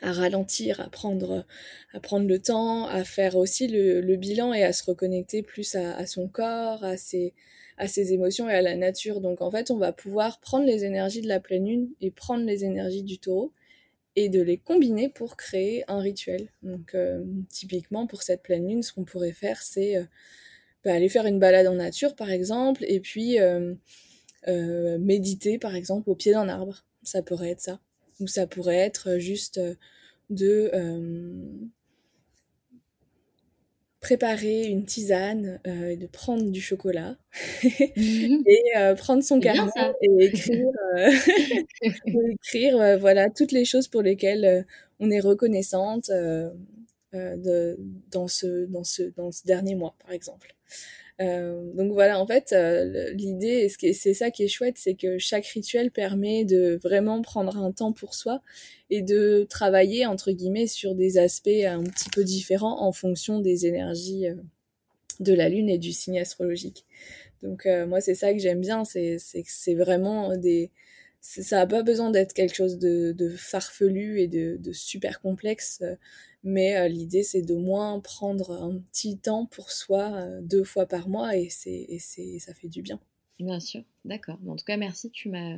à 0.00 0.12
ralentir, 0.12 0.80
à 0.80 0.88
prendre, 0.88 1.44
à 1.92 2.00
prendre 2.00 2.26
le 2.26 2.40
temps, 2.40 2.86
à 2.86 3.04
faire 3.04 3.36
aussi 3.36 3.68
le, 3.68 4.16
bilan 4.16 4.52
et 4.52 4.64
à 4.64 4.72
se 4.72 4.84
reconnecter 4.84 5.42
plus 5.42 5.74
à, 5.74 6.06
son 6.06 6.28
corps, 6.28 6.84
à 6.84 6.96
ses, 6.96 7.34
à 7.78 7.86
ses 7.86 8.12
émotions 8.12 8.48
et 8.48 8.54
à 8.54 8.62
la 8.62 8.76
nature. 8.76 9.20
Donc 9.20 9.40
en 9.40 9.50
fait, 9.50 9.70
on 9.70 9.78
va 9.78 9.92
pouvoir 9.92 10.40
prendre 10.40 10.66
les 10.66 10.84
énergies 10.84 11.22
de 11.22 11.28
la 11.28 11.40
pleine 11.40 11.66
lune 11.66 11.90
et 12.00 12.10
prendre 12.10 12.44
les 12.44 12.64
énergies 12.64 13.02
du 13.02 13.18
taureau 13.18 13.52
et 14.16 14.28
de 14.28 14.42
les 14.42 14.58
combiner 14.58 15.08
pour 15.08 15.36
créer 15.36 15.84
un 15.88 16.00
rituel. 16.00 16.48
Donc 16.62 16.94
euh, 16.94 17.24
typiquement 17.48 18.06
pour 18.06 18.22
cette 18.22 18.42
pleine 18.42 18.68
lune, 18.68 18.82
ce 18.82 18.92
qu'on 18.92 19.04
pourrait 19.04 19.32
faire, 19.32 19.62
c'est 19.62 19.96
euh, 19.96 20.04
bah, 20.84 20.94
aller 20.94 21.08
faire 21.08 21.26
une 21.26 21.38
balade 21.38 21.66
en 21.66 21.74
nature 21.74 22.14
par 22.16 22.30
exemple, 22.30 22.84
et 22.86 23.00
puis 23.00 23.38
euh 23.40 23.74
méditer 24.98 25.56
par 25.56 25.76
exemple 25.76 26.10
au 26.10 26.16
pied 26.16 26.32
d'un 26.32 26.48
arbre. 26.48 26.84
Ça 27.04 27.22
pourrait 27.22 27.50
être 27.50 27.60
ça 27.60 27.80
ou 28.20 28.26
ça 28.26 28.46
pourrait 28.46 28.76
être 28.76 29.18
juste 29.18 29.58
euh, 29.58 29.74
de 30.30 30.70
euh, 30.72 31.32
préparer 34.00 34.66
une 34.66 34.84
tisane, 34.84 35.60
euh, 35.66 35.96
de 35.96 36.06
prendre 36.06 36.50
du 36.50 36.60
chocolat 36.60 37.16
mhm. 37.96 38.44
et 38.46 38.62
prendre 38.96 39.22
son 39.22 39.40
carnet 39.40 39.70
et 40.02 40.24
écrire, 40.24 40.72
écrire 42.06 42.98
voilà 42.98 43.30
toutes 43.30 43.52
les 43.52 43.64
choses 43.64 43.88
pour 43.88 44.02
lesquelles 44.02 44.66
on 44.98 45.10
est 45.10 45.20
reconnaissante 45.20 46.10
de, 47.12 47.78
dans 48.10 48.26
ce 48.28 48.64
dans 48.66 48.84
ce 48.84 49.02
dans 49.16 49.30
ce 49.30 49.44
dernier 49.44 49.74
mois 49.74 49.94
par 50.02 50.12
exemple. 50.12 50.54
Euh, 51.22 51.72
donc 51.74 51.92
voilà, 51.92 52.18
en 52.18 52.26
fait, 52.26 52.52
euh, 52.52 53.10
l'idée, 53.12 53.68
c'est 53.68 54.14
ça 54.14 54.30
qui 54.30 54.44
est 54.44 54.48
chouette, 54.48 54.76
c'est 54.76 54.94
que 54.94 55.18
chaque 55.18 55.46
rituel 55.46 55.90
permet 55.90 56.44
de 56.44 56.78
vraiment 56.82 57.22
prendre 57.22 57.56
un 57.58 57.70
temps 57.70 57.92
pour 57.92 58.14
soi 58.14 58.42
et 58.90 59.02
de 59.02 59.46
travailler, 59.48 60.06
entre 60.06 60.32
guillemets, 60.32 60.66
sur 60.66 60.94
des 60.94 61.18
aspects 61.18 61.48
un 61.48 61.84
petit 61.84 62.10
peu 62.10 62.24
différents 62.24 62.82
en 62.82 62.92
fonction 62.92 63.40
des 63.40 63.66
énergies 63.66 64.26
euh, 64.26 64.34
de 65.20 65.32
la 65.32 65.48
Lune 65.48 65.68
et 65.68 65.78
du 65.78 65.92
signe 65.92 66.18
astrologique. 66.18 66.84
Donc 67.42 67.66
moi, 67.88 68.00
c'est 68.00 68.14
ça 68.14 68.32
que 68.32 68.38
j'aime 68.38 68.60
bien, 68.60 68.84
c'est 68.84 69.16
que 69.16 69.42
c'est 69.48 69.74
vraiment 69.74 70.36
des... 70.36 70.70
Ça 71.20 71.56
n'a 71.56 71.66
pas 71.66 71.82
besoin 71.82 72.10
d'être 72.10 72.34
quelque 72.34 72.54
chose 72.54 72.78
de, 72.78 73.34
farfelu 73.36 74.20
et 74.20 74.28
de 74.28 74.72
super 74.72 75.20
complexe 75.20 75.82
mais 76.44 76.76
euh, 76.76 76.88
l'idée, 76.88 77.22
c'est 77.22 77.42
de 77.42 77.54
moins 77.54 78.00
prendre 78.00 78.50
un 78.50 78.78
petit 78.78 79.18
temps 79.18 79.46
pour 79.46 79.70
soi 79.70 80.12
euh, 80.14 80.40
deux 80.42 80.64
fois 80.64 80.86
par 80.86 81.08
mois 81.08 81.36
et, 81.36 81.48
c'est, 81.48 81.86
ça 82.38 82.52
fait 82.54 82.68
du 82.68 82.82
bien. 82.82 82.98
Bien 83.38 83.60
sûr, 83.60 83.82
d'accord. 84.04 84.38
En 84.46 84.56
tout 84.56 84.64
cas, 84.64 84.76
merci, 84.76 85.10
tu 85.10 85.28
m'as 85.28 85.56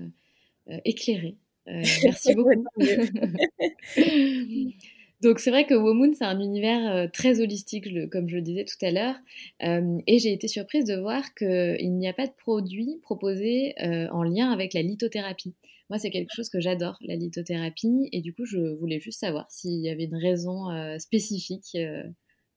euh, 0.69 0.79
éclairé. 0.85 1.37
merci 1.67 2.35
beaucoup. 2.35 2.65
Donc 5.23 5.39
c'est 5.39 5.49
vrai 5.51 5.65
que 5.65 5.73
Womoon, 5.73 6.13
c'est 6.13 6.27
un 6.27 6.39
univers 6.39 7.11
très 7.11 7.41
holistique, 7.41 7.87
comme 8.11 8.29
je 8.29 8.37
le 8.37 8.43
disais 8.43 8.67
tout 8.67 8.85
à 8.85 8.91
l'heure. 8.91 9.15
et 9.61 10.19
j'ai 10.19 10.35
été 10.35 10.49
surprise 10.49 10.85
de 10.85 10.97
voir 10.97 11.35
qu'il 11.35 11.97
n'y 11.97 12.07
a 12.07 12.13
pas 12.13 12.27
de 12.27 12.33
produit 12.37 12.99
proposé 13.03 13.75
en 13.81 14.23
lien 14.23 14.51
avec 14.53 14.75
la 14.75 14.83
lithothérapie. 14.83 15.55
Moi, 15.91 15.99
c'est 15.99 16.11
quelque 16.11 16.35
chose 16.35 16.49
que 16.49 16.61
j'adore, 16.61 16.97
la 17.03 17.15
lithothérapie. 17.17 18.09
Et 18.13 18.21
du 18.21 18.33
coup, 18.35 18.45
je 18.47 18.59
voulais 18.59 19.01
juste 19.01 19.21
savoir 19.21 19.51
s'il 19.51 19.81
y 19.81 19.91
avait 19.91 20.05
une 20.05 20.17
raison 20.17 20.71
euh, 20.71 20.99
spécifique. 20.99 21.77
Euh, 21.77 22.03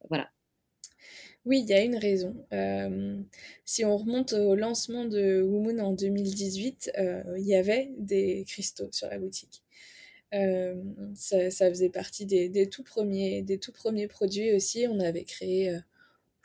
voilà. 0.09 0.29
Oui, 1.45 1.61
il 1.61 1.69
y 1.69 1.73
a 1.73 1.81
une 1.83 1.97
raison. 1.97 2.35
Euh, 2.53 3.21
si 3.65 3.85
on 3.85 3.97
remonte 3.97 4.33
au 4.33 4.55
lancement 4.55 5.05
de 5.05 5.41
Womoon 5.41 5.79
en 5.79 5.93
2018, 5.93 6.91
il 7.37 7.45
y 7.45 7.55
avait 7.55 7.91
des 7.97 8.43
cristaux 8.47 8.89
sur 8.91 9.07
la 9.07 9.17
boutique. 9.17 9.63
Ça, 10.31 11.69
faisait 11.69 11.89
partie 11.89 12.25
des, 12.25 12.69
tout 12.69 12.83
premiers, 12.83 13.43
des 13.43 13.59
tout 13.59 13.71
premiers 13.71 14.07
produits 14.07 14.53
aussi. 14.53 14.87
On 14.89 14.99
avait 14.99 15.23
créé 15.23 15.79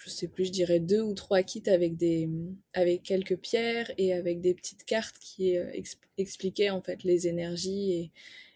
je 0.05 0.11
sais 0.11 0.29
plus, 0.29 0.47
je 0.47 0.51
dirais 0.51 0.81
deux 0.81 1.01
ou 1.01 1.15
trois 1.15 1.43
kits 1.43 1.63
avec 1.67 1.97
des, 1.97 2.29
avec 2.73 3.03
quelques 3.03 3.37
pierres 3.37 3.91
et 3.99 4.13
avec 4.13 4.41
des 4.41 4.55
petites 4.55 4.85
cartes 4.85 5.17
qui 5.21 5.57
euh, 5.57 5.71
expliquaient 6.19 6.71
en 6.71 6.83
fait 6.83 7.05
les 7.05 7.29
énergies 7.29 8.11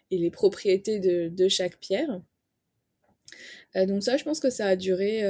et, 0.09 0.17
les 0.17 0.31
propriétés 0.31 0.99
de, 0.99 1.47
chaque 1.49 1.77
pierre. 1.79 2.21
donc 3.75 4.03
ça, 4.03 4.15
je 4.15 4.23
pense 4.23 4.39
que 4.39 4.49
ça 4.49 4.67
a 4.67 4.75
duré, 4.77 5.21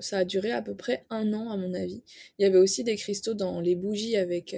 ça 0.00 0.18
a 0.18 0.24
duré 0.24 0.50
à 0.50 0.62
peu 0.62 0.74
près 0.74 1.04
un 1.10 1.34
an 1.34 1.50
à 1.50 1.58
mon 1.58 1.74
avis. 1.74 2.02
Il 2.38 2.42
y 2.42 2.46
avait 2.46 2.56
aussi 2.56 2.84
des 2.84 2.96
cristaux 2.96 3.34
dans 3.34 3.60
les 3.60 3.74
bougies 3.74 4.16
avec 4.16 4.56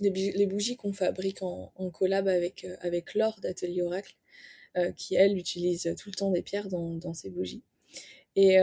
les, 0.00 0.46
bougies 0.46 0.76
qu'on 0.76 0.92
fabrique 0.92 1.40
en, 1.42 1.70
collab 1.92 2.26
avec 2.26 2.66
avec 2.80 3.14
Laure 3.14 3.38
d'Atelier 3.40 3.82
Oracle, 3.82 4.16
qui 4.96 5.14
elle 5.14 5.38
utilise 5.38 5.94
tout 5.96 6.08
le 6.08 6.14
temps 6.16 6.32
des 6.32 6.42
pierres 6.42 6.68
dans 6.68 7.14
ses 7.14 7.30
bougies. 7.30 7.62
Et, 8.36 8.58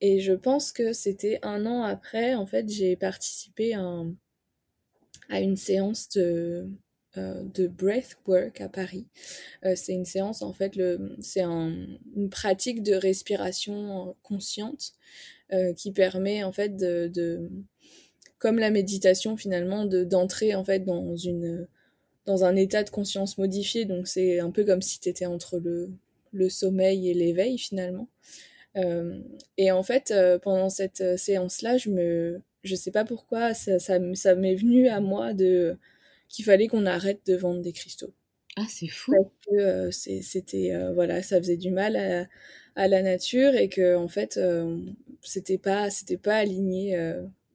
et 0.00 0.20
je 0.20 0.32
pense 0.32 0.72
que 0.72 0.92
c'était 0.92 1.38
un 1.42 1.66
an 1.66 1.82
après, 1.82 2.34
en 2.34 2.46
fait, 2.46 2.68
j'ai 2.68 2.96
participé 2.96 3.74
à, 3.74 5.40
une 5.40 5.56
séance 5.56 6.08
de, 6.10 6.68
euh, 7.18 7.42
de 7.54 7.66
breathwork 7.66 8.60
à 8.60 8.68
Paris. 8.68 9.06
Euh, 9.64 9.72
c'est 9.74 9.94
une 9.94 10.04
séance, 10.04 10.42
en 10.42 10.52
fait, 10.52 10.78
c'est 11.20 11.40
une 11.40 12.28
pratique 12.30 12.82
de 12.82 12.94
respiration 12.94 14.14
consciente 14.22 14.92
euh, 15.52 15.72
qui 15.72 15.92
permet, 15.92 16.44
en 16.44 16.52
fait, 16.52 16.76
de, 16.76 17.48
comme 18.38 18.58
la 18.58 18.70
méditation 18.70 19.36
finalement, 19.36 19.86
d'entrer, 19.86 20.54
en 20.54 20.64
fait, 20.64 20.84
dans 20.84 22.44
un 22.44 22.56
état 22.56 22.84
de 22.84 22.90
conscience 22.90 23.38
modifié. 23.38 23.86
Donc, 23.86 24.08
c'est 24.08 24.40
un 24.40 24.50
peu 24.50 24.64
comme 24.64 24.82
si 24.82 25.00
tu 25.00 25.08
étais 25.08 25.26
entre 25.26 25.58
le, 25.58 25.90
le 26.32 26.50
sommeil 26.50 27.08
et 27.08 27.14
l'éveil, 27.14 27.56
finalement. 27.56 28.08
Et 29.56 29.70
en 29.72 29.82
fait, 29.82 30.12
pendant 30.42 30.68
cette 30.68 31.18
séance-là, 31.18 31.76
je 31.78 31.90
me, 31.90 32.42
je 32.64 32.74
sais 32.74 32.90
pas 32.90 33.04
pourquoi, 33.04 33.54
ça, 33.54 33.78
ça, 33.78 33.98
ça 34.14 34.34
m'est 34.34 34.54
venu 34.54 34.88
à 34.88 35.00
moi 35.00 35.32
de 35.32 35.78
qu'il 36.28 36.44
fallait 36.44 36.68
qu'on 36.68 36.86
arrête 36.86 37.20
de 37.26 37.36
vendre 37.36 37.62
des 37.62 37.72
cristaux. 37.72 38.12
Ah, 38.56 38.64
c'est 38.68 38.88
fou. 38.88 39.12
Parce 39.12 39.28
que 39.46 39.54
euh, 39.54 39.90
c'était 39.90 40.72
euh, 40.74 40.92
voilà, 40.94 41.22
ça 41.22 41.38
faisait 41.38 41.58
du 41.58 41.70
mal 41.70 41.96
à, 41.96 42.26
à, 42.74 42.88
la 42.88 43.02
nature 43.02 43.54
et 43.54 43.68
que 43.68 43.96
en 43.96 44.08
fait, 44.08 44.38
euh, 44.38 44.78
c'était 45.22 45.58
pas 45.58 45.90
c'était 45.90 46.16
pas 46.16 46.36
aligné 46.36 46.98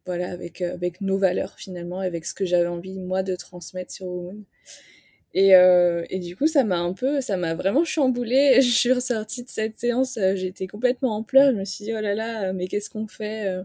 voilà 0.05 0.31
avec 0.31 0.61
avec 0.61 1.01
nos 1.01 1.17
valeurs 1.17 1.55
finalement, 1.57 1.99
avec 1.99 2.25
ce 2.25 2.33
que 2.33 2.45
j'avais 2.45 2.67
envie 2.67 2.99
moi 2.99 3.23
de 3.23 3.35
transmettre 3.35 3.91
sur 3.91 4.07
Woman. 4.07 4.43
Et, 5.33 5.51
et, 6.09 6.19
du 6.19 6.35
coup, 6.35 6.47
ça 6.47 6.63
m'a 6.63 6.77
un 6.79 6.93
peu, 6.93 7.21
ça 7.21 7.37
m'a 7.37 7.55
vraiment 7.55 7.85
chamboulée. 7.85 8.55
Je 8.61 8.69
suis 8.69 8.91
ressortie 8.91 9.43
de 9.43 9.49
cette 9.49 9.79
séance, 9.79 10.19
j'étais 10.35 10.67
complètement 10.67 11.15
en 11.15 11.23
pleurs. 11.23 11.51
Je 11.51 11.57
me 11.57 11.65
suis 11.65 11.85
dit, 11.85 11.93
oh 11.97 12.01
là 12.01 12.13
là, 12.13 12.53
mais 12.53 12.67
qu'est-ce 12.67 12.89
qu'on 12.89 13.07
fait 13.07 13.63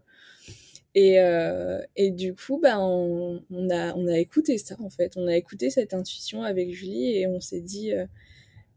et, 0.97 1.21
euh, 1.21 1.83
et 1.95 2.11
du 2.11 2.35
coup, 2.35 2.59
bah, 2.59 2.81
on, 2.81 3.43
a, 3.71 3.95
on 3.95 4.07
a 4.07 4.19
écouté 4.19 4.57
ça, 4.57 4.77
en 4.81 4.89
fait. 4.89 5.13
On 5.17 5.27
a 5.27 5.37
écouté 5.37 5.69
cette 5.69 5.93
intuition 5.93 6.43
avec 6.43 6.73
Julie 6.73 7.19
et 7.19 7.27
on 7.27 7.39
s'est 7.39 7.61
dit, 7.61 7.93
euh, 7.93 8.07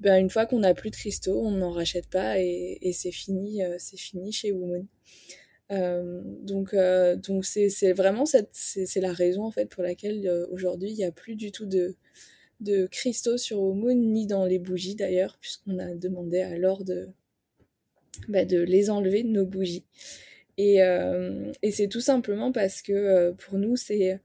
ben, 0.02 0.20
une 0.20 0.30
fois 0.30 0.46
qu'on 0.46 0.60
n'a 0.60 0.74
plus 0.74 0.92
de 0.92 0.98
cristaux, 0.98 1.42
on 1.42 1.52
n'en 1.52 1.72
rachète 1.72 2.08
pas 2.08 2.40
et, 2.42 2.78
et 2.82 2.92
c'est 2.92 3.14
fini, 3.14 3.64
euh, 3.64 3.78
c'est 3.80 3.98
fini 3.98 4.34
chez 4.34 4.52
Woman. 4.52 4.86
Euh, 5.72 6.22
donc, 6.42 6.74
euh, 6.74 7.16
donc 7.16 7.46
c'est, 7.46 7.70
c'est 7.70 7.94
vraiment 7.94 8.26
cette, 8.26 8.50
c'est, 8.52 8.86
c'est 8.86 9.02
la 9.02 9.14
raison 9.14 9.46
en 9.46 9.52
fait 9.52 9.68
pour 9.68 9.84
laquelle 9.84 10.48
aujourd'hui 10.52 10.90
il 10.92 10.96
n'y 10.96 11.06
a 11.06 11.12
plus 11.12 11.36
du 11.36 11.52
tout 11.54 11.68
de, 11.68 11.96
de 12.60 12.88
cristaux 12.88 13.38
sur 13.38 13.60
Woman 13.60 14.00
ni 14.14 14.28
dans 14.28 14.46
les 14.46 14.60
bougies 14.60 14.96
d'ailleurs, 14.96 15.38
puisqu'on 15.40 15.80
a 15.80 15.94
demandé 15.96 16.40
à 16.42 16.58
Laure 16.58 16.84
de, 16.84 17.10
bah, 18.28 18.46
de 18.46 18.60
les 18.60 18.90
enlever 18.90 19.24
de 19.24 19.30
nos 19.30 19.46
bougies. 19.46 19.86
Et, 20.58 20.84
euh, 20.84 21.52
et 21.62 21.72
c'est 21.72 21.88
tout 21.88 22.02
simplement 22.02 22.52
parce 22.52 22.82
que 22.82 22.92
euh, 22.92 23.32
pour 23.32 23.58
nous, 23.58 23.78
c'est 23.78 24.20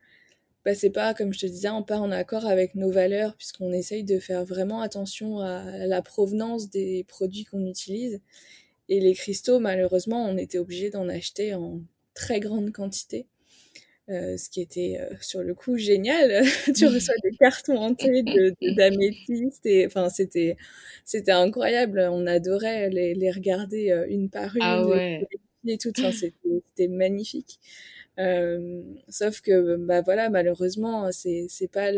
bah, 0.65 0.73
pas, 0.93 1.15
comme 1.15 1.33
je 1.33 1.41
te 1.41 1.47
disais, 1.47 1.69
on 1.69 1.83
part 1.83 2.03
en 2.03 2.11
accord 2.11 2.47
avec 2.47 2.75
nos 2.75 2.91
valeurs, 2.91 3.37
puisqu'on 3.37 3.73
essaye 3.73 4.03
de 4.03 4.19
faire 4.19 4.45
vraiment 4.45 4.81
attention 4.81 5.41
à 5.41 5.87
la 5.87 6.03
provenance 6.03 6.71
des 6.71 7.05
produits 7.05 7.45
qu'on 7.45 7.67
utilise. 7.67 8.21
Et 8.89 9.01
les 9.01 9.15
cristaux, 9.15 9.61
malheureusement, 9.61 10.27
on 10.27 10.37
était 10.37 10.59
obligé 10.59 10.91
d'en 10.91 11.09
acheter 11.09 11.55
en 11.55 11.81
très 12.15 12.41
grande 12.41 12.73
quantité. 12.73 13.27
Euh, 14.11 14.37
ce 14.37 14.51
qui 14.51 14.61
était 14.61 14.99
euh, 15.01 15.15
sur 15.23 15.43
le 15.43 15.55
coup 15.55 15.79
génial. 15.79 16.45
tu 16.77 16.87
reçois 16.87 17.15
des 17.23 17.35
cartons 17.39 17.79
entiers 17.79 18.23
d'améthyste 18.61 19.65
de, 19.65 19.71
et 19.71 19.87
enfin 19.87 20.11
c'était 20.11 20.59
c'était 21.07 21.33
incroyable. 21.33 22.07
On 22.13 22.27
adorait 22.27 22.91
les, 22.91 23.15
les 23.15 23.31
regarder 23.31 23.91
euh, 23.91 24.07
une 24.09 24.29
par 24.29 24.55
une. 24.57 24.63
Ah 24.63 24.87
ouais 24.87 25.27
et 25.67 25.79
tout. 25.79 25.93
c'était 25.97 26.89
magnifique. 26.89 27.59
Sauf 29.09 29.41
que, 29.41 29.77
bah 29.77 30.03
voilà, 30.03 30.29
malheureusement, 30.29 31.11
c'est 31.11 31.71
pas 31.73 31.91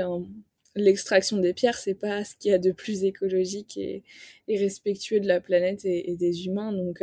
l'extraction 0.77 1.39
des 1.39 1.53
pierres, 1.53 1.77
c'est 1.77 1.95
pas 1.95 2.23
ce 2.23 2.37
qu'il 2.37 2.53
y 2.53 2.55
a 2.55 2.59
de 2.59 2.71
plus 2.71 3.03
écologique 3.03 3.77
et, 3.77 4.05
et 4.47 4.57
respectueux 4.57 5.19
de 5.19 5.27
la 5.27 5.41
planète 5.41 5.85
et, 5.85 6.15
des 6.17 6.47
humains. 6.47 6.73
Donc, 6.73 7.03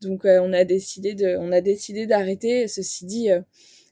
donc 0.00 0.24
on 0.24 0.52
a 0.52 0.64
décidé 0.64 1.14
de, 1.14 1.36
on 1.36 1.52
a 1.52 1.60
décidé 1.60 2.08
d'arrêter. 2.08 2.66
Ceci 2.66 3.06
dit, 3.06 3.28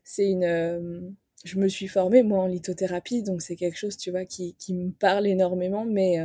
c'est 0.07 0.31
une, 0.31 1.15
je 1.45 1.59
me 1.59 1.69
suis 1.69 1.89
formée 1.89 2.23
moi 2.23 2.41
en 2.41 2.47
lithothérapie, 2.47 3.23
donc 3.23 3.43
c'est 3.43 3.57
quelque 3.57 3.77
chose, 3.77 3.97
tu 3.99 4.11
vois, 4.11 4.25
qui, 4.25 4.55
qui 4.59 4.73
me 4.75 4.91
parle 4.91 5.27
énormément, 5.27 5.85
mais 5.85 6.19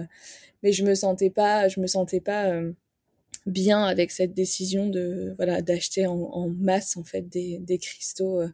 mais 0.63 0.71
je 0.71 0.85
me 0.85 0.95
sentais 0.95 1.31
pas, 1.31 1.67
je 1.67 1.79
me 1.81 1.87
sentais 1.87 2.21
pas 2.21 2.53
bien 3.45 3.83
avec 3.83 4.11
cette 4.11 4.33
décision 4.33 4.87
de 4.87 5.33
voilà 5.37 5.61
d'acheter 5.61 6.05
en, 6.07 6.49
masse 6.49 6.97
en 6.97 7.03
fait 7.03 7.23
des, 7.23 7.59
des 7.59 7.77
cristaux 7.77 8.41
euh, 8.41 8.49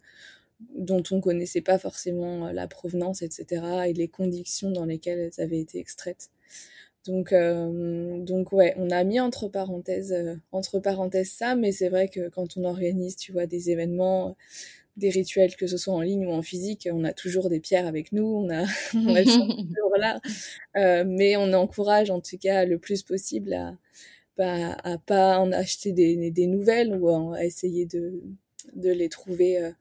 dont 0.75 1.03
on 1.11 1.21
connaissait 1.21 1.61
pas 1.61 1.77
forcément 1.77 2.47
euh, 2.47 2.53
la 2.53 2.67
provenance 2.67 3.21
etc 3.21 3.63
et 3.87 3.93
les 3.93 4.07
conditions 4.07 4.71
dans 4.71 4.85
lesquelles 4.85 5.19
elles 5.19 5.43
avaient 5.43 5.59
été 5.59 5.79
extraites. 5.79 6.29
Donc 7.05 7.31
euh, 7.33 8.19
donc 8.19 8.51
ouais 8.53 8.73
on 8.77 8.89
a 8.89 9.03
mis 9.03 9.19
entre 9.19 9.47
parenthèses 9.47 10.15
entre 10.51 10.79
parenthèses 10.79 11.31
ça 11.31 11.55
mais 11.55 11.71
c'est 11.71 11.89
vrai 11.89 12.09
que 12.09 12.29
quand 12.29 12.57
on 12.57 12.63
organise 12.65 13.15
tu 13.17 13.31
vois 13.31 13.45
des 13.45 13.69
événements 13.71 14.35
des 14.97 15.09
rituels 15.09 15.55
que 15.55 15.67
ce 15.67 15.77
soit 15.77 15.93
en 15.93 16.01
ligne 16.01 16.25
ou 16.27 16.31
en 16.31 16.41
physique 16.41 16.89
on 16.91 17.03
a 17.03 17.13
toujours 17.13 17.49
des 17.49 17.59
pierres 17.59 17.87
avec 17.87 18.11
nous 18.11 18.25
on 18.25 18.49
a 18.49 18.63
on 18.93 19.15
toujours 19.15 19.97
là 19.97 20.19
mais 21.05 21.37
on 21.37 21.53
encourage 21.53 22.09
en 22.09 22.19
tout 22.19 22.37
cas 22.37 22.65
le 22.65 22.77
plus 22.77 23.03
possible 23.03 23.53
à 23.53 23.77
pas, 24.37 24.77
à 24.83 24.97
pas 24.97 25.39
en 25.39 25.51
acheter 25.51 25.91
des, 25.91 26.31
des 26.31 26.47
nouvelles 26.47 26.95
ou 26.95 27.09
à, 27.33 27.43
essayer 27.43 27.85
de, 27.85 28.21
de 28.75 28.91
les 28.91 29.09
trouver 29.09 29.59
euh, 29.59 29.71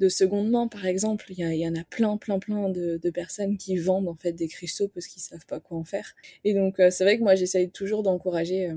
de 0.00 0.08
seconde 0.08 0.50
main, 0.50 0.66
par 0.66 0.86
exemple. 0.86 1.26
Il 1.28 1.38
y, 1.38 1.58
y, 1.58 1.68
en 1.68 1.76
a 1.76 1.84
plein, 1.84 2.16
plein, 2.16 2.38
plein 2.40 2.70
de, 2.70 2.98
de, 3.00 3.10
personnes 3.10 3.56
qui 3.56 3.76
vendent 3.76 4.08
en 4.08 4.16
fait 4.16 4.32
des 4.32 4.48
cristaux 4.48 4.88
parce 4.88 5.06
qu'ils 5.06 5.22
savent 5.22 5.46
pas 5.46 5.60
quoi 5.60 5.76
en 5.76 5.84
faire. 5.84 6.16
Et 6.44 6.54
donc, 6.54 6.80
euh, 6.80 6.90
c'est 6.90 7.04
vrai 7.04 7.18
que 7.18 7.22
moi, 7.22 7.36
j'essaye 7.36 7.70
toujours 7.70 8.02
d'encourager 8.02 8.70
euh, 8.70 8.76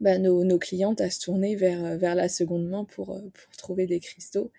bah, 0.00 0.18
nos, 0.18 0.44
nos, 0.44 0.58
clientes 0.58 1.00
à 1.00 1.10
se 1.10 1.20
tourner 1.20 1.56
vers, 1.56 1.98
vers 1.98 2.14
la 2.14 2.28
seconde 2.28 2.68
main 2.68 2.84
pour, 2.84 3.06
pour 3.06 3.56
trouver 3.56 3.86
des 3.86 4.00
cristaux, 4.00 4.52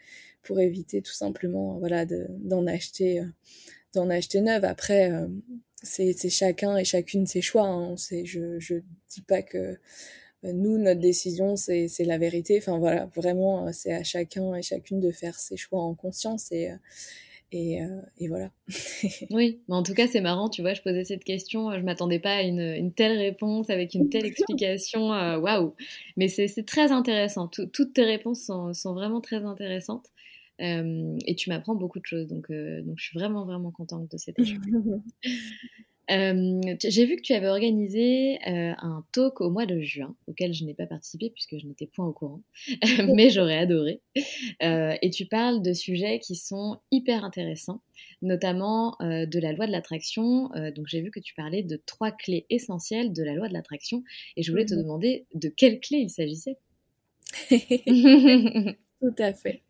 pour 0.48 0.60
éviter 0.60 1.02
tout 1.02 1.14
simplement 1.14 1.78
voilà, 1.78 2.06
d'en 2.06 2.66
acheter, 2.66 3.22
d'en 3.94 4.10
acheter 4.10 4.42
neuf. 4.42 4.64
Après, 4.64 5.12
c'est 5.84 6.30
chacun 6.30 6.78
et 6.78 6.86
chacune 6.86 7.28
ses 7.28 7.42
choix. 7.42 7.68
Hein. 7.68 7.96
Je, 8.10 8.58
je 8.60 8.76
dis 9.10 9.22
pas 9.22 9.42
que 9.42 9.78
euh, 10.46 10.54
nous, 10.54 10.78
notre 10.78 11.00
décision, 11.00 11.56
c'est 11.56 11.90
la 12.00 12.18
vérité. 12.18 12.58
Enfin 12.58 12.78
voilà, 12.78 13.10
vraiment, 13.16 13.68
euh, 13.68 13.72
c'est 13.74 13.94
à 13.94 14.04
chacun 14.04 14.56
et 14.56 14.62
chacune 14.62 15.00
de 15.00 15.12
faire 15.12 15.36
ses 15.36 15.58
choix 15.58 15.82
en 15.82 15.96
conscience 15.96 16.50
euh, 16.52 16.76
et, 17.54 17.80
et 18.18 18.28
voilà. 18.28 18.52
oui, 19.30 19.62
mais 19.70 19.76
en 19.76 19.82
tout 19.82 19.94
cas, 19.94 20.06
c'est 20.08 20.20
marrant, 20.20 20.50
tu 20.50 20.62
vois, 20.62 20.74
je 20.74 20.82
posais 20.82 21.06
cette 21.06 21.24
question, 21.24 21.72
je 21.72 21.80
m'attendais 21.80 22.20
pas 22.20 22.36
à 22.36 22.42
une, 22.42 22.60
une, 22.60 22.92
telle 22.92 23.18
réponse 23.18 23.70
avec 23.70 23.94
une 23.94 24.10
telle 24.10 24.26
explication. 24.26 25.12
Waouh! 25.12 25.74
Mais 26.18 26.28
c'est 26.28 26.66
très 26.66 26.92
intéressant. 26.92 27.48
toutes 27.48 27.94
tes 27.94 28.04
réponses 28.04 28.42
sont, 28.42 28.74
sont, 28.74 28.94
vraiment 28.94 29.22
très 29.22 29.46
intéressantes. 29.46 30.08
Et 30.60 31.36
tu 31.36 31.50
m'apprends 31.50 31.76
beaucoup 31.76 32.00
de 32.00 32.06
choses, 32.06 32.28
donc, 32.28 32.52
donc 32.52 32.96
je 32.98 33.04
suis 33.04 33.18
vraiment, 33.18 33.46
vraiment 33.46 33.72
contente 33.72 34.10
de 34.12 34.18
cet 34.18 34.40
échange. 34.40 34.60
J'ai 36.10 37.06
vu 37.06 37.18
que 37.18 37.22
tu 37.22 37.34
avais 37.34 37.50
organisé 37.50 38.40
un 38.46 39.04
talk 39.12 39.42
au 39.42 39.50
mois 39.50 39.66
de 39.66 39.82
juin, 39.82 40.16
auquel 40.28 40.54
je 40.54 40.64
n'ai 40.64 40.74
pas 40.74 40.88
participé 40.88 41.30
puisque 41.32 41.58
je 41.58 41.68
n'étais 41.68 41.86
point 41.86 42.06
au 42.06 42.14
courant, 42.14 42.42
mais 43.14 43.30
j'aurais 43.30 43.58
adoré. 43.58 44.02
et 44.62 45.10
tu 45.10 45.26
parles 45.26 45.62
de 45.62 45.74
sujets 45.74 46.20
qui 46.20 46.36
sont 46.36 46.80
hyper 46.92 47.26
intéressants, 47.26 47.82
notamment 48.22 48.96
de 49.02 49.40
la 49.40 49.52
loi 49.52 49.68
de 49.68 49.72
l'attraction. 49.72 50.50
donc 50.76 50.88
j'ai 50.88 51.02
vu 51.02 51.12
que 51.12 51.20
tu 51.20 51.34
parlais 51.34 51.64
de 51.64 51.82
trois 51.86 52.12
clés 52.12 52.46
essentielles 52.50 53.12
de 53.12 53.24
la 53.24 53.34
loi 53.34 53.50
de 53.50 53.54
l'attraction, 53.54 54.04
et 54.38 54.44
je 54.44 54.52
voulais 54.52 54.66
te 54.66 54.76
mmh 54.76 54.78
demander 54.78 55.26
de 55.34 55.50
quelles 55.50 55.82
clés 55.82 56.00
il 56.00 56.10
s'agissait. 56.10 56.58
Tout 59.02 59.16
à 59.20 59.34
fait. 59.34 59.62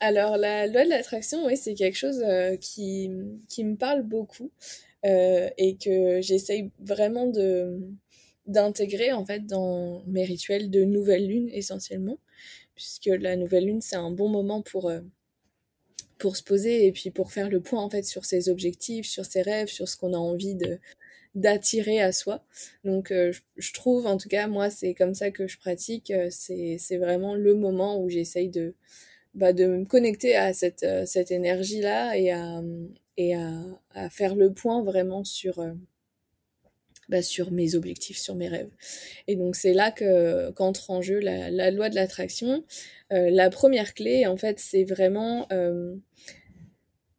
Alors, 0.00 0.36
la 0.36 0.66
loi 0.66 0.84
de 0.84 0.88
l'attraction, 0.90 1.46
oui, 1.46 1.56
c'est 1.56 1.74
quelque 1.74 1.96
chose 1.96 2.22
euh, 2.24 2.56
qui, 2.56 3.10
qui 3.48 3.64
me 3.64 3.76
parle 3.76 4.02
beaucoup 4.02 4.50
euh, 5.04 5.48
et 5.58 5.76
que 5.76 6.20
j'essaye 6.20 6.70
vraiment 6.80 7.26
de 7.26 7.78
d'intégrer 8.48 9.12
en 9.12 9.24
fait 9.24 9.46
dans 9.46 10.02
mes 10.08 10.24
rituels 10.24 10.68
de 10.68 10.82
nouvelle 10.82 11.28
lune 11.28 11.48
essentiellement 11.52 12.18
puisque 12.74 13.06
la 13.06 13.36
nouvelle 13.36 13.66
lune 13.66 13.80
c'est 13.80 13.94
un 13.94 14.10
bon 14.10 14.28
moment 14.28 14.62
pour 14.62 14.90
euh, 14.90 15.00
pour 16.18 16.36
se 16.36 16.42
poser 16.42 16.86
et 16.86 16.90
puis 16.90 17.12
pour 17.12 17.30
faire 17.30 17.48
le 17.48 17.60
point 17.60 17.80
en 17.80 17.88
fait 17.88 18.02
sur 18.02 18.24
ses 18.24 18.48
objectifs 18.48 19.06
sur 19.06 19.24
ses 19.24 19.42
rêves 19.42 19.68
sur 19.68 19.88
ce 19.88 19.96
qu'on 19.96 20.12
a 20.12 20.16
envie 20.16 20.56
d'attirer 21.36 22.02
à 22.02 22.12
soi. 22.12 22.44
Donc 22.84 23.10
je, 23.10 23.72
trouve, 23.72 24.06
en 24.06 24.18
tout 24.18 24.28
cas, 24.28 24.48
moi, 24.48 24.68
c'est 24.68 24.92
comme 24.92 25.14
ça 25.14 25.30
que 25.30 25.46
je 25.46 25.58
pratique. 25.58 26.12
c'est 26.30 26.98
vraiment 26.98 27.34
le 27.34 27.54
moment 27.54 27.98
où 27.98 28.10
j'essaye 28.10 28.50
de, 28.50 28.74
bah, 29.34 29.52
de 29.52 29.66
me 29.66 29.84
connecter 29.84 30.36
à 30.36 30.52
cette, 30.52 30.86
cette 31.06 31.30
énergie-là 31.30 32.16
et, 32.16 32.30
à, 32.30 32.62
et 33.16 33.34
à, 33.34 34.10
faire 34.10 34.34
le 34.34 34.52
point 34.52 34.82
vraiment 34.82 35.24
sur 35.24 35.64
bah, 37.08 37.22
sur 37.22 37.50
mes 37.50 37.74
objectifs, 37.74 38.18
sur 38.18 38.34
mes 38.34 38.48
rêves. 38.48 38.70
Et 39.26 39.36
donc 39.36 39.56
c'est 39.56 39.74
là 39.74 39.90
que 39.90 40.50
qu'entre 40.52 40.90
en 40.90 41.02
jeu 41.02 41.18
la, 41.18 41.70
loi 41.70 41.88
de 41.90 41.94
l'attraction. 41.94 42.64
Euh, 43.12 43.30
la 43.30 43.50
première 43.50 43.94
clé, 43.94 44.26
en 44.26 44.36
fait, 44.36 44.58
c'est 44.58 44.84
vraiment 44.84 45.46
euh, 45.52 45.96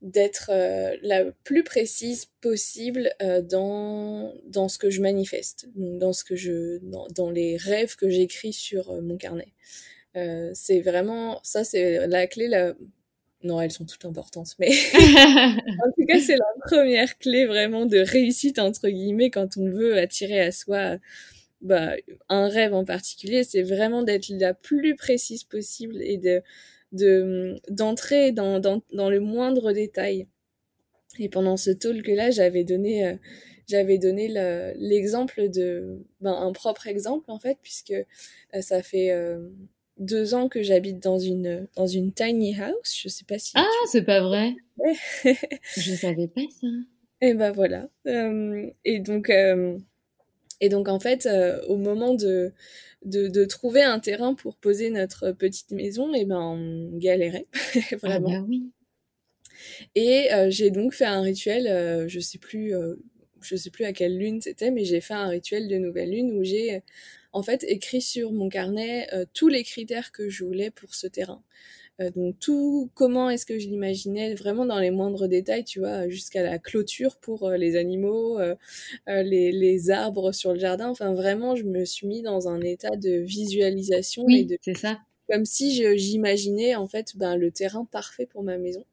d'être 0.04 0.52
euh, 0.54 0.96
la 1.02 1.32
plus 1.44 1.64
précise 1.64 2.28
possible 2.42 3.10
euh, 3.22 3.42
dans, 3.42 4.34
dans 4.46 4.68
ce 4.68 4.78
que 4.78 4.90
je 4.90 5.02
manifeste, 5.02 5.70
dans, 5.76 6.12
ce 6.12 6.26
que 6.26 6.36
je, 6.36 6.80
dans, 7.16 7.32
les 7.32 7.56
rêves 7.56 7.96
que 7.96 8.10
j'écris 8.10 8.52
sur 8.52 8.92
euh, 8.92 9.02
mon 9.02 9.16
carnet. 9.16 9.54
C'est 10.54 10.82
vraiment, 10.82 11.40
ça 11.44 11.64
c'est 11.64 12.08
la 12.08 12.28
clé, 12.28 12.48
la, 12.48 12.74
non, 13.44 13.60
elles 13.60 13.72
sont 13.72 13.86
toutes 13.86 14.06
importantes, 14.06 14.56
mais 14.60 14.70
en 14.96 15.92
tout 15.98 16.06
cas, 16.08 16.20
c'est 16.20 16.38
la 16.38 16.54
première 16.66 17.18
clé 17.18 17.46
vraiment 17.46 17.86
de 17.86 18.00
réussite, 18.00 18.60
entre 18.60 18.90
guillemets, 18.90 19.30
quand 19.30 19.58
on 19.58 19.70
veut 19.70 19.98
attirer 19.98 20.40
à 20.40 20.52
soi 20.52 20.98
bah, 21.64 21.96
un 22.30 22.48
rêve 22.50 22.74
en 22.74 22.84
particulier, 22.84 23.44
c'est 23.44 23.64
vraiment 23.64 24.04
d'être 24.04 24.30
la 24.30 24.54
plus 24.54 24.96
précise 24.96 25.44
possible 25.44 26.02
et 26.02 26.18
de 26.18 26.44
d'entrer 27.70 28.32
dans, 28.32 28.60
dans, 28.60 28.84
dans, 28.94 29.10
le 29.10 29.20
moindre 29.20 29.72
détail. 29.72 30.28
Et 31.18 31.28
pendant 31.28 31.58
ce 31.58 31.72
talk-là, 31.72 32.30
j'avais 32.30 32.64
donné, 32.64 33.08
euh, 33.08 33.16
j'avais 33.68 33.98
donné 33.98 34.28
l'exemple 34.76 35.50
de, 35.50 36.04
ben, 36.22 36.34
un 36.34 36.52
propre 36.52 36.86
exemple 36.86 37.32
en 37.32 37.40
fait, 37.40 37.58
puisque 37.64 37.92
euh, 37.94 38.62
ça 38.62 38.84
fait 38.84 39.10
euh, 39.10 39.50
deux 39.98 40.34
ans 40.34 40.50
que 40.50 40.64
j'habite 40.64 41.00
dans 41.00 41.20
une, 41.20 41.68
dans 41.76 41.88
une 41.88 42.14
tiny 42.14 42.56
house. 42.60 42.98
Je 43.02 43.10
sais 43.10 43.26
pas 43.26 43.40
si. 43.40 43.52
Ah, 43.56 43.68
c'est 43.92 44.04
pas 44.04 44.22
vrai. 44.22 44.56
je 45.78 45.96
savais 45.96 46.28
pas 46.28 46.42
ça. 46.60 46.68
Et 47.22 47.34
ben 47.36 47.52
voilà. 47.52 47.90
Euh, 48.06 48.70
et 48.84 49.00
donc, 49.00 49.30
euh, 49.30 49.78
et 50.60 50.68
donc 50.68 50.90
en 50.90 51.00
fait, 51.00 51.26
euh, 51.26 51.62
au 51.68 51.78
moment 51.78 52.14
de, 52.16 52.52
de, 53.06 53.30
de, 53.30 53.46
trouver 53.46 53.82
un 53.82 54.00
terrain 54.00 54.34
pour 54.34 54.58
poser 54.58 54.90
notre 54.90 55.32
petite 55.32 55.72
maison, 55.72 56.14
et 56.14 56.26
ben 56.26 56.42
on 56.42 56.98
galérait 56.98 57.48
vraiment. 58.02 58.30
Ah 58.30 58.40
bah 58.40 58.46
oui. 58.48 58.72
Et 59.96 60.28
j'ai 60.50 60.70
donc 60.70 60.94
fait 60.94 61.06
un 61.06 61.22
rituel. 61.22 62.10
je 62.10 62.20
sais 62.20 62.40
plus, 62.40 62.74
je 63.40 63.56
sais 63.56 63.70
plus 63.70 63.86
à 63.86 63.94
quelle 63.94 64.18
lune 64.18 64.42
c'était, 64.42 64.72
mais 64.72 64.84
j'ai 64.84 65.00
fait 65.00 65.14
un 65.14 65.28
rituel 65.28 65.70
de 65.70 65.78
nouvelle 65.78 66.12
lune 66.12 66.34
où 66.38 66.44
j'ai 66.44 66.82
en 67.34 67.42
fait 67.42 67.66
écrit 67.68 68.02
sur 68.02 68.32
mon 68.32 68.48
carnet 68.48 69.08
euh, 69.14 69.26
tous 69.34 69.48
les 69.48 69.64
critères 69.64 70.12
que 70.12 70.30
je 70.30 70.46
voulais 70.46 70.72
pour 70.72 70.94
ce 70.94 71.08
terrain. 71.08 71.44
Euh, 72.00 72.10
donc 72.12 72.40
tout, 72.40 72.90
comment 72.94 73.30
est-ce 73.30 73.46
que 73.46 73.60
je 73.60 73.68
l'imaginais, 73.68 74.36
vraiment 74.36 74.66
dans 74.66 74.80
les 74.80 74.92
moindres 74.92 75.28
détails, 75.28 75.64
tu 75.64 75.80
vois, 75.80 76.08
jusqu'à 76.08 76.44
la 76.44 76.60
clôture 76.60 77.18
pour 77.18 77.48
euh, 77.48 77.58
les 77.58 77.76
animaux, 77.76 78.40
les, 79.08 79.52
les, 79.52 79.90
arbres 79.92 80.32
sur 80.32 80.54
le 80.54 80.60
jardin. 80.60 80.90
Enfin, 80.90 81.14
vraiment, 81.14 81.56
je 81.56 81.64
me 81.64 81.86
suis 81.86 82.08
mis 82.08 82.22
dans 82.22 82.48
un 82.48 82.62
état 82.62 82.96
de 82.96 83.18
visualisation 83.18 84.24
oui, 84.26 84.40
et 84.40 84.46
de 84.46 84.58
c'est 84.62 84.78
ça. 84.78 85.00
Comme 85.30 85.46
si 85.46 85.72
j'imaginais 85.98 86.76
en 86.76 86.88
fait 86.88 87.16
ben, 87.16 87.36
le 87.38 87.52
terrain 87.52 87.86
parfait 87.86 88.26
pour 88.26 88.44
ma 88.44 88.58
maison. 88.58 88.86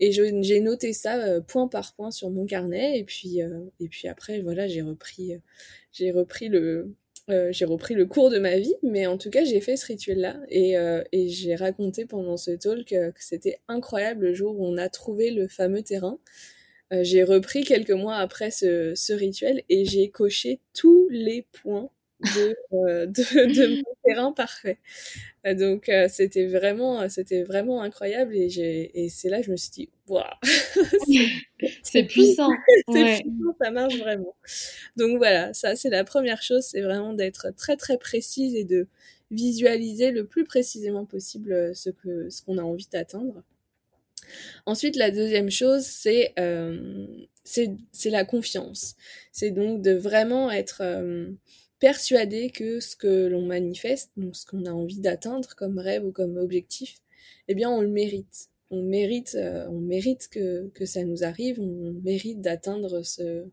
Et 0.00 0.12
j'ai 0.12 0.60
noté 0.60 0.92
ça 0.92 1.40
point 1.42 1.68
par 1.68 1.94
point 1.94 2.10
sur 2.10 2.30
mon 2.30 2.46
carnet. 2.46 2.98
Et 2.98 3.04
puis, 3.04 3.38
et 3.38 3.88
puis 3.88 4.08
après, 4.08 4.40
voilà, 4.40 4.68
j'ai 4.68 4.82
repris, 4.82 5.32
j'ai 5.92 6.10
repris 6.10 6.48
le, 6.48 6.94
euh, 7.30 7.48
j'ai 7.52 7.64
repris 7.64 7.94
le 7.94 8.04
cours 8.04 8.30
de 8.30 8.38
ma 8.38 8.58
vie, 8.58 8.74
mais 8.82 9.06
en 9.06 9.16
tout 9.16 9.30
cas, 9.30 9.44
j'ai 9.44 9.60
fait 9.60 9.76
ce 9.76 9.86
rituel-là 9.86 10.40
et, 10.50 10.76
euh, 10.76 11.02
j'ai 11.12 11.54
raconté 11.54 12.04
pendant 12.04 12.36
ce 12.36 12.50
talk 12.50 12.86
que 12.88 13.12
c'était 13.18 13.58
incroyable 13.68 14.26
le 14.26 14.34
jour 14.34 14.58
où 14.58 14.66
on 14.66 14.76
a 14.76 14.88
trouvé 14.88 15.30
le 15.30 15.48
fameux 15.48 15.82
terrain. 15.82 16.18
Euh, 16.92 17.02
j'ai 17.02 17.24
repris 17.24 17.64
quelques 17.64 17.90
mois 17.90 18.16
après 18.16 18.50
ce 18.50 19.12
rituel 19.12 19.62
et 19.70 19.84
j'ai 19.86 20.10
coché 20.10 20.60
tous 20.74 21.08
les 21.10 21.46
points 21.62 21.90
de, 22.24 22.56
euh, 22.72 23.06
de, 23.06 23.54
de, 23.54 23.76
mon 23.76 23.94
terrain 24.04 24.32
parfait. 24.32 24.78
Euh, 25.46 25.54
donc 25.54 25.88
euh, 25.88 26.08
c'était 26.08 26.46
vraiment, 26.46 27.08
c'était 27.08 27.42
vraiment 27.42 27.82
incroyable 27.82 28.34
et, 28.34 28.48
j'ai, 28.48 28.90
et 29.04 29.08
c'est 29.08 29.28
là 29.28 29.40
que 29.40 29.46
je 29.46 29.50
me 29.50 29.56
suis 29.56 29.70
dit, 29.70 29.88
waouh, 30.08 30.24
c'est 31.82 32.04
puissant, 32.04 32.50
c'est 32.88 33.02
ouais. 33.02 33.20
puissant, 33.20 33.56
ça 33.60 33.70
marche 33.70 33.98
vraiment. 33.98 34.34
Donc 34.96 35.18
voilà, 35.18 35.52
ça 35.52 35.76
c'est 35.76 35.90
la 35.90 36.04
première 36.04 36.42
chose, 36.42 36.64
c'est 36.64 36.80
vraiment 36.80 37.12
d'être 37.12 37.54
très 37.56 37.76
très 37.76 37.98
précise 37.98 38.54
et 38.54 38.64
de 38.64 38.88
visualiser 39.30 40.10
le 40.10 40.26
plus 40.26 40.44
précisément 40.44 41.04
possible 41.04 41.74
ce 41.74 41.90
que 41.90 42.30
ce 42.30 42.42
qu'on 42.42 42.58
a 42.58 42.62
envie 42.62 42.88
d'atteindre. 42.90 43.42
Ensuite, 44.66 44.96
la 44.96 45.10
deuxième 45.10 45.50
chose, 45.50 45.82
c'est 45.82 46.32
euh, 46.38 47.06
c'est 47.44 48.10
la 48.10 48.24
confiance. 48.24 48.96
C'est 49.32 49.50
donc 49.50 49.82
de 49.82 49.92
vraiment 49.92 50.50
être 50.50 50.82
persuadé 51.80 52.50
que 52.50 52.80
ce 52.80 52.96
que 52.96 53.26
l'on 53.26 53.42
manifeste, 53.46 54.12
donc 54.16 54.36
ce 54.36 54.46
qu'on 54.46 54.64
a 54.64 54.70
envie 54.70 55.00
d'atteindre 55.00 55.54
comme 55.56 55.78
rêve 55.78 56.04
ou 56.04 56.12
comme 56.12 56.36
objectif, 56.36 57.00
eh 57.48 57.54
bien 57.54 57.70
on 57.70 57.80
le 57.80 57.88
mérite. 57.88 58.48
On 58.70 58.82
mérite, 58.82 59.36
euh, 59.38 59.66
on 59.68 59.80
mérite 59.80 60.28
que, 60.30 60.68
que 60.74 60.86
ça 60.86 61.04
nous 61.04 61.22
arrive, 61.24 61.60
on 61.60 61.92
mérite 62.02 62.40
d'atteindre 62.40 63.02
ce, 63.02 63.44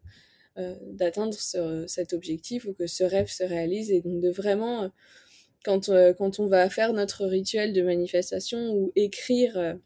euh, 0.57 0.75
d'atteindre 0.93 1.33
ce, 1.33 1.85
cet 1.87 2.13
objectif 2.13 2.65
ou 2.65 2.73
que 2.73 2.87
ce 2.87 3.03
rêve 3.03 3.27
se 3.27 3.43
réalise 3.43 3.91
et 3.91 4.01
donc 4.01 4.21
de 4.21 4.29
vraiment, 4.29 4.83
euh, 4.83 4.87
quand, 5.63 5.91
quand 6.17 6.39
on 6.39 6.47
va 6.47 6.69
faire 6.69 6.93
notre 6.93 7.25
rituel 7.25 7.73
de 7.73 7.81
manifestation 7.83 8.73
ou 8.73 8.91
écrire, 8.95 9.77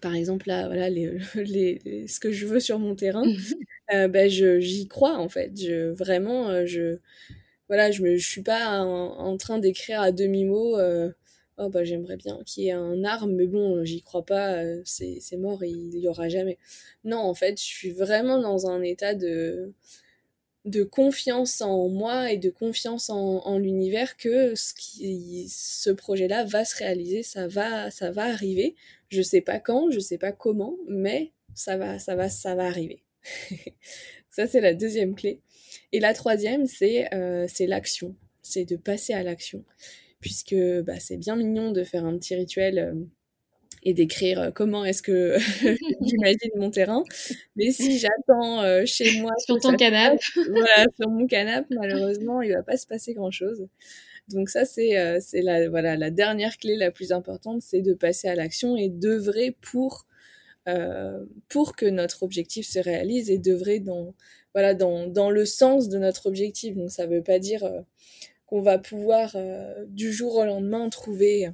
par 0.00 0.14
exemple 0.14 0.48
là, 0.48 0.66
voilà, 0.66 0.90
les, 0.90 1.18
les, 1.34 1.80
les, 1.84 2.08
ce 2.08 2.20
que 2.20 2.32
je 2.32 2.46
veux 2.46 2.60
sur 2.60 2.78
mon 2.78 2.94
terrain, 2.94 3.24
ben 3.90 4.28
je, 4.30 4.60
j'y 4.60 4.88
crois 4.88 5.16
en 5.18 5.28
fait. 5.28 5.52
Je, 5.60 5.90
vraiment, 5.92 6.66
je, 6.66 6.98
voilà, 7.68 7.90
je, 7.90 8.02
me, 8.02 8.16
je 8.16 8.26
suis 8.28 8.42
pas 8.42 8.80
en, 8.82 9.18
en 9.18 9.36
train 9.36 9.58
d'écrire 9.58 10.00
à 10.00 10.12
demi-mot. 10.12 10.78
Euh, 10.78 11.12
oh 11.58 11.68
bah 11.70 11.84
j'aimerais 11.84 12.16
bien 12.16 12.38
qu'il 12.46 12.64
y 12.64 12.68
ait 12.68 12.72
un 12.72 13.04
arme, 13.04 13.32
mais 13.34 13.46
bon, 13.46 13.84
j'y 13.84 14.02
crois 14.02 14.24
pas, 14.24 14.62
euh, 14.64 14.80
c'est, 14.84 15.18
c'est 15.20 15.36
mort, 15.36 15.64
il, 15.64 15.94
il 15.94 16.00
y 16.02 16.08
aura 16.08 16.28
jamais. 16.28 16.58
Non, 17.04 17.18
en 17.18 17.34
fait, 17.34 17.58
je 17.60 17.64
suis 17.66 17.90
vraiment 17.90 18.40
dans 18.40 18.68
un 18.68 18.82
état 18.82 19.14
de 19.14 19.72
de 20.68 20.84
confiance 20.84 21.60
en 21.60 21.88
moi 21.88 22.32
et 22.32 22.36
de 22.36 22.50
confiance 22.50 23.10
en, 23.10 23.58
l'univers 23.58 24.16
que 24.16 24.54
ce 24.56 25.90
projet-là 25.90 26.44
va 26.44 26.64
se 26.64 26.76
réaliser, 26.76 27.22
ça 27.22 27.48
va 27.48 27.90
ça 27.90 28.10
va 28.10 28.24
arriver. 28.24 28.76
Je 29.08 29.22
sais 29.22 29.40
pas 29.40 29.58
quand, 29.58 29.90
je 29.90 29.98
sais 29.98 30.18
pas 30.18 30.32
comment, 30.32 30.76
mais 30.88 31.32
ça 31.54 31.76
va 31.76 31.98
ça 31.98 32.14
va 32.14 32.28
ça 32.28 32.54
va 32.54 32.66
arriver. 32.66 33.02
ça 34.30 34.46
c'est 34.46 34.60
la 34.60 34.74
deuxième 34.74 35.14
clé. 35.14 35.40
Et 35.92 36.00
la 36.00 36.14
troisième, 36.14 36.66
c'est 36.66 37.12
euh, 37.14 37.46
l'action, 37.60 38.14
c'est 38.42 38.64
de 38.64 38.76
passer 38.76 39.14
à 39.14 39.22
l'action. 39.22 39.64
Puisque 40.20 40.56
bah, 40.82 40.98
c'est 40.98 41.16
bien 41.16 41.36
mignon 41.36 41.70
de 41.70 41.84
faire 41.84 42.04
un 42.04 42.18
petit 42.18 42.34
rituel 42.34 42.78
euh, 42.78 42.94
et 43.88 43.94
d'écrire 43.94 44.40
euh, 44.40 44.50
comment 44.50 44.84
est-ce 44.84 45.02
que 45.02 45.36
j'imagine 46.02 46.50
mon 46.56 46.70
terrain. 46.70 47.04
Mais 47.56 47.70
si 47.70 47.98
j'attends 47.98 48.62
euh, 48.62 48.84
chez 48.84 49.20
moi... 49.20 49.32
sur 49.38 49.58
ton 49.58 49.74
canapé. 49.74 50.18
voilà, 50.36 50.86
sur 51.00 51.08
mon 51.08 51.26
canapé, 51.26 51.74
malheureusement, 51.74 52.42
il 52.42 52.52
va 52.52 52.62
pas 52.62 52.76
se 52.76 52.86
passer 52.86 53.14
grand-chose. 53.14 53.66
Donc 54.28 54.50
ça, 54.50 54.66
c'est 54.66 54.98
euh, 54.98 55.18
la, 55.32 55.70
voilà, 55.70 55.96
la 55.96 56.10
dernière 56.10 56.58
clé 56.58 56.76
la 56.76 56.90
plus 56.90 57.12
importante, 57.12 57.62
c'est 57.62 57.80
de 57.80 57.94
passer 57.94 58.28
à 58.28 58.34
l'action 58.34 58.76
et 58.76 58.90
d'œuvrer 58.90 59.56
pour, 59.62 60.06
euh, 60.68 61.24
pour 61.48 61.74
que 61.74 61.86
notre 61.86 62.22
objectif 62.22 62.68
se 62.68 62.78
réalise 62.78 63.30
et 63.30 63.38
d'œuvrer 63.38 63.80
dans, 63.80 64.14
voilà, 64.52 64.74
dans, 64.74 65.06
dans 65.06 65.30
le 65.30 65.46
sens 65.46 65.88
de 65.88 65.96
notre 65.96 66.26
objectif. 66.26 66.76
Donc 66.76 66.90
ça 66.90 67.06
ne 67.06 67.14
veut 67.14 67.22
pas 67.22 67.38
dire 67.38 67.66
qu'on 68.44 68.60
va 68.60 68.78
pouvoir 68.78 69.34
du 69.86 70.12
jour 70.12 70.36
au 70.36 70.44
lendemain 70.44 70.90
trouver 70.90 71.48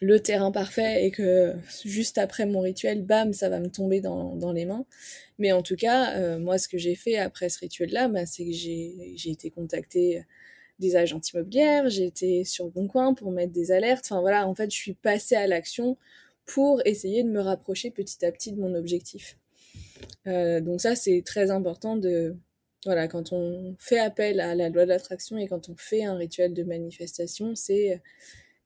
le 0.00 0.20
terrain 0.20 0.52
parfait 0.52 1.04
et 1.04 1.10
que 1.10 1.54
juste 1.84 2.18
après 2.18 2.46
mon 2.46 2.60
rituel, 2.60 3.02
bam, 3.02 3.32
ça 3.32 3.48
va 3.48 3.60
me 3.60 3.68
tomber 3.68 4.00
dans, 4.00 4.52
les 4.52 4.64
mains. 4.64 4.84
Mais 5.38 5.52
en 5.52 5.62
tout 5.62 5.76
cas, 5.76 6.16
euh, 6.16 6.38
moi, 6.38 6.58
ce 6.58 6.68
que 6.68 6.78
j'ai 6.78 6.94
fait 6.94 7.18
après 7.18 7.48
ce 7.48 7.58
rituel-là, 7.60 8.08
bah, 8.08 8.26
c'est 8.26 8.44
que 8.44 8.52
j'ai 8.52 9.30
été 9.30 9.50
contactée 9.50 10.24
des 10.78 10.96
agences 10.96 11.32
immobilières, 11.32 11.88
j'ai 11.88 12.06
été 12.06 12.44
sur 12.44 12.68
Bon 12.68 12.86
Coin 12.86 13.14
pour 13.14 13.32
mettre 13.32 13.52
des 13.52 13.72
alertes. 13.72 14.06
Enfin 14.06 14.20
voilà, 14.20 14.46
en 14.46 14.54
fait, 14.54 14.70
je 14.70 14.76
suis 14.76 14.94
passée 14.94 15.34
à 15.34 15.46
l'action 15.46 15.96
pour 16.46 16.80
essayer 16.84 17.24
de 17.24 17.28
me 17.28 17.40
rapprocher 17.40 17.90
petit 17.90 18.24
à 18.24 18.32
petit 18.32 18.52
de 18.52 18.60
mon 18.60 18.74
objectif. 18.74 19.36
Euh, 20.26 20.60
donc 20.60 20.80
ça, 20.80 20.94
c'est 20.94 21.22
très 21.24 21.50
important 21.50 21.96
de... 21.96 22.36
Voilà, 22.84 23.08
quand 23.08 23.32
on 23.32 23.74
fait 23.78 23.98
appel 23.98 24.38
à 24.38 24.54
la 24.54 24.68
loi 24.68 24.84
de 24.84 24.90
l'attraction 24.90 25.36
et 25.36 25.48
quand 25.48 25.68
on 25.68 25.74
fait 25.76 26.04
un 26.04 26.14
rituel 26.14 26.54
de 26.54 26.62
manifestation, 26.62 27.56
c'est 27.56 28.00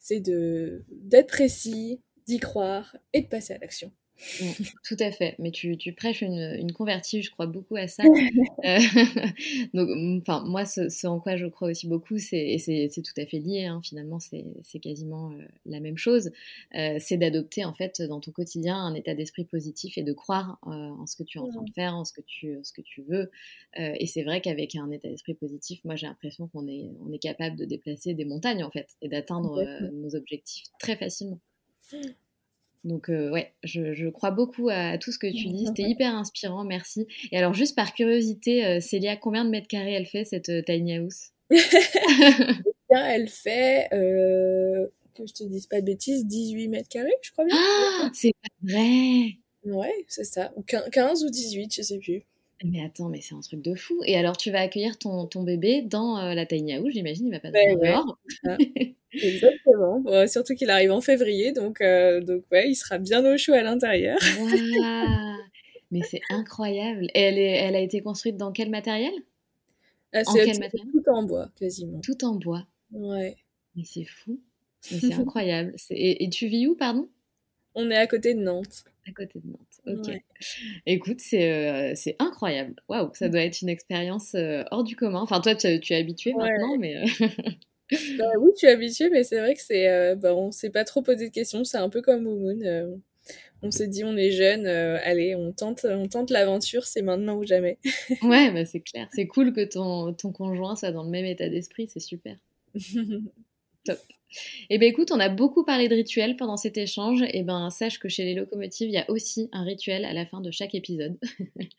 c'est 0.03 0.21
de 0.21 0.85
d'être 0.91 1.29
précis, 1.29 2.03
d'y 2.27 2.39
croire 2.39 2.97
et 3.13 3.23
de 3.23 3.29
passer 3.29 3.55
à 3.55 3.59
l'action. 3.59 3.91
tout 4.85 4.97
à 4.99 5.11
fait, 5.11 5.35
mais 5.39 5.51
tu, 5.51 5.77
tu 5.77 5.93
prêches 5.93 6.23
une, 6.23 6.57
une, 6.59 6.73
convertie, 6.73 7.23
je 7.23 7.31
crois 7.31 7.47
beaucoup 7.47 7.77
à 7.77 7.89
ça. 7.89 8.05
Euh, 8.65 8.79
donc, 9.75 9.89
enfin, 10.21 10.45
moi, 10.47 10.65
ce, 10.65 11.07
en 11.07 11.19
quoi 11.19 11.37
je 11.37 11.47
crois 11.47 11.69
aussi 11.69 11.89
beaucoup, 11.89 12.19
c'est, 12.19 12.39
et 12.39 12.59
c'est, 12.59 12.89
tout 13.03 13.21
à 13.21 13.27
fait 13.27 13.41
lié, 13.41 13.65
hein, 13.65 13.81
finalement, 13.83 14.21
c'est, 14.21 14.45
quasiment 14.81 15.33
euh, 15.33 15.43
la 15.67 15.81
même 15.81 15.97
chose, 15.97 16.31
euh, 16.77 16.97
c'est 17.01 17.17
d'adopter, 17.17 17.65
en 17.65 17.73
fait, 17.73 18.01
dans 18.03 18.21
ton 18.21 18.31
quotidien, 18.31 18.77
un 18.77 18.95
état 18.95 19.15
d'esprit 19.15 19.45
positif 19.45 19.99
et 19.99 20.03
de 20.03 20.13
croire 20.13 20.59
en 20.63 21.07
ce 21.07 21.17
que 21.17 21.25
tu 21.25 21.39
es 21.39 21.41
en 21.41 21.49
train 21.49 21.63
de 21.63 21.73
faire, 21.73 21.97
en 21.97 22.05
ce 22.05 22.13
que 22.13 22.21
tu, 22.21 22.57
ce 22.63 22.73
que 22.73 22.83
tu 22.83 23.03
veux. 23.03 23.31
et 23.77 24.07
c'est 24.07 24.23
vrai 24.23 24.41
qu'avec 24.41 24.77
un 24.77 24.91
état 24.91 25.09
d'esprit 25.09 25.35
positif, 25.35 25.81
moi, 25.85 25.97
j'ai 25.97 26.07
l'impression 26.07 26.47
qu'on 26.47 26.69
est, 26.69 26.91
on 27.05 27.13
est 27.13 27.19
capable 27.19 27.57
de 27.57 27.65
déplacer 27.65 28.15
des 28.15 28.25
montagnes, 28.25 28.63
en 28.63 28.71
fait, 28.71 28.89
et 29.03 29.09
d'atteindre 29.09 29.65
nos 29.93 30.15
objectifs 30.15 30.67
très 30.79 30.97
facilement. 30.97 31.41
Donc 32.85 33.09
euh, 33.09 33.31
ouais, 33.31 33.53
je, 33.63 34.09
crois 34.09 34.31
beaucoup 34.33 34.69
à, 34.69 34.99
tout 34.99 35.13
ce 35.13 35.19
que 35.19 35.29
tu 35.29 35.49
dis. 35.49 35.67
C'était 35.67 35.83
hyper 35.89 36.15
inspirant, 36.15 36.65
merci. 36.65 37.07
Et 37.31 37.39
alors 37.39 37.55
juste 37.55 37.77
par 37.77 37.95
curiosité, 37.95 38.65
euh, 38.65 38.81
Célia, 38.81 39.17
combien 39.17 39.45
de 39.45 39.51
mètres 39.51 39.69
carrés 39.69 39.93
elle 39.93 40.07
fait 40.07 40.25
cette 40.25 40.49
euh, 40.49 40.63
tiny 40.63 40.97
house? 40.97 41.31
Elle 42.95 43.29
fait, 43.31 43.89
que 43.91 45.27
je 45.27 45.33
te 45.33 45.45
dise 45.45 45.67
pas 45.67 45.81
de 45.81 45.87
bêtises, 45.87 46.27
18 46.27 46.69
mètres 46.69 46.91
carrés, 46.91 47.17
je 47.23 47.31
crois 47.31 47.47
bien. 47.47 47.57
Ah, 47.59 48.11
c'est 48.13 48.33
pas 48.43 48.71
vrai 48.71 49.39
Ouais, 49.65 50.05
c'est 50.09 50.25
ça. 50.25 50.53
15 50.67 51.25
ou 51.25 51.31
18, 51.31 51.75
je 51.75 51.83
sais 51.83 51.99
plus. 51.99 52.27
Mais 52.65 52.85
attends, 52.85 53.09
mais 53.09 53.21
c'est 53.21 53.35
un 53.35 53.41
truc 53.41 53.61
de 53.63 53.75
fou. 53.75 54.01
Et 54.07 54.17
alors, 54.17 54.37
tu 54.37 54.51
vas 54.51 54.61
accueillir 54.61 54.99
ton, 54.99 55.27
ton 55.27 55.43
bébé 55.43 55.83
dans 55.83 56.21
la 56.35 56.47
tiny 56.47 56.75
house, 56.75 56.93
j'imagine, 56.93 57.27
il 57.27 57.33
va 57.33 57.41
pas 57.41 57.51
ben 57.51 57.79
dehors. 57.79 58.19
Exactement. 59.13 60.03
surtout 60.27 60.55
qu'il 60.55 60.71
arrive 60.71 60.91
en 60.91 61.01
février, 61.01 61.53
donc, 61.53 61.81
euh, 61.81 62.21
donc 62.21 62.45
ouais, 62.51 62.71
il 62.71 62.75
sera 62.75 62.99
bien 62.99 63.25
au 63.25 63.37
chaud 63.37 63.53
à 63.53 63.63
l'intérieur. 63.63 64.19
Mais 65.91 66.01
c'est 66.03 66.23
incroyable. 66.31 67.05
Et 67.15 67.21
elle, 67.21 67.39
est, 67.39 67.53
elle 67.53 67.77
a 67.77 67.81
été 67.81 68.01
construite 68.01 68.39
dans 68.39 68.51
quel 68.51 68.71
matériel? 68.71 69.13
Ah, 70.15 70.23
En 70.27 70.35
quel 70.35 70.59
matériel? 70.59 70.89
Tout 70.91 71.11
en 71.11 71.23
bois, 71.23 71.51
quasiment. 71.59 72.01
Tout 72.01 72.25
en 72.25 72.35
bois. 72.37 72.67
Ouais. 72.93 73.37
Mais 73.77 73.85
c'est 73.85 74.05
fou. 74.05 74.41
Mais 74.91 74.99
c'est 74.99 75.13
incroyable. 75.15 75.75
Et, 75.91 76.25
et, 76.25 76.31
tu 76.31 76.47
vis 76.47 76.67
où, 76.67 76.75
pardon? 76.75 77.09
On 77.75 77.91
est 77.91 77.97
à 77.97 78.07
côté 78.07 78.35
de 78.35 78.41
Nantes. 78.41 78.85
À 79.09 79.13
côté 79.13 79.41
de 79.41 79.49
Nantes, 79.49 80.07
ok. 80.07 80.23
Écoute, 80.87 81.21
c'est 81.21 81.51
euh, 81.51 81.95
incroyable. 82.19 82.75
Waouh, 82.89 83.11
ça 83.15 83.29
doit 83.29 83.41
être 83.41 83.63
une 83.63 83.69
expérience 83.69 84.35
euh, 84.35 84.63
hors 84.71 84.85
du 84.85 84.95
commun. 84.95 85.21
Enfin, 85.21 85.41
toi, 85.41 85.55
tu, 85.55 85.67
es 85.67 85.97
habitué 85.97 86.35
maintenant, 86.35 86.77
mais. 86.79 87.03
bah, 88.19 88.25
oui, 88.39 88.51
je 88.55 88.59
suis 88.59 88.69
habituée, 88.69 89.11
mais 89.11 89.25
c'est 89.25 89.39
vrai 89.39 89.55
que 89.55 89.61
c'est, 89.61 89.89
euh, 89.89 90.15
bah, 90.15 90.35
on 90.35 90.51
s'est 90.51 90.71
pas 90.71 90.85
trop 90.85 91.03
posé 91.03 91.29
de 91.29 91.35
questions. 91.35 91.65
C'est 91.65 91.79
un 91.79 91.89
peu 91.89 92.03
comme 92.03 92.23
Moon. 92.23 92.61
Euh, 92.63 92.95
on 93.63 93.71
s'est 93.71 93.87
dit, 93.87 94.03
on 94.03 94.17
est 94.17 94.33
jeune, 94.33 94.67
euh, 94.67 94.99
allez, 95.05 95.37
on 95.37 95.53
tente, 95.53 95.87
on 95.89 96.09
tente 96.09 96.31
l'aventure, 96.31 96.85
c'est 96.85 97.03
maintenant 97.03 97.37
ou 97.37 97.47
jamais. 97.47 97.79
ouais, 98.23 98.51
bah, 98.51 98.65
c'est 98.65 98.81
clair. 98.81 99.09
C'est 99.15 99.27
cool 99.27 99.53
que 99.53 99.65
ton, 99.65 100.13
ton 100.15 100.33
conjoint 100.33 100.75
soit 100.75 100.91
dans 100.91 101.05
le 101.05 101.11
même 101.11 101.25
état 101.25 101.49
d'esprit, 101.49 101.87
c'est 101.87 102.01
super. 102.01 102.37
Top. 103.85 103.99
Eh 104.71 104.79
bien 104.79 104.89
écoute, 104.89 105.11
on 105.13 105.21
a 105.21 105.29
beaucoup 105.29 105.65
parlé 105.65 105.89
de 105.89 105.95
rituels 105.95 106.37
pendant 106.37 106.57
cet 106.57 106.79
échange. 106.79 107.23
Eh 107.33 107.43
ben 107.43 107.71
sache 107.71 107.99
que 107.99 108.09
chez 108.09 108.25
les 108.25 108.35
locomotives, 108.35 108.89
il 108.89 108.95
y 108.95 108.99
a 108.99 109.11
aussi 109.11 109.49
un 109.53 109.65
rituel 109.65 110.05
à 110.05 110.13
la 110.13 110.27
fin 110.27 110.41
de 110.41 110.51
chaque 110.51 110.75
épisode. 110.75 111.19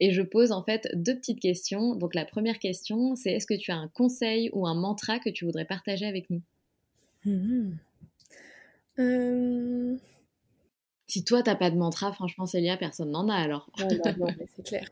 et 0.00 0.12
je 0.12 0.22
pose 0.22 0.52
en 0.52 0.62
fait 0.62 0.88
deux 0.94 1.16
petites 1.16 1.40
questions. 1.40 1.94
Donc 1.94 2.14
la 2.14 2.24
première 2.24 2.58
question, 2.58 3.16
c'est 3.16 3.32
est-ce 3.32 3.46
que 3.46 3.54
tu 3.54 3.70
as 3.70 3.76
un 3.76 3.88
conseil 3.88 4.50
ou 4.52 4.66
un 4.66 4.74
mantra 4.74 5.18
que 5.18 5.30
tu 5.30 5.44
voudrais 5.44 5.64
partager 5.64 6.06
avec 6.06 6.30
nous? 6.30 6.42
Mmh 7.24 7.72
euh. 8.98 9.96
Si 11.06 11.24
toi, 11.24 11.42
t'as 11.42 11.56
pas 11.56 11.70
de 11.70 11.76
mantra, 11.76 12.12
franchement, 12.12 12.46
Célia, 12.46 12.76
personne 12.76 13.10
n'en 13.10 13.28
a 13.28 13.34
alors. 13.34 13.68
non, 13.78 13.86
non, 14.18 14.26
mais 14.38 14.46
c'est 14.54 14.62
clair. 14.62 14.88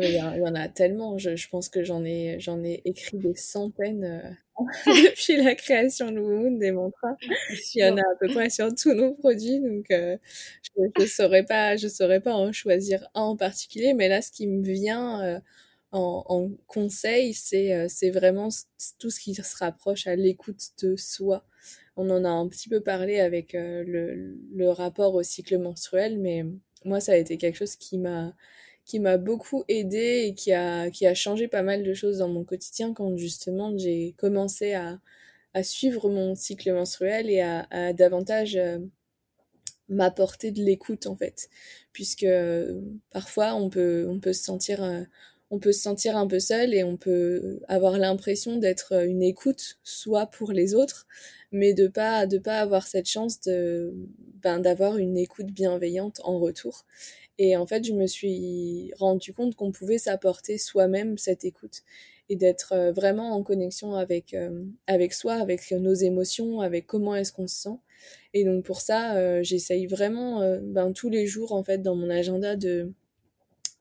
Il 0.00 0.10
y, 0.10 0.20
en 0.20 0.54
a 0.54 0.68
tellement. 0.68 1.18
Je, 1.18 1.48
pense 1.48 1.68
que 1.68 1.84
j'en 1.84 2.04
ai, 2.04 2.38
j'en 2.38 2.62
ai 2.62 2.82
écrit 2.84 3.18
des 3.18 3.34
centaines 3.34 4.04
euh, 4.04 4.64
depuis 4.86 5.36
la 5.42 5.54
création 5.54 6.10
de 6.10 6.20
Moon, 6.20 6.52
des 6.52 6.70
mantras. 6.70 7.16
Il 7.74 7.80
y 7.80 7.84
en 7.84 7.96
a 7.96 8.00
à 8.00 8.16
peu 8.20 8.28
près 8.28 8.50
sur 8.50 8.72
tous 8.74 8.94
nos 8.94 9.14
produits, 9.14 9.60
donc 9.60 9.90
euh, 9.90 10.16
je 10.76 11.02
ne 11.02 11.06
saurais 11.06 11.44
pas, 11.44 11.76
je 11.76 11.88
saurais 11.88 12.20
pas 12.20 12.34
en 12.34 12.52
choisir 12.52 13.08
un 13.14 13.22
en 13.22 13.36
particulier. 13.36 13.94
Mais 13.94 14.08
là, 14.08 14.22
ce 14.22 14.30
qui 14.30 14.46
me 14.46 14.62
vient 14.62 15.22
euh, 15.22 15.40
en, 15.92 16.50
conseil, 16.66 17.34
c'est, 17.34 17.88
c'est 17.88 18.10
vraiment 18.10 18.48
tout 18.98 19.10
ce 19.10 19.20
qui 19.20 19.34
se 19.34 19.56
rapproche 19.56 20.06
à 20.06 20.16
l'écoute 20.16 20.70
de 20.82 20.96
soi. 20.96 21.44
On 21.96 22.10
en 22.10 22.24
a 22.24 22.28
un 22.28 22.48
petit 22.48 22.68
peu 22.68 22.80
parlé 22.80 23.20
avec 23.20 23.52
le, 23.52 24.36
le 24.52 24.70
rapport 24.70 25.14
au 25.14 25.22
cycle 25.22 25.58
menstruel, 25.58 26.18
mais 26.18 26.44
moi, 26.84 27.00
ça 27.00 27.12
a 27.12 27.16
été 27.16 27.38
quelque 27.38 27.56
chose 27.56 27.76
qui 27.76 27.98
m'a 27.98 28.34
qui 28.84 29.00
m'a 29.00 29.16
beaucoup 29.16 29.64
aidé 29.68 30.26
et 30.26 30.34
qui 30.34 30.52
a, 30.52 30.90
qui 30.90 31.06
a 31.06 31.14
changé 31.14 31.48
pas 31.48 31.62
mal 31.62 31.82
de 31.82 31.94
choses 31.94 32.18
dans 32.18 32.28
mon 32.28 32.44
quotidien 32.44 32.92
quand 32.92 33.16
justement 33.16 33.76
j'ai 33.76 34.14
commencé 34.18 34.74
à, 34.74 34.98
à 35.54 35.62
suivre 35.62 36.10
mon 36.10 36.34
cycle 36.34 36.72
menstruel 36.72 37.30
et 37.30 37.40
à, 37.40 37.92
davantage 37.92 38.56
euh, 38.56 38.78
m'apporter 39.88 40.50
de 40.50 40.62
l'écoute 40.62 41.06
en 41.06 41.16
fait. 41.16 41.48
Puisque 41.92 42.24
euh, 42.24 42.82
parfois 43.10 43.54
on 43.54 43.70
peut 43.70 44.06
on 44.08 44.18
peut 44.20 44.32
se 44.32 44.44
sentir 44.44 44.82
euh, 44.82 45.02
on 45.50 45.60
peut 45.60 45.72
se 45.72 45.80
sentir 45.80 46.16
un 46.16 46.26
peu 46.26 46.40
seul 46.40 46.74
et 46.74 46.82
on 46.82 46.96
peut 46.96 47.60
avoir 47.68 47.98
l'impression 47.98 48.56
d'être 48.56 49.04
une 49.06 49.22
écoute 49.22 49.78
soit 49.84 50.26
pour 50.26 50.52
les 50.52 50.74
autres 50.74 51.06
mais 51.52 51.74
de 51.74 51.86
pas 51.86 52.26
de 52.26 52.38
pas 52.38 52.60
avoir 52.60 52.86
cette 52.86 53.08
chance 53.08 53.38
ben 53.44 54.58
d'avoir 54.58 54.96
une 54.96 55.16
écoute 55.16 55.52
bienveillante 55.52 56.20
en 56.24 56.38
retour 56.40 56.84
et 57.38 57.56
en 57.56 57.66
fait, 57.66 57.84
je 57.84 57.92
me 57.92 58.06
suis 58.06 58.92
rendu 58.98 59.32
compte 59.32 59.56
qu'on 59.56 59.72
pouvait 59.72 59.98
s'apporter 59.98 60.58
soi-même 60.58 61.18
cette 61.18 61.44
écoute 61.44 61.82
et 62.28 62.36
d'être 62.36 62.72
euh, 62.72 62.92
vraiment 62.92 63.32
en 63.32 63.42
connexion 63.42 63.94
avec, 63.94 64.34
euh, 64.34 64.64
avec 64.86 65.12
soi, 65.12 65.34
avec 65.34 65.70
nos 65.72 65.94
émotions, 65.94 66.60
avec 66.60 66.86
comment 66.86 67.14
est-ce 67.14 67.32
qu'on 67.32 67.46
se 67.48 67.56
sent. 67.56 67.78
Et 68.32 68.44
donc 68.44 68.64
pour 68.64 68.80
ça, 68.80 69.16
euh, 69.16 69.42
j'essaye 69.42 69.86
vraiment 69.86 70.58
ben, 70.62 70.92
tous 70.92 71.10
les 71.10 71.26
jours 71.26 71.52
en 71.52 71.62
fait 71.62 71.78
dans 71.78 71.94
mon 71.94 72.10
agenda 72.10 72.56
de 72.56 72.92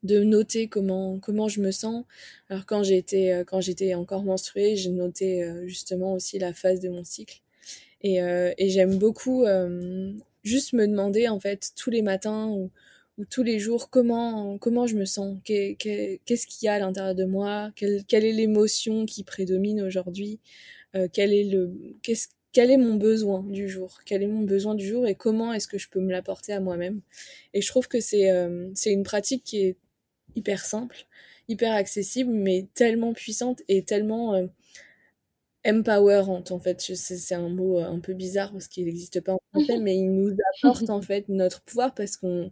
de 0.03 0.19
noter 0.21 0.67
comment 0.67 1.17
comment 1.19 1.47
je 1.47 1.61
me 1.61 1.71
sens. 1.71 2.03
Alors 2.49 2.65
quand 2.65 2.83
j'étais 2.83 3.43
quand 3.47 3.61
j'étais 3.61 3.93
encore 3.93 4.23
menstruée, 4.23 4.75
j'ai 4.75 4.89
noté 4.89 5.49
justement 5.65 6.13
aussi 6.13 6.39
la 6.39 6.53
phase 6.53 6.79
de 6.79 6.89
mon 6.89 7.03
cycle. 7.03 7.41
Et, 8.01 8.19
j'aime 8.69 8.97
beaucoup 8.97 9.45
juste 10.43 10.73
me 10.73 10.87
demander 10.87 11.27
en 11.29 11.39
fait 11.39 11.71
tous 11.75 11.89
les 11.89 12.01
matins 12.01 12.69
ou 13.17 13.25
tous 13.25 13.43
les 13.43 13.59
jours 13.59 13.89
comment 13.89 14.57
comment 14.57 14.87
je 14.87 14.95
me 14.95 15.05
sens? 15.05 15.37
Qu'est-ce 15.43 16.47
qu'il 16.47 16.65
y 16.65 16.69
a 16.69 16.73
à 16.75 16.79
l'intérieur 16.79 17.15
de 17.15 17.25
moi? 17.25 17.71
Quelle, 17.75 18.03
quelle 18.05 18.25
est 18.25 18.31
l'émotion 18.33 19.05
qui 19.05 19.23
prédomine 19.23 19.81
aujourd'hui? 19.81 20.39
Euh, 20.95 21.07
quel 21.11 21.33
est 21.33 21.45
le 21.45 21.73
qu'est-ce 22.03 22.29
quel 22.53 22.69
est 22.71 22.77
mon 22.77 22.95
besoin 22.95 23.43
du 23.43 23.67
jour? 23.69 23.99
Quel 24.05 24.23
est 24.23 24.27
mon 24.27 24.43
besoin 24.43 24.75
du 24.75 24.87
jour 24.87 25.07
et 25.07 25.15
comment 25.15 25.53
est-ce 25.53 25.67
que 25.67 25.79
je 25.79 25.89
peux 25.89 25.99
me 25.99 26.11
l'apporter 26.11 26.53
à 26.53 26.59
moi-même? 26.59 27.01
Et 27.53 27.61
je 27.61 27.67
trouve 27.67 27.87
que 27.87 27.99
c'est 27.99 28.31
euh, 28.31 28.69
c'est 28.75 28.91
une 28.91 29.03
pratique 29.03 29.43
qui 29.43 29.59
est 29.61 29.77
hyper 30.35 30.65
simple 30.65 31.05
hyper 31.49 31.73
accessible 31.73 32.31
mais 32.31 32.67
tellement 32.73 33.13
puissante 33.13 33.61
et 33.67 33.83
tellement 33.83 34.35
euh, 34.35 34.47
empowerante 35.65 36.51
en 36.51 36.59
fait. 36.59 36.81
C'est 36.81 37.35
un 37.35 37.49
mot 37.49 37.79
un 37.79 37.99
peu 37.99 38.13
bizarre 38.13 38.51
parce 38.51 38.67
qu'il 38.67 38.85
n'existe 38.85 39.21
pas 39.21 39.33
en 39.33 39.39
français 39.53 39.77
mais 39.81 39.95
il 39.97 40.11
nous 40.11 40.35
apporte 40.57 40.89
en 40.89 41.01
fait 41.01 41.27
notre 41.29 41.61
pouvoir 41.61 41.93
parce 41.93 42.17
qu'on 42.17 42.51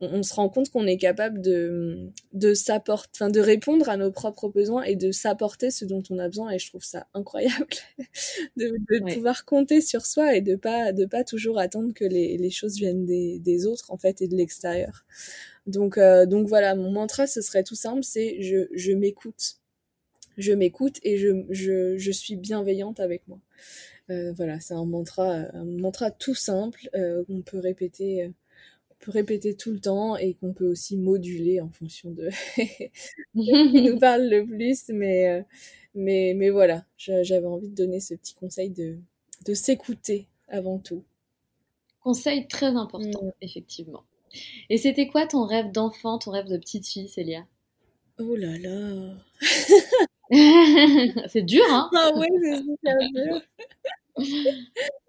on, 0.00 0.22
se 0.22 0.34
rend 0.34 0.48
compte 0.48 0.70
qu'on 0.70 0.86
est 0.86 0.96
capable 0.96 1.40
de, 1.40 2.10
de 2.32 2.54
s'apporter, 2.54 3.10
enfin, 3.14 3.30
de 3.30 3.40
répondre 3.40 3.88
à 3.88 3.96
nos 3.96 4.10
propres 4.10 4.48
besoins 4.48 4.82
et 4.82 4.96
de 4.96 5.12
s'apporter 5.12 5.70
ce 5.70 5.84
dont 5.84 6.02
on 6.10 6.18
a 6.18 6.28
besoin. 6.28 6.50
Et 6.50 6.58
je 6.58 6.68
trouve 6.68 6.84
ça 6.84 7.06
incroyable 7.14 7.66
de, 8.56 9.14
pouvoir 9.14 9.44
compter 9.44 9.80
sur 9.80 10.06
soi 10.06 10.34
et 10.34 10.40
de 10.40 10.56
pas, 10.56 10.92
de 10.92 11.04
pas 11.04 11.24
toujours 11.24 11.58
attendre 11.58 11.92
que 11.94 12.04
les, 12.04 12.36
les 12.36 12.50
choses 12.50 12.76
viennent 12.76 13.06
des, 13.06 13.38
des, 13.38 13.66
autres, 13.66 13.92
en 13.92 13.96
fait, 13.96 14.20
et 14.20 14.28
de 14.28 14.36
l'extérieur. 14.36 15.04
Donc, 15.66 15.96
euh, 15.96 16.26
donc 16.26 16.48
voilà, 16.48 16.74
mon 16.74 16.90
mantra, 16.90 17.26
ce 17.26 17.40
serait 17.40 17.64
tout 17.64 17.76
simple, 17.76 18.02
c'est 18.02 18.42
je, 18.42 18.68
je 18.74 18.92
m'écoute. 18.92 19.58
Je 20.36 20.52
m'écoute 20.52 20.98
et 21.04 21.16
je, 21.16 21.44
je, 21.50 21.96
je 21.96 22.10
suis 22.10 22.36
bienveillante 22.36 22.98
avec 22.98 23.26
moi. 23.28 23.38
Euh, 24.10 24.32
voilà, 24.32 24.60
c'est 24.60 24.74
un 24.74 24.84
mantra, 24.84 25.32
un 25.52 25.64
mantra 25.64 26.10
tout 26.10 26.34
simple 26.34 26.90
euh, 26.94 27.24
qu'on 27.24 27.42
peut 27.42 27.60
répéter 27.60 28.30
répéter 29.12 29.54
tout 29.54 29.72
le 29.72 29.80
temps 29.80 30.16
et 30.16 30.34
qu'on 30.34 30.52
peut 30.52 30.66
aussi 30.66 30.96
moduler 30.96 31.60
en 31.60 31.68
fonction 31.68 32.10
de 32.10 32.30
qui 33.34 33.82
nous 33.82 33.98
parle 33.98 34.28
le 34.28 34.44
plus. 34.44 34.88
Mais, 34.88 35.28
euh, 35.28 35.42
mais, 35.94 36.34
mais 36.36 36.50
voilà, 36.50 36.84
j'avais 36.96 37.46
envie 37.46 37.68
de 37.68 37.74
donner 37.74 38.00
ce 38.00 38.14
petit 38.14 38.34
conseil 38.34 38.70
de, 38.70 38.98
de 39.46 39.54
s'écouter 39.54 40.26
avant 40.48 40.78
tout. 40.78 41.04
Conseil 42.00 42.46
très 42.48 42.76
important, 42.76 43.24
mm. 43.24 43.32
effectivement. 43.40 44.04
Et 44.68 44.78
c'était 44.78 45.06
quoi 45.06 45.26
ton 45.26 45.46
rêve 45.46 45.70
d'enfant, 45.70 46.18
ton 46.18 46.30
rêve 46.32 46.46
de 46.46 46.56
petite 46.56 46.86
fille, 46.86 47.08
Célia? 47.08 47.46
Oh 48.18 48.36
là 48.36 48.58
là 48.58 49.14
C'est 51.28 51.42
dur, 51.42 51.64
hein? 51.68 51.90
Ah 51.94 52.10
oui, 52.16 52.26
c'est 52.42 52.56
super 52.56 52.96
dur 53.14 53.40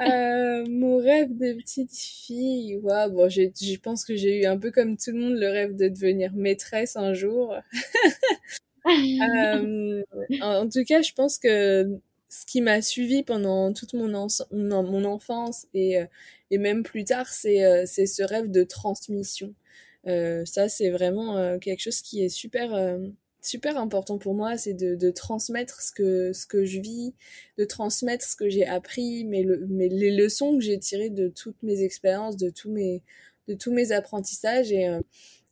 Euh, 0.00 0.64
mon 0.68 0.96
rêve 0.96 1.28
de 1.38 1.52
petite 1.52 1.96
fille, 1.96 2.76
ouais, 2.82 3.08
bon, 3.08 3.28
je 3.28 3.78
pense 3.78 4.04
que 4.04 4.16
j'ai 4.16 4.40
eu 4.42 4.46
un 4.46 4.58
peu 4.58 4.72
comme 4.72 4.96
tout 4.96 5.12
le 5.12 5.20
monde 5.20 5.36
le 5.36 5.48
rêve 5.48 5.76
de 5.76 5.86
devenir 5.88 6.32
maîtresse 6.34 6.96
un 6.96 7.14
jour. 7.14 7.54
Euh, 8.86 10.02
en, 10.42 10.68
tout 10.68 10.84
cas, 10.84 11.00
je 11.00 11.14
pense 11.14 11.38
que 11.38 11.88
ce 12.28 12.44
qui 12.44 12.60
m'a 12.60 12.82
suivi 12.82 13.22
pendant 13.22 13.72
toute 13.72 13.94
mon, 13.94 14.28
mon 14.52 15.04
enfance 15.06 15.66
et, 15.72 16.00
euh, 16.00 16.06
et, 16.50 16.58
même 16.58 16.82
plus 16.82 17.04
tard, 17.04 17.28
c'est 17.28 17.86
ce 17.86 18.22
rêve 18.22 18.50
de 18.50 18.62
transmission. 18.62 19.54
ça, 20.04 20.68
c'est 20.68 20.90
vraiment 20.90 21.58
quelque 21.60 21.80
chose 21.80 22.02
qui 22.02 22.22
est 22.24 22.28
super 22.28 22.98
super 23.44 23.78
important 23.78 24.18
pour 24.18 24.34
moi, 24.34 24.56
c'est 24.56 24.74
de, 24.74 24.94
de, 24.94 25.10
transmettre 25.10 25.82
ce 25.82 25.92
que, 25.92 26.32
ce 26.32 26.46
que 26.46 26.64
je 26.64 26.80
vis, 26.80 27.14
de 27.58 27.64
transmettre 27.64 28.24
ce 28.24 28.36
que 28.36 28.48
j'ai 28.48 28.66
appris, 28.66 29.24
mais, 29.24 29.42
le, 29.42 29.66
mais 29.68 29.88
les 29.88 30.10
leçons 30.10 30.56
que 30.56 30.62
j'ai 30.64 30.78
tirées 30.78 31.10
de 31.10 31.28
toutes 31.28 31.62
mes 31.62 31.82
expériences, 31.82 32.36
de 32.36 32.50
tous 32.50 32.70
mes, 32.70 33.02
de 33.48 33.54
tous 33.54 33.72
mes 33.72 33.92
apprentissages. 33.92 34.72
Et, 34.72 34.88
euh, 34.88 35.00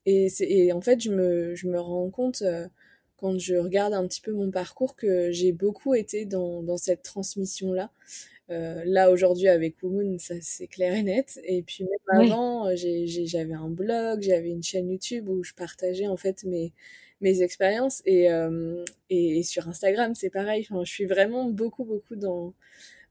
et, 0.07 0.29
et 0.41 0.73
en 0.73 0.81
fait, 0.81 1.01
je 1.01 1.11
me, 1.11 1.55
je 1.55 1.69
me 1.69 1.79
rends 1.81 2.11
compte, 2.11 2.43
euh, 2.43 2.67
quand 3.17 3.39
je 3.39 3.55
regarde 3.55 3.95
un 3.95 4.07
petit 4.09 4.21
peu 4.21 4.33
mon 4.33 4.51
parcours, 4.51 4.97
que 4.97 5.31
j'ai 5.31 5.53
beaucoup 5.53 5.95
été 5.95 6.25
dans, 6.25 6.63
dans 6.63 6.77
cette 6.77 7.03
transmission-là. 7.03 7.91
Euh, 8.51 8.83
là 8.85 9.11
aujourd'hui 9.11 9.49
avec 9.49 9.83
Womoon, 9.83 10.19
ça 10.19 10.35
c'est 10.41 10.67
clair 10.67 10.95
et 10.95 11.03
net. 11.03 11.41
Et 11.45 11.63
puis 11.63 11.85
même 11.85 12.21
avant, 12.21 12.69
j'avais 12.75 13.55
un 13.55 13.69
blog, 13.69 14.21
j'avais 14.23 14.51
une 14.51 14.63
chaîne 14.63 14.91
YouTube 14.91 15.29
où 15.29 15.43
je 15.43 15.55
partageais 15.55 16.09
en 16.09 16.17
fait 16.17 16.45
mes, 16.45 16.73
mes 17.23 17.41
expériences. 17.43 18.03
Et, 18.05 18.31
euh, 18.31 18.85
et, 19.09 19.43
sur 19.43 19.69
Instagram, 19.69 20.15
c'est 20.15 20.31
pareil. 20.31 20.67
Enfin, 20.69 20.85
je 20.85 20.93
suis 20.93 21.07
vraiment 21.07 21.49
beaucoup, 21.49 21.85
beaucoup 21.85 22.17
dans, 22.17 22.53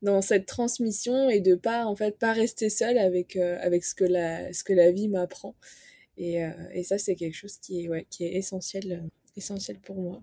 dans 0.03 0.21
cette 0.21 0.45
transmission 0.45 1.29
et 1.29 1.39
de 1.39 1.55
pas, 1.55 1.85
en 1.85 1.95
fait, 1.95 2.19
pas 2.19 2.33
rester 2.33 2.69
seule 2.69 2.97
avec, 2.97 3.35
euh, 3.35 3.57
avec 3.61 3.83
ce, 3.83 3.95
que 3.95 4.03
la, 4.03 4.53
ce 4.53 4.63
que 4.63 4.73
la 4.73 4.91
vie 4.91 5.07
m'apprend. 5.07 5.55
Et, 6.17 6.43
euh, 6.43 6.51
et, 6.73 6.83
ça, 6.83 6.97
c'est 6.97 7.15
quelque 7.15 7.35
chose 7.35 7.57
qui 7.57 7.85
est, 7.85 7.89
ouais, 7.89 8.05
qui 8.09 8.25
est 8.25 8.33
essentiel, 8.35 9.03
essentiel 9.35 9.79
pour 9.79 9.95
moi. 9.95 10.21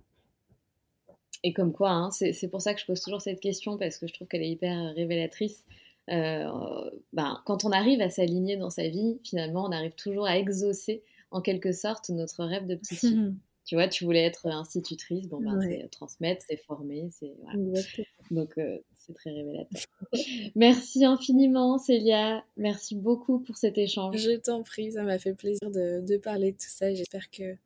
Et 1.44 1.52
comme 1.52 1.72
quoi, 1.72 1.90
hein, 1.90 2.10
c'est 2.10 2.48
pour 2.50 2.60
ça 2.60 2.74
que 2.74 2.80
je 2.80 2.86
pose 2.86 3.00
toujours 3.00 3.22
cette 3.22 3.40
question 3.40 3.78
parce 3.78 3.96
que 3.98 4.08
je 4.08 4.12
trouve 4.12 4.26
qu'elle 4.26 4.42
est 4.42 4.50
hyper 4.50 4.92
révélatrice. 4.94 5.64
ben, 6.08 7.42
quand 7.46 7.64
on 7.64 7.70
arrive 7.70 8.00
à 8.00 8.10
s'aligner 8.10 8.56
dans 8.56 8.70
sa 8.70 8.88
vie, 8.88 9.20
finalement, 9.22 9.64
on 9.64 9.70
arrive 9.70 9.94
toujours 9.94 10.26
à 10.26 10.36
exaucer 10.36 11.04
en 11.30 11.40
quelque 11.40 11.70
sorte 11.70 12.08
notre 12.08 12.44
rêve 12.44 12.66
de 12.66 12.78
fille. 12.84 13.34
Tu 13.68 13.74
vois, 13.74 13.86
tu 13.86 14.06
voulais 14.06 14.24
être 14.24 14.46
institutrice, 14.46 15.28
bon, 15.28 15.42
ben, 15.42 15.60
c'est 15.60 15.90
transmettre, 15.90 16.42
c'est 16.48 16.56
former, 16.56 17.10
c'est. 17.10 17.34
Voilà. 17.42 17.82
Donc, 18.30 18.56
euh, 18.56 18.78
c'est 18.94 19.12
très 19.12 19.30
révélateur. 19.30 19.82
Merci 20.54 21.04
infiniment, 21.04 21.76
Célia. 21.76 22.42
Merci 22.56 22.96
beaucoup 22.96 23.40
pour 23.40 23.58
cet 23.58 23.76
échange. 23.76 24.16
Je 24.16 24.38
t'en 24.38 24.62
prie, 24.62 24.92
ça 24.92 25.02
m'a 25.02 25.18
fait 25.18 25.34
plaisir 25.34 25.70
de, 25.70 26.00
de, 26.00 26.16
parler 26.16 26.52
de 26.52 26.56
tout 26.56 26.70
ça. 26.70 26.94
J'espère 26.94 27.30
que, 27.30 27.56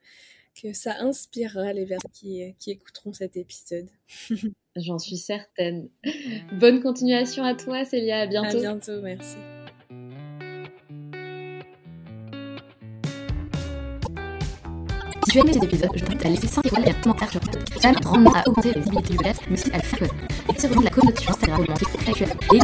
que 0.60 0.72
ça 0.72 0.96
inspirera 0.98 1.72
les 1.72 1.86
personnes 1.86 2.10
qui, 2.12 2.52
qui 2.58 2.72
écouteront 2.72 3.12
cet 3.12 3.36
épisode. 3.36 3.86
J'en 4.74 4.98
suis 4.98 5.18
certaine. 5.18 5.88
Bonne 6.58 6.82
continuation 6.82 7.44
à 7.44 7.54
toi, 7.54 7.84
Célia. 7.84 8.22
À 8.22 8.26
bientôt. 8.26 8.56
À 8.56 8.60
bientôt, 8.60 9.00
merci. 9.02 9.36
Tu 15.32 15.38
aimé 15.38 15.52
cet 15.54 15.64
épisode, 15.64 15.88
je 15.94 16.04
t'invite 16.04 16.26
à 16.26 16.28
laisser 16.28 16.46
5 16.46 16.66
étoiles 16.66 16.88
et 16.88 16.90
un 16.90 16.94
commentaire 17.00 17.30
sur 17.30 17.42
Spotify. 17.42 17.80
Ça 17.80 17.92
grandement 17.92 18.32
à 18.34 18.46
augmenter 18.46 18.72
la 18.74 18.80
visibilité 18.80 19.12
du 19.12 19.16
podcast, 19.16 19.40
mais 19.48 19.54
aussi 19.54 19.70
à 19.72 19.78
le 19.78 19.82
faire 19.82 19.98
connaître. 19.98 20.14
Et 20.54 20.60
se 20.60 20.66
rejoindre 20.66 20.84
la 20.84 20.90
communauté 20.90 21.22
sur 21.22 21.30
Instagram 21.30 21.64
et 22.52 22.60